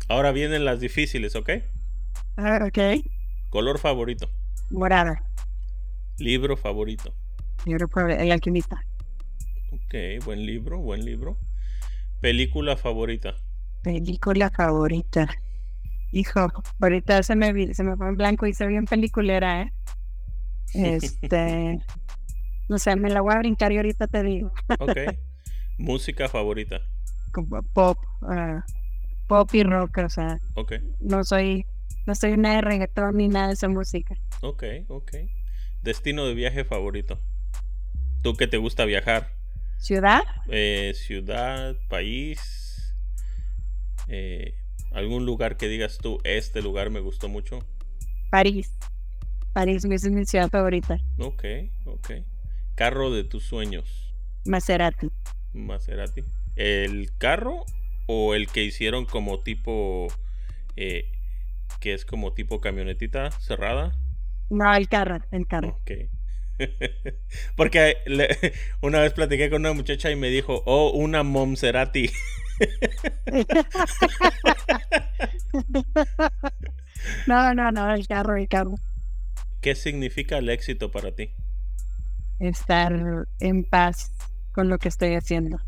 Ahora 0.08 0.32
vienen 0.32 0.64
las 0.64 0.80
difíciles, 0.80 1.36
¿ok? 1.36 1.50
Ah, 2.38 2.60
ok. 2.66 3.04
Color 3.50 3.78
favorito. 3.78 4.30
Morado. 4.70 5.14
Libro 6.18 6.56
favorito. 6.56 7.14
Libro 7.66 7.88
el 8.08 8.32
alquimista. 8.32 8.82
Ok, 9.70 10.24
buen 10.24 10.46
libro, 10.46 10.78
buen 10.78 11.04
libro. 11.04 11.36
Película 12.20 12.76
favorita. 12.78 13.34
Película 13.82 14.48
favorita. 14.48 15.28
Hijo, 16.10 16.48
ahorita 16.80 17.22
se 17.22 17.36
me, 17.36 17.74
se 17.74 17.84
me 17.84 17.94
fue 17.96 18.08
en 18.08 18.16
blanco 18.16 18.46
y 18.46 18.54
se 18.54 18.66
bien 18.66 18.86
peliculera, 18.86 19.62
¿eh? 19.62 19.72
Este. 20.72 21.78
no 22.68 22.78
sé, 22.78 22.96
me 22.96 23.10
la 23.10 23.20
voy 23.20 23.34
a 23.34 23.38
brincar 23.38 23.72
y 23.72 23.76
ahorita 23.76 24.06
te 24.06 24.22
digo. 24.22 24.52
ok. 24.78 24.96
Música 25.78 26.28
favorita. 26.28 26.80
Pop, 27.74 27.98
uh, 28.22 28.60
pop 29.28 29.54
y 29.54 29.62
rock, 29.62 29.98
o 29.98 30.08
sea. 30.08 30.40
Ok. 30.54 30.72
No 30.98 31.22
soy, 31.22 31.66
no 32.06 32.14
soy 32.16 32.32
una 32.32 32.56
de 32.56 32.62
reggaetón 32.62 33.18
ni 33.18 33.28
nada 33.28 33.48
de 33.48 33.52
esa 33.52 33.68
música. 33.68 34.16
Ok, 34.40 34.64
ok. 34.88 35.12
Destino 35.82 36.26
de 36.26 36.34
viaje 36.34 36.64
favorito. 36.64 37.20
¿Tú 38.22 38.34
que 38.34 38.48
te 38.48 38.56
gusta 38.56 38.84
viajar? 38.84 39.32
¿Ciudad? 39.78 40.22
Eh, 40.48 40.92
ciudad, 40.96 41.76
país. 41.88 42.94
Eh, 44.08 44.54
¿Algún 44.90 45.26
lugar 45.26 45.56
que 45.56 45.68
digas 45.68 45.98
tú, 45.98 46.18
este 46.24 46.62
lugar 46.62 46.90
me 46.90 46.98
gustó 46.98 47.28
mucho? 47.28 47.60
París. 48.30 48.74
París 49.52 49.84
es 49.84 50.10
mi 50.10 50.24
ciudad 50.24 50.48
favorita. 50.48 50.98
Ok, 51.18 51.44
ok. 51.84 52.10
Carro 52.74 53.10
de 53.10 53.24
tus 53.24 53.44
sueños. 53.44 54.14
Maserati. 54.44 55.10
Maserati. 55.52 56.24
¿El 56.56 57.10
carro 57.18 57.64
o 58.08 58.34
el 58.34 58.48
que 58.48 58.64
hicieron 58.64 59.04
como 59.04 59.40
tipo... 59.40 60.08
Eh, 60.76 61.10
que 61.80 61.94
es 61.94 62.04
como 62.04 62.32
tipo 62.32 62.60
camionetita 62.60 63.30
cerrada? 63.30 63.96
No, 64.50 64.74
el 64.74 64.88
carro, 64.88 65.20
el 65.30 65.46
carro. 65.46 65.78
Ok. 65.80 65.92
Porque 67.56 67.98
una 68.82 69.00
vez 69.00 69.12
platiqué 69.12 69.48
con 69.50 69.60
una 69.60 69.74
muchacha 69.74 70.10
y 70.10 70.16
me 70.16 70.30
dijo, 70.30 70.64
oh, 70.66 70.90
una 70.92 71.22
Momserati. 71.22 72.10
no, 77.26 77.54
no, 77.54 77.70
no, 77.70 77.94
el 77.94 78.08
carro, 78.08 78.36
el 78.36 78.48
carro. 78.48 78.74
¿Qué 79.60 79.74
significa 79.74 80.38
el 80.38 80.48
éxito 80.48 80.90
para 80.90 81.14
ti? 81.14 81.34
Estar 82.40 83.26
en 83.40 83.64
paz 83.64 84.14
con 84.52 84.70
lo 84.70 84.78
que 84.78 84.88
estoy 84.88 85.14
haciendo. 85.14 85.58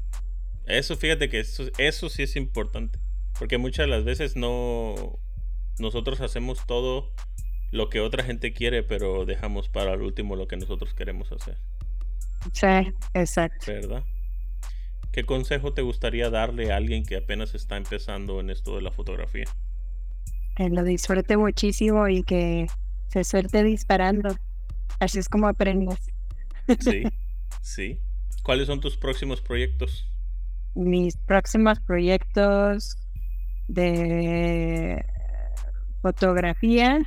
Eso, 0.70 0.96
fíjate 0.96 1.28
que 1.28 1.40
eso, 1.40 1.64
eso 1.78 2.08
sí 2.08 2.22
es 2.22 2.36
importante. 2.36 2.98
Porque 3.38 3.58
muchas 3.58 3.86
de 3.86 3.90
las 3.90 4.04
veces 4.04 4.36
no. 4.36 5.18
Nosotros 5.78 6.20
hacemos 6.20 6.66
todo 6.66 7.12
lo 7.70 7.88
que 7.88 8.00
otra 8.00 8.22
gente 8.24 8.52
quiere, 8.52 8.82
pero 8.82 9.24
dejamos 9.24 9.68
para 9.68 9.94
el 9.94 10.02
último 10.02 10.36
lo 10.36 10.46
que 10.46 10.56
nosotros 10.56 10.92
queremos 10.94 11.32
hacer. 11.32 11.56
Sí, 12.52 12.92
exacto. 13.14 13.66
¿Verdad? 13.66 14.04
¿Qué 15.12 15.24
consejo 15.24 15.72
te 15.72 15.82
gustaría 15.82 16.30
darle 16.30 16.72
a 16.72 16.76
alguien 16.76 17.04
que 17.04 17.16
apenas 17.16 17.54
está 17.54 17.76
empezando 17.76 18.40
en 18.40 18.50
esto 18.50 18.76
de 18.76 18.82
la 18.82 18.92
fotografía? 18.92 19.46
Que 20.56 20.68
lo 20.68 20.84
disfrute 20.84 21.36
muchísimo 21.36 22.08
y 22.08 22.22
que 22.22 22.66
se 23.08 23.24
suelte 23.24 23.62
disparando. 23.64 24.36
Así 24.98 25.18
es 25.18 25.28
como 25.28 25.48
aprendes. 25.48 25.98
Sí, 26.80 27.04
sí. 27.62 28.00
¿Cuáles 28.42 28.66
son 28.66 28.80
tus 28.80 28.96
próximos 28.96 29.40
proyectos? 29.40 30.06
Mis 30.74 31.16
próximos 31.16 31.80
proyectos 31.80 32.96
de 33.68 35.04
fotografía. 36.02 36.98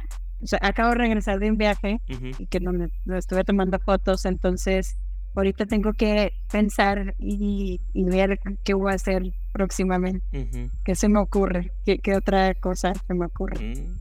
O 0.41 0.47
sea, 0.47 0.59
acabo 0.61 0.89
de 0.89 0.95
regresar 0.95 1.39
de 1.39 1.49
un 1.49 1.57
viaje 1.57 2.01
y 2.37 2.47
que 2.47 2.59
no 2.59 2.73
me, 2.73 2.89
estuve 3.17 3.43
tomando 3.43 3.79
fotos, 3.79 4.25
entonces 4.25 4.97
ahorita 5.35 5.65
tengo 5.65 5.93
que 5.93 6.33
pensar 6.51 7.15
y, 7.17 7.79
ver 7.93 8.39
qué 8.63 8.73
voy 8.73 8.91
a 8.91 8.95
hacer 8.95 9.23
próximamente. 9.51 10.69
¿Qué 10.83 10.95
se 10.95 11.07
me 11.07 11.19
ocurre? 11.19 11.71
¿Qué, 11.85 12.15
otra 12.15 12.53
cosa 12.55 12.93
se 12.93 13.13
me 13.13 13.25
ocurre? 13.25 13.59
Mm. 13.63 13.99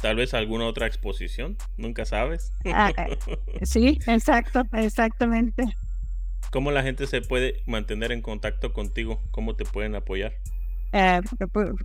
Tal 0.00 0.16
vez 0.16 0.34
alguna 0.34 0.66
otra 0.66 0.86
exposición, 0.86 1.56
nunca 1.78 2.04
sabes. 2.04 2.52
Ah, 2.66 2.92
eh, 2.96 3.64
sí, 3.64 3.98
exacto, 4.06 4.62
exactamente. 4.72 5.64
¿Cómo 6.50 6.70
la 6.70 6.82
gente 6.82 7.06
se 7.06 7.20
puede 7.20 7.62
mantener 7.66 8.12
en 8.12 8.22
contacto 8.22 8.72
contigo? 8.72 9.20
¿Cómo 9.30 9.56
te 9.56 9.64
pueden 9.64 9.94
apoyar? 9.94 10.34
Eh, 10.92 11.20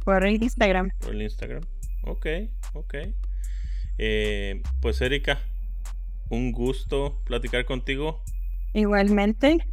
por, 0.06 0.28
Instagram. 0.28 0.92
Por 1.00 1.16
el 1.16 1.24
Instagram. 1.24 1.64
Ok, 2.04 2.28
ok. 2.74 2.96
Eh, 3.98 4.62
pues 4.82 5.02
Erika, 5.02 5.40
un 6.30 6.52
gusto 6.52 7.22
platicar 7.26 7.66
contigo. 7.66 8.24
Igualmente. 8.74 9.68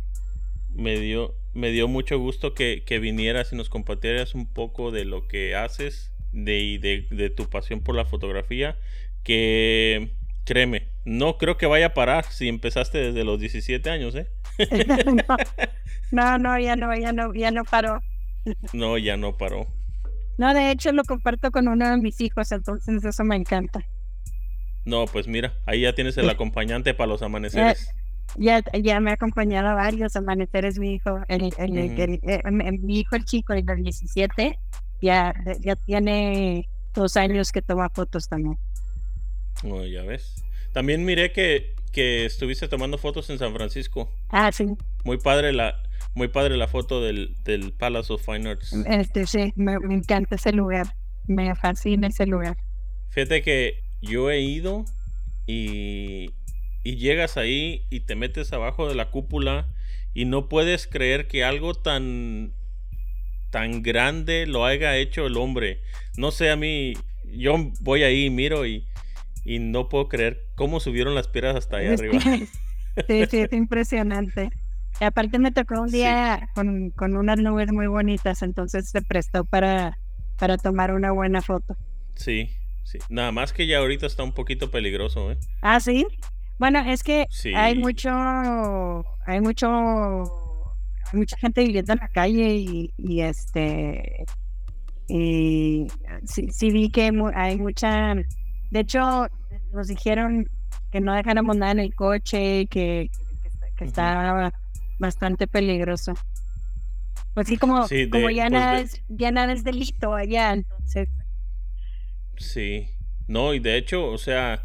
Me 0.75 0.99
dio, 0.99 1.35
me 1.55 1.71
dio 1.71 1.89
mucho 1.89 2.19
gusto 2.19 2.55
que, 2.55 2.83
que 2.85 2.99
vinieras 2.99 3.53
y 3.53 3.57
nos 3.57 3.69
compartieras 3.69 4.35
un 4.35 4.47
poco 4.47 4.91
de 4.91 5.05
lo 5.05 5.29
que 5.29 5.55
haces, 5.55 6.13
de, 6.33 7.07
de, 7.11 7.31
tu 7.31 7.49
pasión 7.49 7.81
por 7.81 7.95
la 7.95 8.05
fotografía, 8.05 8.79
que 9.25 10.11
créeme, 10.49 10.89
no 11.05 11.37
creo 11.37 11.59
que 11.59 11.67
vaya 11.67 11.89
a 11.89 11.95
parar 11.95 12.25
si 12.25 12.49
empezaste 12.49 12.97
desde 12.97 13.23
los 13.23 13.39
17 13.39 13.91
años, 13.91 14.15
¿eh? 14.15 14.31
no, 16.11 16.39
no, 16.39 16.59
ya 16.59 16.75
no, 16.75 16.97
ya 16.97 17.13
no, 17.13 17.35
ya 17.35 17.51
no 17.51 17.65
paró. 17.65 18.01
no, 18.73 18.97
ya 18.97 19.19
no 19.19 19.37
paró. 19.37 19.67
No, 20.39 20.55
de 20.55 20.71
hecho 20.71 20.91
lo 20.93 21.05
comparto 21.05 21.51
con 21.51 21.69
uno 21.69 21.91
de 21.91 21.99
mis 21.99 22.19
hijos, 22.23 22.51
entonces 22.51 23.05
eso 23.05 23.25
me 23.25 23.37
encanta. 23.37 23.85
No, 24.87 25.05
pues 25.05 25.29
mira, 25.29 25.53
ahí 25.67 25.83
ya 25.83 25.95
tienes 25.95 26.17
el 26.17 26.31
acompañante 26.31 26.95
para 26.95 27.09
los 27.09 27.21
amaneceres. 27.21 27.91
Ya, 28.37 28.63
ya 28.73 29.01
me 29.01 29.11
ha 29.11 29.15
acompañado 29.15 29.69
a 29.69 29.75
varios 29.75 30.17
amaneceres 30.17 30.79
mi 30.79 30.95
hijo, 30.95 31.21
el, 31.29 31.53
eh, 31.59 32.43
mi 32.51 33.01
hijo 33.01 33.17
el 33.17 33.25
chico, 33.27 33.53
el 33.53 33.67
del 33.67 33.83
17, 33.83 34.59
ya, 35.03 35.35
ya 35.61 35.77
tiene 35.77 36.71
dos 36.95 37.19
años 37.19 37.53
que 37.53 37.61
toma 37.61 37.91
fotos 37.91 38.31
también. 38.31 38.59
Oh, 39.65 39.85
ya 39.85 40.03
ves. 40.03 40.45
También 40.73 41.05
miré 41.05 41.33
que, 41.33 41.75
que 41.93 42.25
estuviste 42.25 42.69
tomando 42.69 42.99
fotos 42.99 43.29
en 43.31 43.39
San 43.39 43.55
Francisco. 43.55 44.13
Ah, 44.29 44.53
sí. 44.53 44.67
Muy 45.05 45.19
padre 45.19 45.53
la, 45.53 45.83
muy 46.15 46.29
padre 46.29 46.57
la 46.57 46.69
foto 46.69 47.03
del, 47.03 47.37
del 47.45 47.73
Palace 47.73 48.13
of 48.13 48.25
Fine 48.25 48.51
Arts. 48.51 48.73
Este, 48.87 49.27
sí, 49.27 49.53
me, 49.57 49.79
me 49.79 49.95
encanta 49.95 50.37
ese 50.37 50.53
lugar. 50.53 50.95
Me 51.27 51.55
fascina 51.55 52.09
ese 52.09 52.27
lugar. 52.27 52.57
Fíjate 53.11 53.43
que 53.43 53.83
yo 54.01 54.31
he 54.31 54.41
ido 54.41 54.85
y, 55.47 56.31
y 56.85 56.97
llegas 56.97 57.37
ahí 57.37 57.87
y 57.91 58.01
te 58.01 58.15
metes 58.15 58.53
abajo 58.53 58.89
de 58.89 58.95
la 58.95 59.11
cúpula 59.11 59.67
y 60.15 60.25
no 60.25 60.49
puedes 60.49 60.87
creer 60.87 61.27
que 61.29 61.45
algo 61.45 61.75
tan 61.75 62.53
tan 63.51 63.83
grande 63.83 64.47
lo 64.47 64.67
haya 64.67 64.97
hecho 64.97 65.27
el 65.27 65.37
hombre. 65.37 65.81
No 66.17 66.31
sé, 66.31 66.51
a 66.51 66.57
mí, 66.57 66.93
yo 67.25 67.57
voy 67.81 68.03
ahí 68.03 68.27
y 68.27 68.31
miro 68.31 68.67
y, 68.67 68.85
y 69.45 69.59
no 69.59 69.89
puedo 69.89 70.09
creer 70.09 70.45
cómo 70.55 70.81
subieron 70.81 71.15
las 71.15 71.29
piedras 71.29 71.57
hasta 71.57 71.79
allá 71.79 71.95
arriba. 71.95 72.21
Sí, 73.07 73.25
sí, 73.31 73.39
es 73.39 73.53
impresionante. 73.53 74.51
Y 75.01 75.05
aparte 75.05 75.39
me 75.39 75.53
tocó 75.53 75.81
un 75.81 75.91
día 75.91 76.49
con, 76.55 76.91
con, 76.91 77.17
unas 77.17 77.39
nubes 77.39 77.71
muy 77.73 77.87
bonitas, 77.87 78.43
entonces 78.43 78.91
se 78.91 79.03
prestó 79.03 79.45
para, 79.45 79.99
para 80.37 80.57
tomar 80.57 80.93
una 80.93 81.13
buena 81.13 81.41
foto. 81.41 81.77
Sí, 82.17 82.51
Sí, 82.89 82.99
nada 83.11 83.33
más 83.33 83.53
que 83.53 83.67
ya 83.67 83.81
ahorita 83.81 84.07
está 84.07 84.23
un 84.23 84.33
poquito 84.33 84.71
peligroso, 84.71 85.31
¿eh? 85.31 85.37
Ah, 85.61 85.79
sí. 85.79 86.07
Bueno, 86.59 86.81
es 86.81 87.03
que 87.03 87.27
hay 87.55 87.77
mucho, 87.77 88.09
hay 89.27 89.43
mucho, 89.43 89.69
hay 89.69 91.19
mucha 91.19 91.37
gente 91.37 91.65
viviendo 91.65 91.93
en 91.93 91.99
la 91.99 92.09
calle 92.09 92.55
y, 92.97 93.21
este, 93.21 94.25
y 95.07 95.87
sí, 96.25 96.71
vi 96.71 96.89
que 96.89 97.13
hay 97.35 97.59
mucha, 97.59 98.15
de 98.71 98.81
hecho, 98.81 99.29
nos 99.73 99.89
dijeron 99.89 100.51
que 100.91 101.01
no 101.01 101.15
dejáramos 101.15 101.57
nada 101.57 101.73
en 101.73 101.81
el 101.81 101.95
coche, 101.95 102.67
que, 102.67 103.11
que, 103.77 103.85
estaba 103.85 104.53
bastante 104.99 105.47
peligroso. 105.47 106.15
Pues 107.35 107.47
sí, 107.47 107.57
como, 107.57 107.87
como 108.11 108.31
ya, 108.31 108.45
pues 108.45 108.53
nada 108.53 108.81
es, 108.81 109.03
ya 109.09 109.31
nada 109.31 109.53
es 109.53 109.63
delito 109.65 110.15
allá, 110.15 110.53
entonces 110.53 111.09
Sí, 112.39 112.89
no, 113.27 113.53
y 113.53 113.59
de 113.59 113.77
hecho, 113.77 114.07
o 114.07 114.19
sea, 114.19 114.65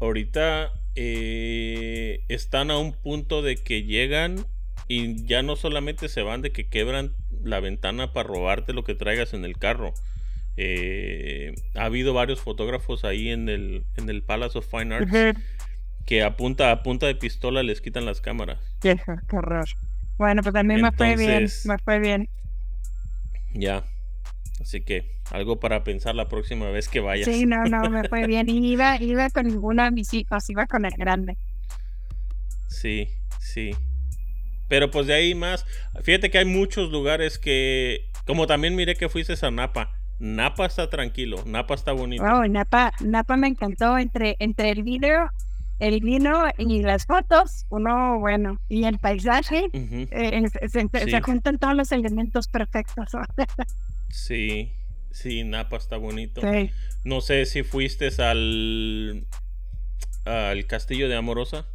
ahorita 0.00 0.72
eh, 0.94 2.24
están 2.28 2.70
a 2.70 2.78
un 2.78 2.92
punto 2.92 3.42
de 3.42 3.56
que 3.56 3.82
llegan 3.82 4.46
y 4.88 5.24
ya 5.26 5.42
no 5.42 5.56
solamente 5.56 6.08
se 6.08 6.22
van 6.22 6.42
de 6.42 6.52
que 6.52 6.68
quebran 6.68 7.14
la 7.42 7.60
ventana 7.60 8.12
para 8.12 8.28
robarte 8.28 8.72
lo 8.72 8.84
que 8.84 8.94
traigas 8.94 9.34
en 9.34 9.44
el 9.44 9.56
carro. 9.58 9.94
Eh, 10.56 11.54
ha 11.74 11.84
habido 11.84 12.12
varios 12.12 12.40
fotógrafos 12.40 13.04
ahí 13.04 13.30
en 13.30 13.48
el, 13.48 13.84
en 13.96 14.08
el 14.10 14.22
Palace 14.22 14.58
of 14.58 14.66
Fine 14.68 14.94
Arts 14.94 15.40
que 16.06 16.22
a 16.22 16.36
punta, 16.36 16.72
a 16.72 16.82
punta 16.82 17.06
de 17.06 17.14
pistola 17.14 17.62
les 17.62 17.80
quitan 17.80 18.04
las 18.04 18.20
cámaras. 18.20 18.58
Qué, 18.80 18.98
horror. 19.32 19.68
Bueno, 20.18 20.42
pues 20.42 20.52
también 20.52 20.82
me 20.82 20.92
fue 20.92 21.16
bien, 21.16 21.48
me 21.64 21.78
fue 21.78 21.98
bien. 21.98 22.28
Ya, 23.54 23.84
Así 24.60 24.82
que 24.82 25.10
algo 25.30 25.58
para 25.58 25.84
pensar 25.84 26.14
la 26.14 26.28
próxima 26.28 26.68
vez 26.70 26.88
que 26.88 27.00
vayas. 27.00 27.26
Sí, 27.26 27.46
no, 27.46 27.64
no, 27.64 27.88
me 27.88 28.06
fue 28.08 28.26
bien. 28.26 28.48
Y 28.48 28.58
iba, 28.72 29.00
iba 29.00 29.30
con 29.30 29.46
ninguno 29.46 29.82
de 29.84 29.90
mis 29.90 30.12
hijos, 30.12 30.48
iba 30.50 30.66
con 30.66 30.84
el 30.84 30.92
grande. 30.92 31.36
Sí, 32.68 33.08
sí. 33.40 33.70
Pero 34.68 34.90
pues 34.90 35.06
de 35.06 35.14
ahí 35.14 35.34
más, 35.34 35.66
fíjate 36.02 36.30
que 36.30 36.38
hay 36.38 36.44
muchos 36.44 36.90
lugares 36.90 37.38
que, 37.38 38.10
como 38.26 38.46
también 38.46 38.76
miré 38.76 38.94
que 38.94 39.08
fuiste 39.08 39.34
a 39.44 39.50
Napa, 39.50 39.99
Napa 40.20 40.66
está 40.66 40.90
tranquilo, 40.90 41.42
Napa 41.46 41.74
está 41.74 41.92
bonito. 41.92 42.22
Oh, 42.22 42.46
Napa, 42.46 42.92
Napa 43.00 43.38
me 43.38 43.48
encantó 43.48 43.96
entre, 43.96 44.36
entre 44.38 44.68
el 44.68 44.82
video, 44.82 45.30
el 45.78 46.00
vino 46.00 46.44
y 46.58 46.82
las 46.82 47.06
fotos, 47.06 47.64
uno 47.70 48.18
bueno, 48.20 48.60
y 48.68 48.84
el 48.84 48.98
paisaje, 48.98 49.70
eh, 49.72 50.42
se, 50.68 51.20
juntan 51.22 51.58
todos 51.58 51.74
los 51.74 51.90
elementos 51.90 52.48
perfectos. 52.48 53.12
sí, 54.10 54.74
sí, 55.10 55.42
Napa 55.42 55.78
está 55.78 55.96
bonito. 55.96 56.42
No 57.02 57.22
sé 57.22 57.46
si 57.46 57.62
fuiste 57.62 58.10
al, 58.22 59.26
al 60.26 60.66
castillo 60.66 61.08
de 61.08 61.16
Amorosa. 61.16 61.66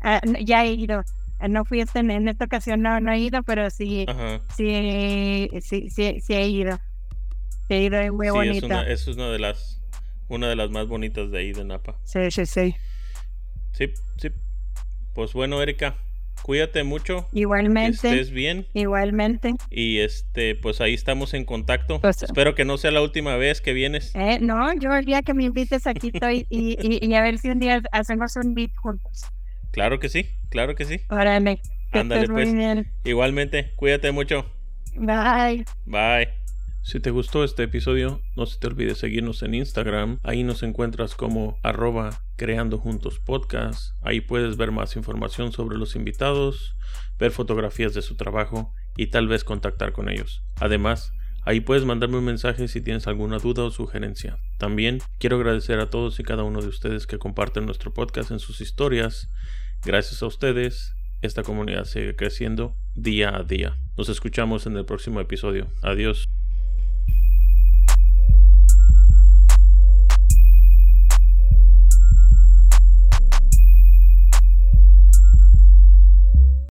Ah, 0.00 0.22
ya 0.40 0.64
he 0.64 0.72
ido. 0.72 1.04
Ah, 1.38 1.48
no 1.48 1.66
fui 1.66 1.82
este, 1.82 1.98
en 1.98 2.26
esta 2.26 2.46
ocasión, 2.46 2.80
no, 2.80 3.00
no 3.00 3.12
he 3.12 3.18
ido, 3.18 3.42
pero 3.42 3.68
sí, 3.68 4.06
sí, 4.56 5.50
sí, 5.60 5.90
sí, 5.90 6.20
sí 6.22 6.32
he 6.32 6.48
ido 6.48 6.80
muy 8.12 8.30
bonita. 8.30 8.86
Es 8.86 9.06
una, 9.08 9.30
de 9.30 9.38
las 9.38 9.80
una 10.28 10.48
de 10.48 10.56
las 10.56 10.70
más 10.70 10.86
bonitas 10.86 11.30
de 11.30 11.38
ahí 11.38 11.52
de 11.52 11.64
Napa. 11.64 11.96
Sí, 12.04 12.30
sí, 12.30 12.46
sí. 12.46 12.74
Sí, 13.72 13.92
sí. 14.16 14.30
Pues 15.14 15.32
bueno, 15.32 15.60
Erika, 15.62 15.96
cuídate 16.42 16.84
mucho. 16.84 17.28
Igualmente. 17.32 18.08
estés 18.08 18.30
bien. 18.30 18.66
Igualmente. 18.74 19.54
Y 19.70 19.98
este, 19.98 20.54
pues 20.54 20.80
ahí 20.80 20.94
estamos 20.94 21.34
en 21.34 21.44
contacto. 21.44 22.00
Pues, 22.00 22.22
Espero 22.22 22.54
que 22.54 22.64
no 22.64 22.78
sea 22.78 22.90
la 22.90 23.02
última 23.02 23.36
vez 23.36 23.60
que 23.60 23.72
vienes. 23.72 24.14
Eh, 24.14 24.38
no, 24.40 24.72
yo 24.74 24.94
el 24.94 25.04
día 25.04 25.22
que 25.22 25.34
me 25.34 25.44
invites 25.44 25.86
aquí 25.86 26.10
estoy 26.12 26.46
y, 26.50 26.76
y, 26.80 27.14
a 27.14 27.22
ver 27.22 27.38
si 27.38 27.50
un 27.50 27.58
día 27.58 27.82
hacemos 27.92 28.36
un 28.36 28.54
meet 28.54 28.74
juntos. 28.76 29.24
Claro 29.70 29.98
que 29.98 30.08
sí, 30.08 30.28
claro 30.50 30.74
que 30.74 30.84
sí. 30.84 31.00
Órale. 31.08 31.60
Ándale, 31.92 32.26
pues. 32.28 32.54
Igualmente, 33.04 33.72
cuídate 33.76 34.12
mucho. 34.12 34.46
Bye. 34.96 35.64
Bye. 35.86 36.41
Si 36.84 36.98
te 36.98 37.10
gustó 37.10 37.44
este 37.44 37.62
episodio, 37.62 38.20
no 38.36 38.44
se 38.44 38.58
te 38.58 38.66
olvide 38.66 38.96
seguirnos 38.96 39.42
en 39.44 39.54
Instagram. 39.54 40.18
Ahí 40.24 40.42
nos 40.42 40.64
encuentras 40.64 41.14
como 41.14 41.56
arroba 41.62 42.22
creando 42.36 42.78
juntos 42.78 43.20
podcast. 43.20 43.94
Ahí 44.02 44.20
puedes 44.20 44.56
ver 44.56 44.72
más 44.72 44.96
información 44.96 45.52
sobre 45.52 45.78
los 45.78 45.94
invitados, 45.94 46.74
ver 47.20 47.30
fotografías 47.30 47.94
de 47.94 48.02
su 48.02 48.16
trabajo 48.16 48.74
y 48.96 49.06
tal 49.06 49.28
vez 49.28 49.44
contactar 49.44 49.92
con 49.92 50.08
ellos. 50.08 50.42
Además, 50.56 51.12
Ahí 51.44 51.60
puedes 51.60 51.84
mandarme 51.84 52.18
un 52.18 52.24
mensaje 52.24 52.68
si 52.68 52.80
tienes 52.80 53.08
alguna 53.08 53.38
duda 53.38 53.64
o 53.64 53.70
sugerencia. 53.72 54.38
También 54.58 55.00
quiero 55.18 55.36
agradecer 55.36 55.80
a 55.80 55.90
todos 55.90 56.20
y 56.20 56.22
cada 56.22 56.44
uno 56.44 56.62
de 56.62 56.68
ustedes 56.68 57.08
que 57.08 57.18
comparten 57.18 57.66
nuestro 57.66 57.92
podcast 57.92 58.30
en 58.30 58.38
sus 58.38 58.60
historias. 58.60 59.28
Gracias 59.84 60.22
a 60.22 60.26
ustedes, 60.26 60.94
esta 61.20 61.42
comunidad 61.42 61.84
sigue 61.84 62.14
creciendo 62.14 62.76
día 62.94 63.34
a 63.34 63.42
día. 63.42 63.76
Nos 63.98 64.08
escuchamos 64.08 64.66
en 64.66 64.76
el 64.76 64.84
próximo 64.84 65.20
episodio. 65.20 65.66
Adiós. 65.82 66.28